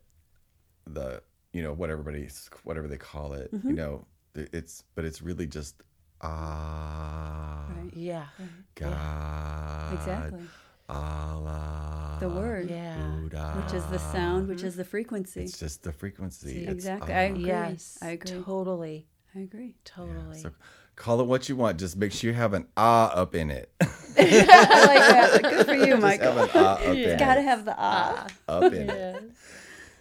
the 0.86 1.24
you 1.52 1.62
know 1.62 1.72
what 1.72 1.90
everybody's 1.90 2.48
whatever 2.64 2.88
they 2.88 2.98
call 2.98 3.32
it, 3.34 3.52
Mm-hmm. 3.52 3.68
you 3.70 3.74
know, 3.76 4.06
it's 4.34 4.84
but 4.94 5.04
it's 5.04 5.20
really 5.22 5.46
just 5.46 5.82
ah 6.20 7.66
Right. 7.76 7.90
Yeah. 7.94 8.26
God 8.74 9.92
Exactly. 9.94 10.42
Allah 10.88 12.16
The 12.20 12.28
word, 12.28 12.70
Yeah. 12.70 12.96
Buddha, 13.20 13.62
which 13.62 13.74
is 13.74 13.84
the 13.86 13.98
sound, 13.98 14.48
which 14.48 14.62
is 14.62 14.76
the 14.76 14.84
frequency. 14.84 15.42
It's 15.42 15.58
just 15.58 15.82
the 15.82 15.92
frequency. 15.92 16.52
See, 16.54 16.66
exactly. 16.66 17.12
ah. 17.12 17.16
I 17.18 17.22
agree. 17.22 17.46
Yes. 17.46 17.98
I 18.02 18.10
agree. 18.10 18.42
Totally. 18.42 19.06
I 19.34 19.40
agree. 19.40 19.74
Totally. 19.84 20.38
So 20.40 20.50
call 20.96 21.20
it 21.20 21.26
what 21.26 21.48
you 21.48 21.56
want. 21.56 21.78
Just 21.78 21.96
make 21.96 22.12
sure 22.12 22.30
you 22.30 22.34
have 22.36 22.54
an 22.54 22.66
ah 22.76 23.10
up 23.12 23.34
in 23.34 23.50
it. 23.50 23.70
I 23.80 23.84
like 24.16 25.04
that. 25.08 25.42
Good 25.42 25.66
for 25.66 25.74
you, 25.74 25.96
Just 26.00 26.20
have 26.22 26.36
an 26.38 26.50
ah 26.54 26.72
up 26.74 26.82
in 26.82 26.96
it. 26.98 27.18
got 27.26 27.34
to 27.34 27.42
have 27.42 27.64
the 27.64 27.74
ah. 27.78 28.26
up 28.48 28.72
in 28.72 28.90
it. 28.90 29.22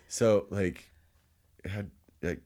So 0.08 0.46
like, 0.50 0.86
had 1.68 1.92
like, 2.22 2.42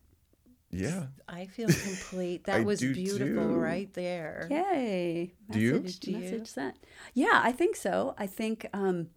yeah. 0.69 1.07
I 1.27 1.45
feel 1.45 1.67
complete. 1.83 2.45
That 2.45 2.63
was 2.65 2.79
beautiful 2.81 3.27
too. 3.27 3.55
right 3.55 3.93
there. 3.93 4.47
Yay. 4.49 5.33
Do 5.49 5.59
you? 5.59 5.81
Message, 5.81 5.99
Do 5.99 6.11
you? 6.11 6.17
message 6.19 6.47
sent. 6.47 6.75
Yeah, 7.13 7.41
I 7.43 7.51
think 7.51 7.75
so. 7.75 8.15
I 8.17 8.27
think, 8.27 8.67
um, 8.73 9.09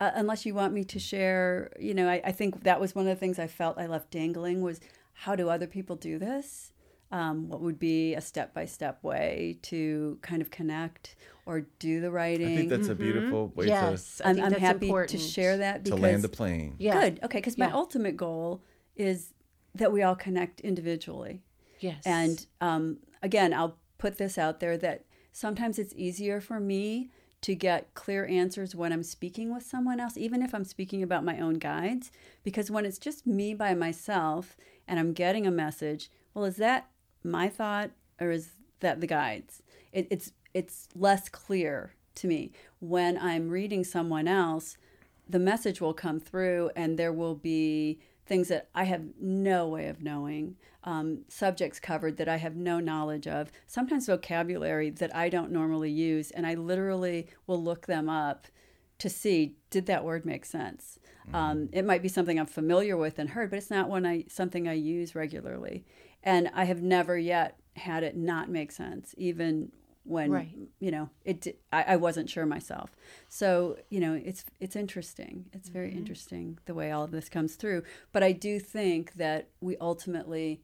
uh, 0.00 0.12
unless 0.14 0.46
you 0.46 0.54
want 0.54 0.72
me 0.72 0.84
to 0.84 0.98
share, 0.98 1.70
you 1.80 1.92
know, 1.92 2.08
I, 2.08 2.20
I 2.24 2.32
think 2.32 2.62
that 2.62 2.80
was 2.80 2.94
one 2.94 3.06
of 3.08 3.10
the 3.14 3.18
things 3.18 3.38
I 3.38 3.48
felt 3.48 3.78
I 3.78 3.86
left 3.86 4.10
dangling 4.10 4.62
was 4.62 4.80
how 5.12 5.34
do 5.34 5.48
other 5.48 5.66
people 5.66 5.96
do 5.96 6.18
this? 6.18 6.72
Um, 7.10 7.48
what 7.48 7.60
would 7.62 7.78
be 7.78 8.14
a 8.14 8.20
step 8.20 8.52
by 8.54 8.66
step 8.66 9.02
way 9.02 9.58
to 9.62 10.18
kind 10.22 10.42
of 10.42 10.50
connect 10.50 11.16
or 11.46 11.62
do 11.80 12.00
the 12.00 12.10
writing? 12.10 12.46
I 12.46 12.50
writing? 12.50 12.68
think 12.68 12.70
that's 12.82 12.88
a 12.88 12.94
beautiful 12.94 13.48
way 13.56 13.66
Yes. 13.66 14.20
I 14.24 14.30
I'm, 14.30 14.40
I'm 14.40 14.52
happy 14.52 14.86
important. 14.86 15.18
to 15.18 15.26
share 15.26 15.56
that 15.56 15.84
to 15.86 15.92
to 15.92 15.96
land 15.96 16.22
the 16.22 16.28
plane. 16.28 16.76
Yeah. 16.78 17.00
good. 17.00 17.20
Okay, 17.24 17.38
because 17.38 17.56
my 17.58 17.70
ultimate 17.72 18.16
goal 18.16 18.62
is 18.98 19.32
that 19.74 19.92
we 19.92 20.02
all 20.02 20.16
connect 20.16 20.60
individually. 20.60 21.42
Yes. 21.80 22.02
And 22.04 22.44
um, 22.60 22.98
again, 23.22 23.54
I'll 23.54 23.78
put 23.96 24.18
this 24.18 24.36
out 24.36 24.60
there 24.60 24.76
that 24.78 25.04
sometimes 25.32 25.78
it's 25.78 25.94
easier 25.96 26.40
for 26.40 26.60
me 26.60 27.10
to 27.40 27.54
get 27.54 27.94
clear 27.94 28.26
answers 28.26 28.74
when 28.74 28.92
I'm 28.92 29.04
speaking 29.04 29.54
with 29.54 29.62
someone 29.62 30.00
else, 30.00 30.16
even 30.16 30.42
if 30.42 30.52
I'm 30.52 30.64
speaking 30.64 31.02
about 31.02 31.24
my 31.24 31.38
own 31.38 31.54
guides, 31.54 32.10
because 32.42 32.70
when 32.70 32.84
it's 32.84 32.98
just 32.98 33.26
me 33.26 33.54
by 33.54 33.74
myself 33.74 34.56
and 34.88 34.98
I'm 34.98 35.12
getting 35.12 35.46
a 35.46 35.52
message, 35.52 36.10
well, 36.34 36.44
is 36.44 36.56
that 36.56 36.88
my 37.22 37.48
thought 37.48 37.90
or 38.20 38.32
is 38.32 38.50
that 38.80 39.00
the 39.00 39.06
guides? 39.06 39.62
It, 39.92 40.08
it's 40.10 40.32
it's 40.54 40.88
less 40.96 41.28
clear 41.28 41.94
to 42.16 42.26
me 42.26 42.52
when 42.80 43.16
I'm 43.18 43.48
reading 43.48 43.84
someone 43.84 44.26
else. 44.26 44.76
The 45.28 45.38
message 45.38 45.80
will 45.80 45.94
come 45.94 46.20
through, 46.20 46.70
and 46.74 46.98
there 46.98 47.12
will 47.12 47.34
be 47.34 48.00
things 48.28 48.48
that 48.48 48.68
I 48.74 48.84
have 48.84 49.04
no 49.20 49.66
way 49.66 49.88
of 49.88 50.02
knowing, 50.02 50.56
um, 50.84 51.24
subjects 51.28 51.80
covered 51.80 52.18
that 52.18 52.28
I 52.28 52.36
have 52.36 52.54
no 52.54 52.78
knowledge 52.78 53.26
of, 53.26 53.50
sometimes 53.66 54.06
vocabulary 54.06 54.90
that 54.90 55.16
I 55.16 55.28
don't 55.28 55.50
normally 55.50 55.90
use, 55.90 56.30
and 56.30 56.46
I 56.46 56.54
literally 56.54 57.26
will 57.46 57.62
look 57.62 57.86
them 57.86 58.08
up 58.08 58.46
to 58.98 59.08
see 59.08 59.56
did 59.70 59.86
that 59.86 60.04
word 60.04 60.26
make 60.26 60.44
sense. 60.44 60.98
Um, 61.32 61.68
it 61.72 61.84
might 61.84 62.02
be 62.02 62.08
something 62.08 62.38
I'm 62.38 62.46
familiar 62.46 62.96
with 62.96 63.18
and 63.18 63.30
heard, 63.30 63.50
but 63.50 63.56
it's 63.56 63.70
not 63.70 63.88
one 63.88 64.06
I 64.06 64.24
something 64.28 64.66
I 64.68 64.74
use 64.74 65.14
regularly, 65.14 65.84
and 66.22 66.50
I 66.54 66.64
have 66.64 66.82
never 66.82 67.18
yet 67.18 67.58
had 67.76 68.02
it 68.02 68.16
not 68.16 68.50
make 68.50 68.72
sense, 68.72 69.14
even 69.18 69.72
when 70.08 70.30
Right. 70.30 70.56
you 70.80 70.90
know 70.90 71.10
it. 71.24 71.58
I, 71.72 71.82
I 71.82 71.96
wasn't 71.96 72.30
sure 72.30 72.46
myself, 72.46 72.96
so 73.28 73.76
you 73.90 74.00
know 74.00 74.14
it's 74.14 74.44
it's 74.60 74.76
interesting. 74.76 75.46
It's 75.52 75.68
very 75.68 75.88
mm-hmm. 75.88 75.98
interesting 75.98 76.58
the 76.64 76.74
way 76.74 76.90
all 76.90 77.04
of 77.04 77.10
this 77.10 77.28
comes 77.28 77.54
through. 77.54 77.82
But 78.12 78.22
I 78.22 78.32
do 78.32 78.58
think 78.58 79.14
that 79.14 79.48
we 79.60 79.76
ultimately 79.78 80.62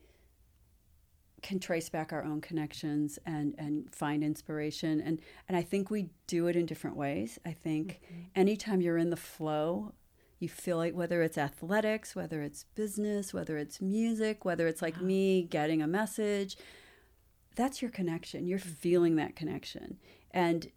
can 1.43 1.61
trace 1.61 1.91
back 1.91 2.11
our 2.11 2.25
own 2.25 2.41
connections 2.41 3.19
and 3.27 3.55
and 3.59 3.95
find 3.95 4.25
inspiration 4.25 5.01
and 5.03 5.21
and 5.47 5.57
I 5.57 5.63
think 5.63 5.91
we 5.91 6.09
do 6.27 6.47
it 6.47 6.57
in 6.57 6.65
different 6.65 6.97
ways. 6.97 7.39
I 7.45 7.53
think 7.53 8.01
mm-hmm. 8.05 8.23
anytime 8.35 8.81
you're 8.81 8.97
in 8.97 9.11
the 9.11 9.17
flow, 9.17 9.93
you 10.39 10.49
feel 10.49 10.79
like 10.79 10.95
whether 10.95 11.23
it's 11.23 11.39
athletics, 11.39 12.17
whether 12.17 12.43
it's 12.43 12.65
business, 12.75 13.35
whether 13.35 13.59
it's 13.59 13.81
music, 13.81 14.45
whether 14.45 14.67
it's 14.67 14.83
like 14.83 15.01
me 15.01 15.43
getting 15.43 15.83
a 15.83 15.87
message, 15.87 16.57
that's 17.55 17.83
your 17.83 17.91
connection. 17.91 18.47
You're 18.47 18.59
feeling 18.59 19.17
that 19.17 19.37
connection. 19.37 19.99
And 20.31 20.71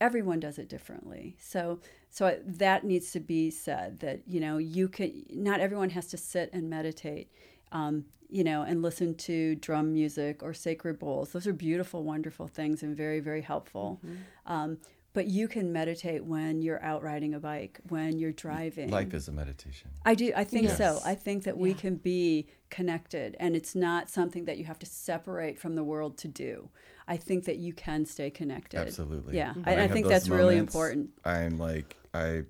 everyone 0.00 0.40
does 0.40 0.58
it 0.58 0.68
differently. 0.68 1.36
So 1.38 1.80
so 2.10 2.38
that 2.44 2.84
needs 2.84 3.10
to 3.12 3.20
be 3.20 3.50
said 3.50 4.00
that 4.00 4.22
you 4.26 4.40
know 4.40 4.58
you 4.58 4.88
can 4.88 5.24
not 5.30 5.60
everyone 5.60 5.90
has 5.90 6.06
to 6.08 6.16
sit 6.16 6.50
and 6.52 6.68
meditate. 6.70 7.30
Um, 7.72 8.06
you 8.28 8.42
know, 8.42 8.62
and 8.62 8.82
listen 8.82 9.14
to 9.14 9.54
drum 9.56 9.92
music 9.92 10.42
or 10.42 10.52
sacred 10.52 10.98
bowls. 10.98 11.30
Those 11.30 11.46
are 11.46 11.52
beautiful, 11.52 12.02
wonderful 12.02 12.48
things 12.48 12.82
and 12.82 12.96
very, 12.96 13.20
very 13.20 13.40
helpful. 13.40 14.00
Um, 14.46 14.78
but 15.16 15.28
you 15.28 15.48
can 15.48 15.72
meditate 15.72 16.22
when 16.22 16.60
you're 16.60 16.82
out 16.82 17.02
riding 17.02 17.32
a 17.32 17.40
bike, 17.40 17.80
when 17.88 18.18
you're 18.18 18.32
driving. 18.32 18.90
Life 18.90 19.14
is 19.14 19.28
a 19.28 19.32
meditation. 19.32 19.88
I 20.04 20.14
do. 20.14 20.30
I 20.36 20.44
think 20.44 20.68
so. 20.68 21.00
I 21.06 21.14
think 21.14 21.44
that 21.44 21.56
we 21.56 21.70
Yeah. 21.70 21.76
can 21.76 21.94
be 21.96 22.48
connected, 22.68 23.34
and 23.40 23.56
it's 23.56 23.74
not 23.74 24.10
something 24.10 24.44
that 24.44 24.58
you 24.58 24.66
have 24.66 24.78
to 24.80 24.84
separate 24.84 25.58
from 25.58 25.74
the 25.74 25.82
world 25.82 26.18
to 26.18 26.28
do. 26.28 26.68
I 27.08 27.16
think 27.16 27.44
that 27.44 27.56
you 27.56 27.72
can 27.72 28.04
stay 28.04 28.28
connected. 28.28 28.78
Absolutely. 28.78 29.38
Yeah, 29.38 29.52
mm-hmm. 29.52 29.62
When 29.62 29.78
I, 29.78 29.78
I 29.78 29.82
have 29.84 29.92
think 29.92 30.04
those 30.04 30.12
that's 30.12 30.28
really 30.28 30.58
important. 30.58 31.08
I'm 31.24 31.56
like 31.56 31.96
I 32.12 32.42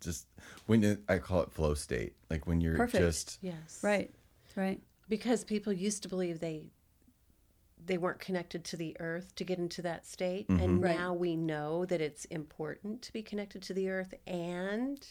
just 0.00 0.26
when 0.64 0.82
it, 0.82 1.00
I 1.06 1.18
call 1.18 1.42
it 1.42 1.52
flow 1.52 1.74
state. 1.74 2.14
Like 2.30 2.46
when 2.46 2.62
you're 2.62 2.78
Perfect. 2.78 3.04
just 3.04 3.38
yes. 3.42 3.80
Right. 3.82 4.10
Right. 4.56 4.80
Because 5.10 5.44
people 5.44 5.70
used 5.70 6.02
to 6.04 6.08
believe 6.08 6.40
they 6.40 6.70
they 7.86 7.98
weren't 7.98 8.20
connected 8.20 8.64
to 8.64 8.76
the 8.76 8.96
earth 9.00 9.34
to 9.36 9.44
get 9.44 9.58
into 9.58 9.82
that 9.82 10.06
state 10.06 10.48
Mm-hmm. 10.48 10.62
and 10.62 10.82
Right. 10.82 10.96
now 10.96 11.14
we 11.14 11.36
know 11.36 11.84
that 11.86 12.00
it's 12.00 12.24
important 12.26 13.02
to 13.02 13.12
be 13.12 13.22
connected 13.22 13.62
to 13.62 13.74
the 13.74 13.88
earth 13.90 14.14
and 14.26 15.04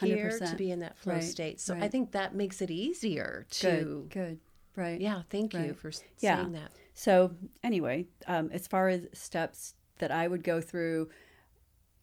here 0.00 0.30
to 0.38 0.54
be 0.56 0.70
in 0.70 0.78
that 0.80 0.96
flow 0.98 1.14
Right, 1.14 1.22
state 1.24 1.60
so 1.60 1.74
i 1.74 1.88
think 1.88 2.12
that 2.12 2.34
makes 2.34 2.62
it 2.62 2.70
easier 2.70 3.46
to 3.50 4.06
Good. 4.08 4.10
Good. 4.10 4.38
Right. 4.76 5.00
yeah 5.00 5.22
thank 5.30 5.52
you 5.54 5.74
for 5.74 5.88
s- 5.88 6.02
Yeah. 6.20 6.36
saying 6.36 6.52
that 6.52 6.70
So 6.94 7.34
anyway, 7.62 8.06
um, 8.26 8.50
as 8.52 8.66
far 8.66 8.88
as 8.88 9.06
steps 9.12 9.74
that 9.98 10.10
I 10.10 10.26
would 10.28 10.42
go 10.44 10.60
through, 10.60 11.08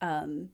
um, 0.01 0.49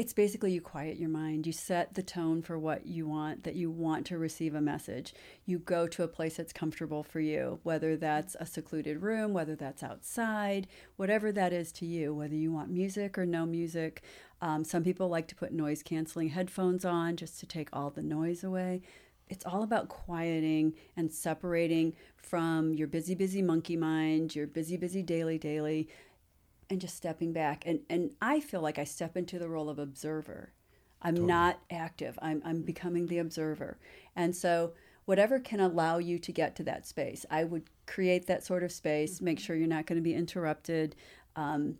it's 0.00 0.14
basically 0.14 0.50
you 0.50 0.62
quiet 0.62 0.96
your 0.96 1.10
mind. 1.10 1.46
You 1.46 1.52
set 1.52 1.92
the 1.92 2.02
tone 2.02 2.40
for 2.40 2.58
what 2.58 2.86
you 2.86 3.06
want, 3.06 3.44
that 3.44 3.54
you 3.54 3.70
want 3.70 4.06
to 4.06 4.16
receive 4.16 4.54
a 4.54 4.60
message. 4.62 5.12
You 5.44 5.58
go 5.58 5.86
to 5.88 6.02
a 6.02 6.08
place 6.08 6.38
that's 6.38 6.54
comfortable 6.54 7.02
for 7.02 7.20
you, 7.20 7.60
whether 7.64 7.98
that's 7.98 8.34
a 8.40 8.46
secluded 8.46 9.02
room, 9.02 9.34
whether 9.34 9.54
that's 9.54 9.82
outside, 9.82 10.68
whatever 10.96 11.30
that 11.32 11.52
is 11.52 11.70
to 11.72 11.84
you, 11.84 12.14
whether 12.14 12.34
you 12.34 12.50
want 12.50 12.70
music 12.70 13.18
or 13.18 13.26
no 13.26 13.44
music. 13.44 14.02
Um, 14.40 14.64
some 14.64 14.82
people 14.82 15.10
like 15.10 15.28
to 15.28 15.34
put 15.34 15.52
noise 15.52 15.82
canceling 15.82 16.30
headphones 16.30 16.86
on 16.86 17.16
just 17.16 17.38
to 17.40 17.46
take 17.46 17.68
all 17.70 17.90
the 17.90 18.02
noise 18.02 18.42
away. 18.42 18.80
It's 19.28 19.44
all 19.44 19.62
about 19.62 19.90
quieting 19.90 20.72
and 20.96 21.12
separating 21.12 21.94
from 22.16 22.72
your 22.72 22.88
busy, 22.88 23.14
busy 23.14 23.42
monkey 23.42 23.76
mind, 23.76 24.34
your 24.34 24.46
busy, 24.46 24.78
busy 24.78 25.02
daily, 25.02 25.36
daily, 25.36 25.90
and 26.70 26.80
just 26.80 26.96
stepping 26.96 27.32
back. 27.32 27.64
And 27.66 27.80
and 27.90 28.12
I 28.22 28.40
feel 28.40 28.62
like 28.62 28.78
I 28.78 28.84
step 28.84 29.16
into 29.16 29.38
the 29.38 29.48
role 29.48 29.68
of 29.68 29.78
observer. 29.78 30.52
I'm 31.02 31.14
totally. 31.14 31.28
not 31.28 31.58
active. 31.70 32.18
I'm 32.22 32.40
I'm 32.44 32.62
becoming 32.62 33.08
the 33.08 33.18
observer. 33.18 33.78
And 34.16 34.34
so 34.34 34.72
whatever 35.04 35.40
can 35.40 35.60
allow 35.60 35.98
you 35.98 36.18
to 36.20 36.32
get 36.32 36.54
to 36.56 36.62
that 36.64 36.86
space, 36.86 37.26
I 37.30 37.44
would 37.44 37.64
create 37.86 38.26
that 38.28 38.44
sort 38.44 38.62
of 38.62 38.70
space. 38.70 39.16
Mm-hmm. 39.16 39.24
Make 39.24 39.40
sure 39.40 39.56
you're 39.56 39.66
not 39.66 39.86
going 39.86 39.98
to 39.98 40.02
be 40.02 40.14
interrupted. 40.14 40.94
Um, 41.36 41.78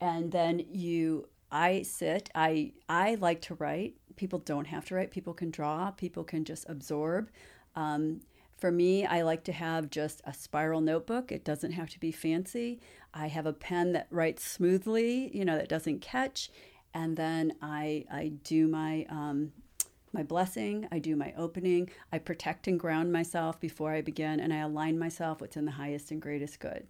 and 0.00 0.30
then 0.32 0.64
you 0.70 1.28
I 1.50 1.82
sit. 1.82 2.30
I 2.34 2.72
I 2.88 3.16
like 3.16 3.42
to 3.42 3.54
write. 3.54 3.94
People 4.16 4.38
don't 4.38 4.66
have 4.66 4.84
to 4.86 4.94
write. 4.94 5.10
People 5.10 5.34
can 5.34 5.50
draw. 5.50 5.90
People 5.90 6.24
can 6.24 6.44
just 6.44 6.68
absorb. 6.68 7.30
Um, 7.74 8.20
for 8.62 8.70
me, 8.70 9.04
I 9.04 9.22
like 9.22 9.42
to 9.46 9.52
have 9.52 9.90
just 9.90 10.22
a 10.24 10.32
spiral 10.32 10.80
notebook. 10.80 11.32
It 11.32 11.44
doesn't 11.44 11.72
have 11.72 11.90
to 11.90 11.98
be 11.98 12.12
fancy. 12.12 12.78
I 13.12 13.26
have 13.26 13.44
a 13.44 13.52
pen 13.52 13.90
that 13.94 14.06
writes 14.08 14.44
smoothly, 14.44 15.36
you 15.36 15.44
know, 15.44 15.56
that 15.56 15.68
doesn't 15.68 16.00
catch. 16.00 16.48
And 16.94 17.16
then 17.16 17.54
I, 17.60 18.04
I 18.08 18.28
do 18.44 18.68
my, 18.68 19.04
um, 19.08 19.50
my 20.12 20.22
blessing, 20.22 20.86
I 20.92 21.00
do 21.00 21.16
my 21.16 21.34
opening, 21.36 21.90
I 22.12 22.20
protect 22.20 22.68
and 22.68 22.78
ground 22.78 23.12
myself 23.12 23.58
before 23.58 23.94
I 23.94 24.00
begin, 24.00 24.38
and 24.38 24.52
I 24.52 24.58
align 24.58 24.96
myself 24.96 25.40
what's 25.40 25.56
in 25.56 25.64
the 25.64 25.72
highest 25.72 26.12
and 26.12 26.22
greatest 26.22 26.60
good 26.60 26.86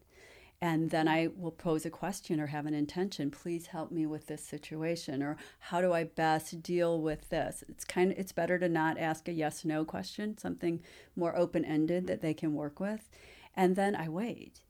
and 0.62 0.90
then 0.90 1.08
I 1.08 1.28
will 1.36 1.50
pose 1.50 1.84
a 1.84 1.90
question 1.90 2.40
or 2.40 2.46
have 2.46 2.66
an 2.66 2.72
intention. 2.72 3.32
Please 3.32 3.66
help 3.66 3.90
me 3.90 4.06
with 4.06 4.28
this 4.28 4.44
situation, 4.44 5.20
or 5.20 5.36
how 5.58 5.80
do 5.80 5.92
I 5.92 6.04
best 6.04 6.62
deal 6.62 7.00
with 7.00 7.30
this? 7.30 7.64
It's 7.68 7.84
kind 7.84 8.12
of 8.12 8.18
it's 8.18 8.30
better 8.30 8.60
to 8.60 8.68
not 8.68 8.96
ask 8.96 9.26
a 9.26 9.32
yes 9.32 9.64
no 9.64 9.84
question, 9.84 10.38
something 10.38 10.80
more 11.16 11.36
open 11.36 11.64
ended 11.64 12.06
that 12.06 12.20
they 12.20 12.32
can 12.32 12.54
work 12.54 12.78
with, 12.78 13.10
and 13.56 13.74
then 13.74 13.96
I 13.96 14.08
wait, 14.08 14.60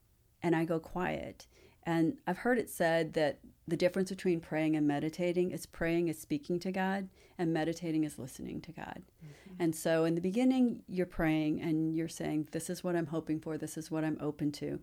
and 0.43 0.57
I 0.57 0.64
go 0.64 0.80
quiet. 0.80 1.47
And 1.84 2.16
I've 2.26 2.38
heard 2.38 2.59
it 2.59 2.70
said 2.70 3.12
that 3.12 3.40
the 3.68 3.76
difference 3.76 4.09
between 4.09 4.40
praying 4.40 4.76
and 4.76 4.86
meditating 4.86 5.51
is 5.51 5.66
praying 5.66 6.09
is 6.09 6.18
speaking 6.18 6.59
to 6.61 6.72
God, 6.72 7.11
and 7.36 7.53
meditating 7.53 8.05
is 8.05 8.18
listening 8.18 8.62
to 8.62 8.72
God. 8.72 9.03
Mm-hmm. 9.22 9.55
And 9.62 9.76
so 9.76 10.05
in 10.07 10.14
the 10.14 10.20
beginning, 10.22 10.84
you're 10.88 11.05
praying 11.05 11.61
and 11.61 11.95
you're 11.95 12.09
saying, 12.09 12.49
This 12.53 12.70
is 12.70 12.82
what 12.82 12.97
I'm 12.97 13.09
hoping 13.09 13.40
for, 13.40 13.59
this 13.59 13.76
is 13.76 13.90
what 13.90 14.05
I'm 14.05 14.16
open 14.22 14.53
to 14.53 14.80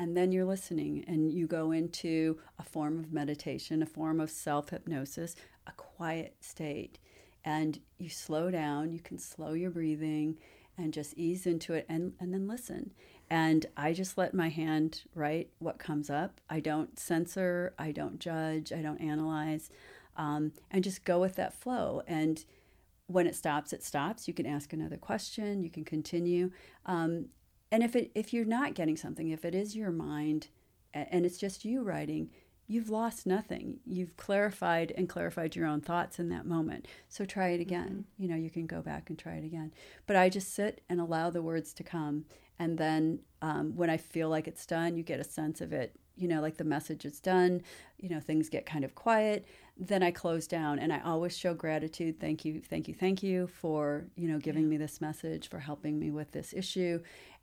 and 0.00 0.16
then 0.16 0.32
you're 0.32 0.46
listening 0.46 1.04
and 1.06 1.30
you 1.30 1.46
go 1.46 1.72
into 1.72 2.38
a 2.58 2.62
form 2.62 2.98
of 2.98 3.12
meditation, 3.12 3.82
a 3.82 3.86
form 3.86 4.18
of 4.18 4.30
self 4.30 4.70
hypnosis, 4.70 5.36
a 5.66 5.72
quiet 5.72 6.36
state. 6.40 6.98
And 7.44 7.78
you 7.98 8.08
slow 8.08 8.50
down, 8.50 8.92
you 8.92 9.00
can 9.00 9.18
slow 9.18 9.52
your 9.52 9.70
breathing 9.70 10.38
and 10.78 10.94
just 10.94 11.12
ease 11.18 11.46
into 11.46 11.74
it 11.74 11.84
and, 11.90 12.14
and 12.18 12.32
then 12.32 12.48
listen. 12.48 12.92
And 13.28 13.66
I 13.76 13.92
just 13.92 14.16
let 14.16 14.32
my 14.32 14.48
hand 14.48 15.02
write 15.14 15.50
what 15.58 15.78
comes 15.78 16.08
up. 16.08 16.40
I 16.48 16.60
don't 16.60 16.98
censor, 16.98 17.74
I 17.78 17.92
don't 17.92 18.18
judge, 18.18 18.72
I 18.72 18.80
don't 18.80 19.02
analyze, 19.02 19.68
um, 20.16 20.52
and 20.70 20.82
just 20.82 21.04
go 21.04 21.20
with 21.20 21.36
that 21.36 21.52
flow. 21.52 22.00
And 22.06 22.42
when 23.06 23.26
it 23.26 23.36
stops, 23.36 23.74
it 23.74 23.84
stops. 23.84 24.26
You 24.26 24.32
can 24.32 24.46
ask 24.46 24.72
another 24.72 24.96
question, 24.96 25.62
you 25.62 25.68
can 25.68 25.84
continue. 25.84 26.52
Um, 26.86 27.26
and 27.70 27.82
if 27.82 27.94
it 27.96 28.10
if 28.14 28.32
you're 28.32 28.44
not 28.44 28.74
getting 28.74 28.96
something 28.96 29.28
if 29.28 29.44
it 29.44 29.54
is 29.54 29.76
your 29.76 29.90
mind 29.90 30.48
and 30.92 31.24
it's 31.24 31.38
just 31.38 31.64
you 31.64 31.82
writing 31.82 32.30
you've 32.70 32.88
lost 32.88 33.26
nothing. 33.26 33.80
You've 33.84 34.16
clarified 34.16 34.92
and 34.96 35.08
clarified 35.08 35.56
your 35.56 35.66
own 35.66 35.80
thoughts 35.80 36.20
in 36.20 36.28
that 36.28 36.46
moment. 36.46 36.86
So 37.08 37.24
try 37.24 37.48
it 37.48 37.60
again. 37.60 38.04
Mm-hmm. 38.04 38.22
you 38.22 38.28
know 38.28 38.36
you 38.36 38.48
can 38.48 38.66
go 38.66 38.80
back 38.80 39.10
and 39.10 39.18
try 39.18 39.32
it 39.34 39.44
again. 39.44 39.72
But 40.06 40.16
i 40.16 40.28
just 40.28 40.54
sit 40.54 40.80
and 40.88 41.00
allow 41.00 41.30
the 41.30 41.42
words 41.42 41.72
to 41.74 41.82
come. 41.82 42.26
And 42.60 42.78
then 42.78 43.20
um, 43.42 43.74
when 43.74 43.90
i 43.90 43.96
feel 43.96 44.28
like 44.28 44.46
it's 44.46 44.66
done 44.66 44.96
you 44.96 45.02
get 45.02 45.18
a 45.18 45.24
sense 45.24 45.60
of 45.60 45.72
it. 45.72 45.96
You 46.16 46.28
know 46.28 46.40
like 46.40 46.58
the 46.58 46.64
message 46.64 47.04
is 47.04 47.18
done 47.18 47.62
you 47.98 48.08
know 48.08 48.20
things 48.20 48.48
get 48.48 48.66
kind 48.66 48.84
of 48.84 48.94
quiet. 48.94 49.46
Then 49.76 50.04
i 50.04 50.12
close 50.12 50.46
down. 50.46 50.78
And 50.78 50.92
i 50.92 51.00
always 51.00 51.36
show 51.36 51.54
gratitude. 51.54 52.20
Thank 52.20 52.44
you 52.44 52.60
thank 52.60 52.86
you 52.86 52.94
thank 52.94 53.20
you 53.24 53.48
for 53.48 54.06
you 54.14 54.28
know 54.28 54.38
giving 54.38 54.64
yeah. 54.64 54.68
me 54.68 54.76
this 54.76 55.00
message 55.00 55.48
for 55.48 55.58
helping 55.58 55.98
me 55.98 56.12
with 56.12 56.30
this 56.30 56.54
issue 56.54 57.00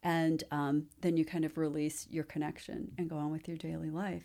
and 0.08 0.46
um, 0.52 0.86
then 1.02 1.18
you 1.18 1.26
kind 1.26 1.44
of 1.44 1.58
release 1.58 2.08
your 2.10 2.24
connection 2.24 2.94
and 2.98 3.10
go 3.10 3.18
on 3.18 3.30
with 3.30 3.46
your 3.46 3.58
daily 3.58 3.90
life. 3.90 4.24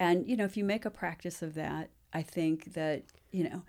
And 0.00 0.28
you 0.28 0.36
know 0.36 0.44
if 0.44 0.56
you 0.56 0.64
make 0.64 0.84
a 0.84 0.90
practice 0.90 1.40
of 1.40 1.54
that 1.54 1.90
i 2.12 2.20
think 2.20 2.74
that 2.74 3.04
you 3.30 3.44
know 3.48 3.62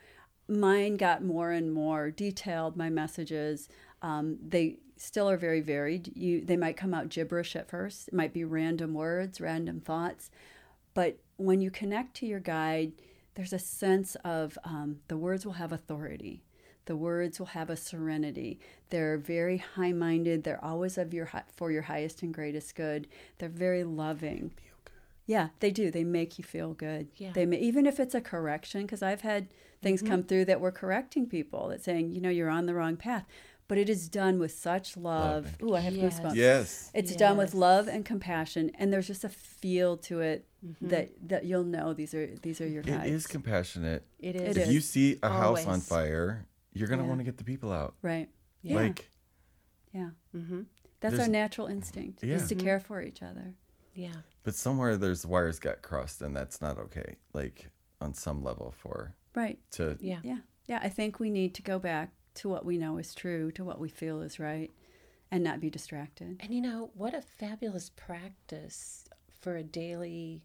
mine 0.47 0.97
got 0.97 1.23
more 1.23 1.51
and 1.51 1.71
more 1.71 2.09
detailed 2.09 2.75
my 2.75 2.89
messages 2.89 3.69
um, 4.01 4.37
they 4.45 4.77
still 4.97 5.29
are 5.29 5.37
very 5.37 5.61
varied. 5.61 6.15
You 6.15 6.41
they 6.41 6.57
might 6.57 6.77
come 6.77 6.93
out 6.93 7.09
gibberish 7.09 7.55
at 7.55 7.69
first. 7.69 8.07
It 8.07 8.13
might 8.13 8.33
be 8.33 8.43
random 8.43 8.93
words 8.93 9.39
random 9.39 9.79
thoughts. 9.79 10.31
But 10.95 11.19
when 11.37 11.61
you 11.61 11.69
connect 11.69 12.15
to 12.17 12.25
your 12.25 12.39
guide 12.39 12.93
there's 13.35 13.53
a 13.53 13.59
sense 13.59 14.15
of 14.23 14.57
um, 14.63 15.01
the 15.09 15.17
words 15.17 15.45
will 15.45 15.53
have 15.53 15.73
authority 15.73 16.44
the 16.85 16.95
words 16.95 17.39
will 17.39 17.47
have 17.47 17.69
a 17.69 17.75
serenity. 17.75 18.59
They're 18.89 19.17
very 19.17 19.57
high 19.57 19.91
minded. 19.91 20.43
They're 20.43 20.63
always 20.63 20.97
of 20.97 21.13
your 21.13 21.29
for 21.55 21.71
your 21.71 21.83
highest 21.83 22.21
and 22.21 22.33
greatest 22.33 22.75
good. 22.75 23.07
They're 23.37 23.49
very 23.49 23.83
loving. 23.83 24.51
Yeah, 25.27 25.49
they 25.59 25.71
do. 25.71 25.89
They 25.89 26.03
make 26.03 26.37
you 26.37 26.43
feel 26.43 26.73
good. 26.73 27.07
Yeah. 27.17 27.31
They 27.33 27.45
may, 27.45 27.57
even 27.57 27.87
if 27.87 27.99
it's 27.99 28.13
a 28.13 28.21
correction, 28.21 28.83
because 28.83 29.01
I've 29.01 29.21
had 29.21 29.47
things 29.81 30.01
mm-hmm. 30.01 30.11
come 30.11 30.23
through 30.23 30.45
that 30.45 30.61
were 30.61 30.71
correcting 30.71 31.27
people 31.27 31.69
that 31.69 31.83
saying, 31.83 32.11
you 32.11 32.21
know, 32.21 32.29
you're 32.29 32.49
on 32.49 32.67
the 32.67 32.75
wrong 32.75 32.95
path. 32.95 33.25
But 33.67 33.79
it 33.79 33.89
is 33.89 34.07
done 34.07 34.37
with 34.37 34.51
such 34.51 34.95
love. 34.95 35.55
Ooh, 35.63 35.73
I 35.73 35.79
have 35.79 35.95
yes. 35.95 36.19
goosebumps. 36.19 36.35
Yes. 36.35 36.91
It's 36.93 37.09
yes. 37.09 37.19
done 37.19 37.37
with 37.37 37.55
love 37.55 37.87
and 37.87 38.05
compassion, 38.05 38.69
and 38.77 38.93
there's 38.93 39.07
just 39.07 39.23
a 39.23 39.29
feel 39.29 39.97
to 39.97 40.21
it 40.21 40.45
mm-hmm. 40.63 40.89
that 40.89 41.09
that 41.29 41.45
you'll 41.45 41.63
know 41.63 41.91
these 41.91 42.13
are 42.13 42.27
these 42.43 42.61
are 42.61 42.67
your 42.67 42.83
guides. 42.83 43.07
It 43.07 43.13
is 43.13 43.25
compassionate. 43.25 44.05
It 44.19 44.35
is. 44.35 44.55
If 44.55 44.57
it 44.57 44.67
is. 44.67 44.73
you 44.75 44.81
see 44.81 45.17
a 45.23 45.31
Always. 45.31 45.65
house 45.65 45.73
on 45.73 45.81
fire, 45.81 46.45
you're 46.75 46.87
gonna 46.87 47.03
yeah. 47.03 47.07
want 47.09 47.19
to 47.19 47.23
get 47.23 47.37
the 47.37 47.43
people 47.43 47.71
out. 47.71 47.95
Right. 48.01 48.29
Yeah. 48.61 48.75
Like. 48.75 49.09
Yeah. 49.93 50.09
Mm-hmm. 50.35 50.61
That's 50.99 51.19
our 51.19 51.27
natural 51.27 51.67
instinct 51.67 52.23
yeah. 52.23 52.35
is 52.35 52.47
to 52.49 52.55
care 52.55 52.79
for 52.79 53.01
each 53.01 53.21
other. 53.21 53.53
Yeah. 53.93 54.15
But 54.43 54.55
somewhere 54.55 54.97
there's 54.97 55.25
wires 55.25 55.59
got 55.59 55.81
crossed, 55.81 56.21
and 56.21 56.35
that's 56.35 56.61
not 56.61 56.77
okay. 56.77 57.15
Like 57.33 57.69
on 58.01 58.13
some 58.13 58.43
level 58.43 58.73
for 58.77 59.15
right 59.33 59.57
to 59.71 59.97
yeah 60.01 60.19
yeah 60.23 60.37
yeah. 60.67 60.79
I 60.83 60.89
think 60.89 61.19
we 61.19 61.29
need 61.29 61.53
to 61.55 61.61
go 61.61 61.79
back 61.79 62.11
to 62.35 62.49
what 62.49 62.65
we 62.65 62.77
know 62.77 62.97
is 62.97 63.15
true, 63.15 63.51
to 63.53 63.63
what 63.63 63.79
we 63.79 63.87
feel 63.87 64.21
is 64.21 64.39
right, 64.39 64.71
and 65.31 65.43
not 65.43 65.61
be 65.61 65.69
distracted. 65.69 66.37
And 66.41 66.53
you 66.53 66.61
know 66.61 66.91
what 66.93 67.13
a 67.13 67.21
fabulous 67.21 67.89
practice 67.95 69.05
for 69.41 69.55
a 69.55 69.63
daily, 69.63 70.43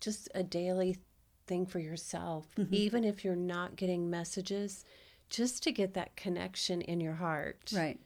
just 0.00 0.28
a 0.34 0.42
daily 0.42 0.98
thing 1.46 1.64
for 1.64 1.78
yourself, 1.78 2.46
mm-hmm. 2.58 2.74
even 2.74 3.04
if 3.04 3.24
you're 3.24 3.36
not 3.36 3.76
getting 3.76 4.10
messages 4.10 4.84
just 5.30 5.62
to 5.64 5.72
get 5.72 5.94
that 5.94 6.16
connection 6.16 6.80
in 6.82 7.00
your 7.00 7.14
heart. 7.14 7.72
Right. 7.74 7.98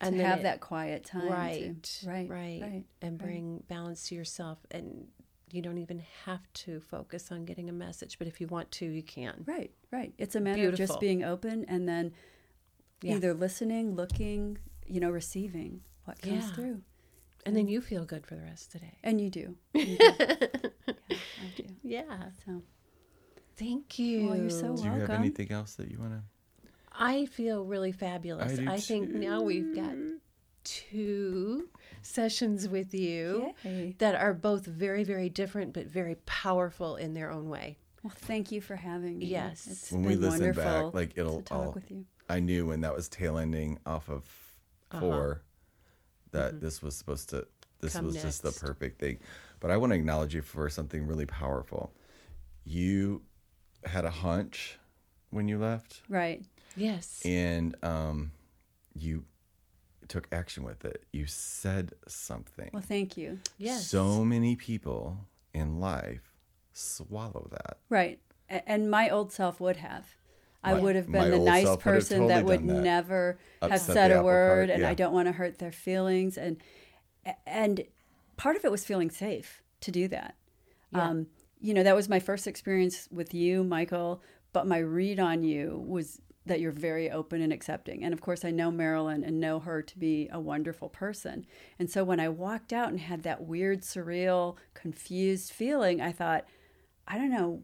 And 0.00 0.18
to 0.18 0.24
have 0.24 0.40
it, 0.40 0.42
that 0.42 0.60
quiet 0.60 1.04
time. 1.04 1.28
Right, 1.28 1.82
to, 1.82 2.08
right. 2.08 2.28
Right. 2.28 2.60
Right. 2.60 2.84
And 3.00 3.16
bring 3.16 3.54
right. 3.54 3.68
balance 3.68 4.08
to 4.08 4.14
yourself. 4.14 4.58
And 4.70 5.06
you 5.50 5.62
don't 5.62 5.78
even 5.78 6.02
have 6.24 6.40
to 6.52 6.80
focus 6.80 7.30
on 7.30 7.44
getting 7.44 7.68
a 7.68 7.72
message, 7.72 8.18
but 8.18 8.26
if 8.26 8.40
you 8.40 8.48
want 8.48 8.70
to, 8.72 8.86
you 8.86 9.02
can. 9.02 9.44
Right, 9.46 9.70
right. 9.92 10.12
It's 10.18 10.34
a 10.34 10.40
matter 10.40 10.56
Beautiful. 10.56 10.82
of 10.82 10.88
just 10.88 11.00
being 11.00 11.22
open 11.22 11.64
and 11.68 11.88
then 11.88 12.12
yeah. 13.02 13.14
either 13.14 13.32
listening, 13.34 13.94
looking, 13.94 14.58
you 14.86 14.98
know, 14.98 15.10
receiving 15.10 15.82
what 16.04 16.20
comes 16.20 16.44
yeah. 16.44 16.52
through. 16.52 16.82
And 17.46 17.54
then 17.54 17.68
you 17.68 17.80
feel 17.80 18.04
good 18.04 18.26
for 18.26 18.34
the 18.34 18.42
rest 18.42 18.74
of 18.74 18.80
the 18.80 18.86
day. 18.86 18.98
And 19.02 19.20
you 19.20 19.30
do. 19.30 19.56
You 19.74 19.86
do. 19.96 19.96
yeah, 19.96 20.08
I 21.42 21.62
do. 21.62 21.64
Yeah. 21.82 22.24
So 22.44 22.62
thank 23.56 23.98
you. 23.98 24.28
Well, 24.28 24.36
you're 24.36 24.50
so 24.50 24.72
welcome. 24.72 24.82
Do 24.82 24.88
you 24.88 25.00
have 25.00 25.10
anything 25.10 25.52
else 25.52 25.74
that 25.74 25.90
you 25.90 25.98
want 25.98 26.12
to? 26.12 26.22
I 26.98 27.26
feel 27.26 27.64
really 27.64 27.92
fabulous. 27.92 28.58
I, 28.58 28.74
I 28.74 28.80
think 28.80 29.10
now 29.10 29.42
we've 29.42 29.74
got 29.74 29.94
two 30.62 31.68
sessions 32.02 32.68
with 32.68 32.94
you 32.94 33.52
Yay. 33.64 33.94
that 33.98 34.14
are 34.14 34.32
both 34.32 34.64
very, 34.64 35.04
very 35.04 35.28
different 35.28 35.72
but 35.72 35.86
very 35.86 36.16
powerful 36.26 36.96
in 36.96 37.14
their 37.14 37.30
own 37.30 37.48
way. 37.48 37.78
Well, 38.02 38.12
thank 38.14 38.52
you 38.52 38.60
for 38.60 38.76
having 38.76 39.18
me. 39.18 39.26
Yes, 39.26 39.66
it's 39.66 39.92
when 39.92 40.02
we 40.02 40.14
listen 40.14 40.52
back, 40.52 40.92
like 40.92 41.12
it'll 41.16 41.38
to 41.38 41.42
talk 41.42 41.66
I'll, 41.66 41.72
with 41.72 41.90
you. 41.90 42.04
I 42.28 42.40
knew 42.40 42.66
when 42.66 42.82
that 42.82 42.94
was 42.94 43.08
tail 43.08 43.38
ending 43.38 43.78
off 43.86 44.08
of 44.08 44.24
uh-huh. 44.90 45.00
4 45.00 45.42
that 46.32 46.52
mm-hmm. 46.52 46.64
this 46.64 46.82
was 46.82 46.96
supposed 46.96 47.30
to. 47.30 47.46
This 47.80 47.94
Come 47.94 48.06
was 48.06 48.14
next. 48.14 48.26
just 48.26 48.42
the 48.42 48.52
perfect 48.52 49.00
thing. 49.00 49.18
But 49.60 49.70
I 49.70 49.76
want 49.76 49.92
to 49.92 49.96
acknowledge 49.96 50.34
you 50.34 50.42
for 50.42 50.68
something 50.70 51.06
really 51.06 51.26
powerful. 51.26 51.92
You 52.64 53.22
had 53.84 54.04
a 54.04 54.10
hunch 54.10 54.78
when 55.30 55.48
you 55.48 55.58
left, 55.58 56.02
Right. 56.08 56.42
Yes. 56.76 57.20
and 57.24 57.76
um, 57.82 58.32
you 58.94 59.24
took 60.08 60.28
action 60.32 60.64
with 60.64 60.84
it. 60.84 61.04
You 61.12 61.26
said 61.26 61.92
something. 62.06 62.70
Well, 62.72 62.82
thank 62.82 63.16
you. 63.16 63.38
yes. 63.58 63.86
So 63.86 64.24
many 64.24 64.54
people 64.56 65.18
in 65.52 65.80
life 65.80 66.32
swallow 66.72 67.48
that. 67.52 67.78
Right. 67.88 68.18
And 68.48 68.90
my 68.90 69.08
old 69.08 69.32
self 69.32 69.60
would 69.60 69.76
have. 69.78 70.06
I 70.62 70.74
My- 70.74 70.80
would 70.80 70.96
have 70.96 71.10
been 71.10 71.30
the 71.30 71.38
nice 71.38 71.64
self 71.64 71.84
would 71.84 71.94
have 71.94 72.00
person 72.02 72.26
that 72.28 72.44
would 72.44 72.60
that. 72.60 72.82
never 72.82 73.38
have 73.62 73.80
said 73.80 74.10
a 74.12 74.22
word 74.22 74.68
cart, 74.68 74.70
and. 74.78 74.86
I 74.86 74.94
don't 74.94 75.12
want 75.12 75.26
to 75.28 75.32
hurt 75.32 75.58
their 75.58 75.72
feelings 75.72 76.36
and 76.38 76.56
and 77.46 77.84
part 78.36 78.56
of 78.56 78.64
it 78.64 78.70
was 78.70 78.84
feeling 78.84 79.10
safe 79.10 79.62
to 79.80 79.90
do 79.90 80.08
that. 80.08 80.34
Um, 80.92 81.26
you 81.60 81.74
know, 81.74 81.82
that 81.82 81.96
was 81.96 82.08
my 82.08 82.20
first 82.20 82.46
experience 82.46 83.08
with 83.10 83.34
you, 83.34 83.64
Michael, 83.64 84.22
but 84.52 84.66
my 84.66 84.78
read 84.78 85.18
on 85.18 85.42
you 85.42 85.82
was 85.86 86.20
that 86.46 86.60
you're 86.60 86.72
very 86.72 87.10
open 87.10 87.40
and 87.40 87.52
accepting. 87.52 88.04
And 88.04 88.12
of 88.12 88.20
course, 88.20 88.44
I 88.44 88.50
know 88.50 88.70
Marilyn 88.70 89.24
and 89.24 89.40
know 89.40 89.60
her 89.60 89.80
to 89.82 89.98
be 89.98 90.28
a 90.30 90.38
wonderful 90.38 90.88
person. 90.90 91.46
And 91.78 91.90
so 91.90 92.04
when 92.04 92.20
I 92.20 92.28
walked 92.28 92.72
out 92.72 92.90
and 92.90 93.00
had 93.00 93.22
that 93.22 93.42
weird, 93.44 93.80
surreal, 93.80 94.56
confused 94.74 95.52
feeling, 95.52 96.00
I 96.02 96.12
thought, 96.12 96.44
I 97.08 97.16
don't 97.16 97.30
know 97.30 97.62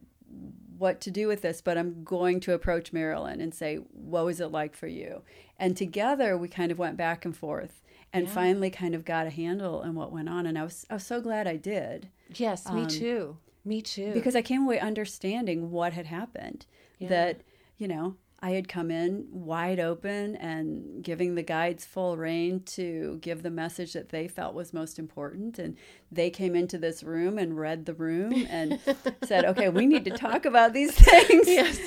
what 0.78 1.00
to 1.02 1.10
do 1.10 1.26
with 1.28 1.42
this, 1.42 1.60
but 1.60 1.76
I'm 1.76 2.04
going 2.04 2.40
to 2.40 2.54
approach 2.54 2.92
Marilyn 2.92 3.40
and 3.40 3.54
say, 3.54 3.76
What 3.76 4.24
was 4.24 4.40
it 4.40 4.46
like 4.50 4.74
for 4.74 4.86
you? 4.86 5.22
And 5.58 5.76
together 5.76 6.38
we 6.38 6.48
kind 6.48 6.72
of 6.72 6.78
went 6.78 6.96
back 6.96 7.24
and 7.26 7.36
forth 7.36 7.82
and 8.12 8.26
Yeah. 8.26 8.32
finally 8.32 8.70
kind 8.70 8.94
of 8.94 9.04
got 9.04 9.26
a 9.26 9.30
handle 9.30 9.80
on 9.80 9.94
what 9.94 10.10
went 10.12 10.28
on. 10.30 10.46
And 10.46 10.58
I 10.58 10.62
was, 10.64 10.86
I 10.88 10.94
was 10.94 11.04
so 11.06 11.20
glad 11.20 11.46
I 11.46 11.56
did 11.56 12.08
Yes, 12.34 12.70
me 12.72 12.86
too. 12.86 13.36
Me 13.64 13.82
too. 13.82 14.06
um, 14.06 14.12
because 14.14 14.34
I 14.34 14.40
came 14.42 14.62
away 14.62 14.78
understanding 14.80 15.70
what 15.70 15.92
had 15.92 16.06
happened. 16.06 16.64
That, 17.00 17.40
you 17.76 17.88
know, 17.88 18.16
I 18.42 18.52
had 18.52 18.68
come 18.68 18.90
in 18.90 19.26
wide 19.30 19.78
open 19.78 20.34
and 20.36 21.04
giving 21.04 21.34
the 21.34 21.42
guides 21.42 21.84
full 21.84 22.16
rein 22.16 22.62
to 22.66 23.18
give 23.20 23.42
the 23.42 23.50
message 23.50 23.92
that 23.92 24.08
they 24.08 24.28
felt 24.28 24.54
was 24.54 24.72
most 24.72 24.98
important. 24.98 25.58
And 25.58 25.76
they 26.10 26.30
came 26.30 26.56
into 26.56 26.78
this 26.78 27.02
room 27.02 27.36
and 27.36 27.58
read 27.58 27.84
the 27.84 27.92
room 27.92 28.46
and 28.48 28.80
said, 29.24 29.44
okay, 29.44 29.68
we 29.68 29.84
need 29.84 30.06
to 30.06 30.10
talk 30.12 30.46
about 30.46 30.72
these 30.72 30.92
things. 30.94 31.46
Yes. 31.46 31.78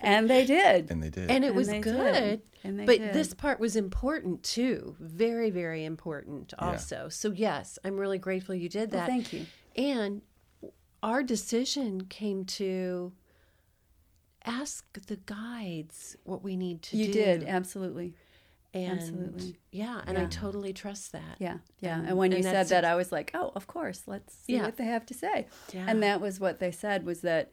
And 0.00 0.28
they 0.28 0.44
did. 0.44 0.90
And 0.90 1.00
they 1.00 1.10
did. 1.10 1.30
and 1.30 1.44
it 1.44 1.48
And 1.48 1.56
was 1.56 1.68
they 1.68 1.78
good. 1.78 2.12
did. 2.14 2.42
And 2.64 2.80
they 2.80 2.86
but 2.86 2.98
did. 2.98 3.12
this 3.14 3.32
part 3.32 3.60
was 3.60 3.76
important 3.76 4.42
too. 4.42 4.96
Very, 4.98 5.50
very 5.50 5.84
important 5.84 6.52
also. 6.58 7.08
So 7.08 7.30
yes, 7.30 7.78
I'm 7.84 7.96
really 7.96 8.18
grateful 8.18 8.54
you 8.56 8.68
did 8.68 8.90
Well, 8.90 9.00
that. 9.02 9.06
thank 9.08 9.32
you. 9.32 9.46
And 9.76 10.22
our 11.04 11.22
decision 11.22 12.06
came 12.06 12.44
to 12.44 13.12
ask 14.50 14.84
the 15.06 15.16
guides 15.16 16.16
what 16.24 16.42
we 16.42 16.56
need 16.56 16.82
to 16.82 16.96
You 16.96 17.04
do. 17.12 17.18
You 17.18 17.24
did, 17.24 17.44
absolutely. 17.44 18.14
And 18.72 18.98
absolutely. 19.00 19.56
Yeah, 19.72 20.00
and 20.06 20.16
I 20.16 20.26
totally 20.26 20.72
trust 20.72 21.12
that. 21.12 21.36
Yeah, 21.38 21.58
yeah. 21.80 21.98
And- 21.98 22.08
And, 22.08 22.16
when 22.18 22.30
you 22.32 22.42
said 22.42 22.68
that, 22.68 22.84
I 22.84 22.94
was 22.94 23.10
like, 23.10 23.30
oh, 23.34 23.50
of 23.56 23.66
course. 23.66 24.02
Let's 24.06 24.34
see 24.34 24.54
Yeah. 24.54 24.62
what 24.62 24.76
they 24.76 24.84
have 24.84 25.04
to 25.06 25.14
say. 25.14 25.46
Yeah. 25.72 25.86
And 25.88 26.02
that 26.02 26.20
was 26.20 26.38
what 26.38 26.60
they 26.60 26.70
said 26.70 27.04
was 27.04 27.20
that 27.22 27.50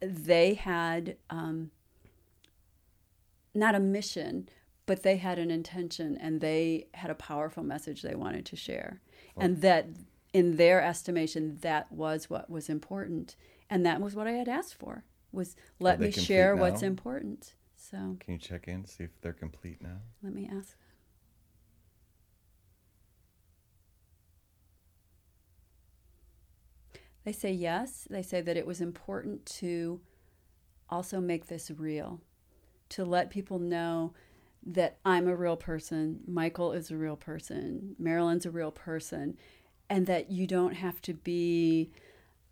they 0.00 0.54
had 0.54 1.16
um, 1.28 1.70
not 3.54 3.74
a 3.74 3.80
mission, 3.80 4.48
but 4.86 5.02
they 5.02 5.16
had 5.16 5.38
an 5.38 5.50
intention 5.50 6.16
and 6.16 6.40
they 6.40 6.86
had 6.94 7.10
a 7.10 7.14
powerful 7.14 7.62
message 7.62 8.02
they 8.02 8.14
wanted 8.14 8.46
to 8.46 8.56
share. 8.56 9.00
And 9.36 9.60
that, 9.62 9.88
in 10.32 10.56
their 10.56 10.82
estimation, 10.82 11.58
that 11.60 11.90
was 11.92 12.28
what 12.30 12.48
was 12.50 12.68
important. 12.68 13.36
And 13.68 13.84
that 13.86 14.00
was 14.00 14.14
what 14.14 14.26
I 14.26 14.32
had 14.32 14.48
asked 14.48 14.74
for 14.74 15.04
was 15.32 15.56
let 15.78 16.00
me 16.00 16.10
share 16.10 16.56
what's 16.56 16.82
important. 16.82 17.54
So 17.76 18.16
Can 18.20 18.34
you 18.34 18.38
check 18.38 18.68
in, 18.68 18.84
see 18.84 19.04
if 19.04 19.10
they're 19.20 19.32
complete 19.32 19.82
now? 19.82 19.98
let 20.22 20.34
me 20.34 20.48
ask. 20.52 20.76
They 27.24 27.32
say 27.32 27.52
yes. 27.52 28.06
They 28.08 28.22
say 28.22 28.40
that 28.40 28.56
it 28.56 28.66
was 28.66 28.80
important 28.80 29.44
to 29.46 30.00
also 30.88 31.20
make 31.20 31.46
this 31.46 31.70
real, 31.70 32.20
to 32.90 33.04
let 33.04 33.30
people 33.30 33.58
know 33.58 34.14
that 34.66 34.98
I'm 35.04 35.26
a 35.28 35.36
real 35.36 35.56
person, 35.56 36.20
Michael 36.26 36.72
is 36.72 36.90
a 36.90 36.96
real 36.96 37.16
person, 37.16 37.94
Marilyn's 37.98 38.44
a 38.44 38.50
real 38.50 38.70
person, 38.70 39.38
and 39.88 40.06
that 40.06 40.30
you 40.30 40.46
don't 40.46 40.74
have 40.74 41.00
to 41.02 41.14
be 41.14 41.92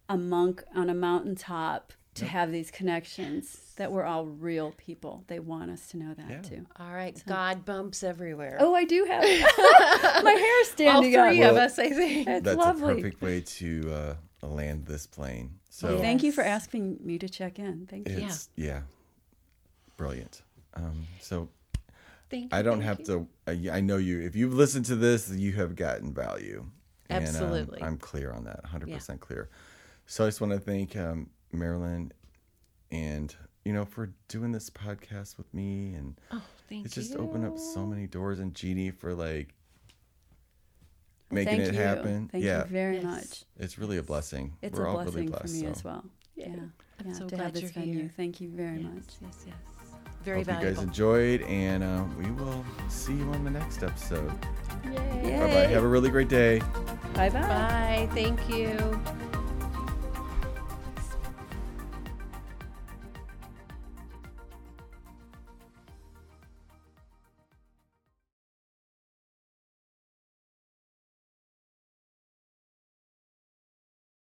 a 0.09 0.17
monk 0.17 0.63
on 0.75 0.89
a 0.89 0.95
mountaintop 0.95 1.93
to 2.15 2.25
have 2.27 2.51
these 2.51 2.71
connections, 2.71 3.73
that 3.77 3.93
we're 3.93 4.05
all 4.05 4.27
real 4.27 4.73
people. 4.77 5.23
They 5.29 5.39
want 5.39 5.71
us 5.71 5.87
to 5.89 5.97
know 5.99 6.15
that 6.15 6.29
Yeah. 6.31 6.41
too. 6.43 6.67
All 6.79 6.93
right, 6.93 7.23
God 7.27 7.65
bumps 7.65 8.03
everywhere. 8.03 8.57
Oh, 8.61 8.75
I 8.75 8.85
do 8.85 9.05
have 9.05 9.23
my 10.25 10.33
hair 10.33 10.59
All 10.59 10.65
standing 10.65 11.13
three 11.13 11.43
up. 11.45 11.51
of 11.51 11.55
Well, 11.57 11.65
us, 11.65 11.79
I 11.79 11.91
think. 11.91 12.27
It's 12.29 12.45
That's 12.45 12.57
lovely. 12.59 12.93
a 12.93 12.95
perfect 12.97 13.23
way 13.23 13.41
to 13.41 13.93
uh, 14.43 14.47
land 14.47 14.87
this 14.87 15.07
plane. 15.07 15.59
So 15.71 15.89
Well, 15.95 15.99
thank 16.01 16.23
you 16.25 16.33
for 16.33 16.43
asking 16.43 16.99
me 17.03 17.19
to 17.19 17.29
check 17.29 17.59
in. 17.61 17.87
Thank 17.87 18.09
you. 18.09 18.19
it's 18.27 18.49
yeah, 18.57 18.81
brilliant. 19.97 20.43
Um, 20.75 21.07
so 21.21 21.49
Thank 22.31 22.53
you. 22.53 22.59
I 22.59 22.63
don't 22.63 22.79
thank 22.81 22.85
have 22.85 22.99
you. 23.01 23.29
to. 23.47 23.71
I 23.73 23.77
I 23.79 23.81
know 23.81 23.97
you. 23.97 24.21
If 24.21 24.35
you've 24.37 24.55
listened 24.55 24.85
to 24.87 24.97
this, 24.97 25.31
you 25.31 25.53
have 25.53 25.77
gotten 25.77 26.13
value. 26.13 26.67
And, 27.11 27.25
um, 27.27 27.35
Absolutely. 27.35 27.83
I'm 27.83 27.97
clear 27.97 28.33
on 28.33 28.45
that. 28.45 28.63
100% 28.67 29.19
clear. 29.21 29.49
So 30.05 30.25
I 30.25 30.29
just 30.29 30.43
want 30.43 30.53
to 30.53 30.59
thank 30.59 30.95
um, 30.95 31.31
Marilyn 31.53 32.13
and 32.91 33.35
you 33.65 33.73
know 33.73 33.85
for 33.85 34.13
doing 34.29 34.53
this 34.53 34.71
podcast 34.71 35.37
with 35.37 35.53
me 35.53 35.95
and 35.95 36.19
Oh, 36.33 36.43
thank 36.69 36.87
it's 36.87 36.95
just 36.95 37.13
you. 37.13 37.19
opened 37.19 37.45
up 37.47 37.59
so 37.59 37.85
many 37.87 38.07
doors 38.07 38.39
and 38.39 38.55
Jeanie 38.55 38.91
for 38.91 39.15
like 39.15 39.55
making 41.31 41.59
Thank 41.59 41.69
it 41.69 41.75
you. 41.75 41.81
happen. 41.81 42.29
Thank 42.33 42.45
yeah, 42.45 42.65
you 42.65 42.71
very 42.71 42.95
Yes. 42.97 43.05
much. 43.05 43.45
it's 43.59 43.79
really 43.79 43.99
a 43.99 44.03
blessing. 44.03 44.57
It's 44.63 44.79
We're 44.79 44.87
a 44.87 44.89
all 44.89 44.95
blessing 44.95 45.15
really 45.15 45.27
for 45.27 45.39
blessed. 45.41 45.55
me 45.55 45.61
so. 45.61 45.67
as 45.69 45.85
well. 45.85 46.05
Yeah. 46.35 46.47
Yeah, 46.49 46.55
I'm 47.01 47.07
yeah, 47.09 47.13
so 47.13 47.29
to 47.29 47.35
glad 47.37 47.45
have 47.45 47.53
this 47.55 47.63
you're 47.65 47.71
venue. 47.73 47.95
here. 48.01 48.11
Thank 48.17 48.41
you 48.41 48.49
very 48.49 48.79
yes, 48.81 48.93
much. 48.95 49.05
Yes, 49.23 49.45
yes. 49.47 49.55
Very 50.25 50.43
Hope 50.43 50.61
you 50.63 50.69
guys 50.75 50.83
enjoyed, 50.83 51.43
and 51.43 51.83
uh, 51.85 52.05
we 52.19 52.31
will 52.33 52.65
see 52.89 53.15
you 53.15 53.25
on 53.31 53.45
the 53.45 53.51
next 53.51 53.83
episode. 53.83 54.33
Yay. 54.85 54.91
Bye 55.39 55.47
bye. 55.47 55.67
Have 55.67 55.85
a 55.85 55.89
really 55.89 56.11
great 56.11 56.29
day. 56.29 56.59
Bye 57.15 57.29
bye. 57.31 57.41
Bye. 57.41 58.09
Thank 58.15 58.49
you. 58.49 59.28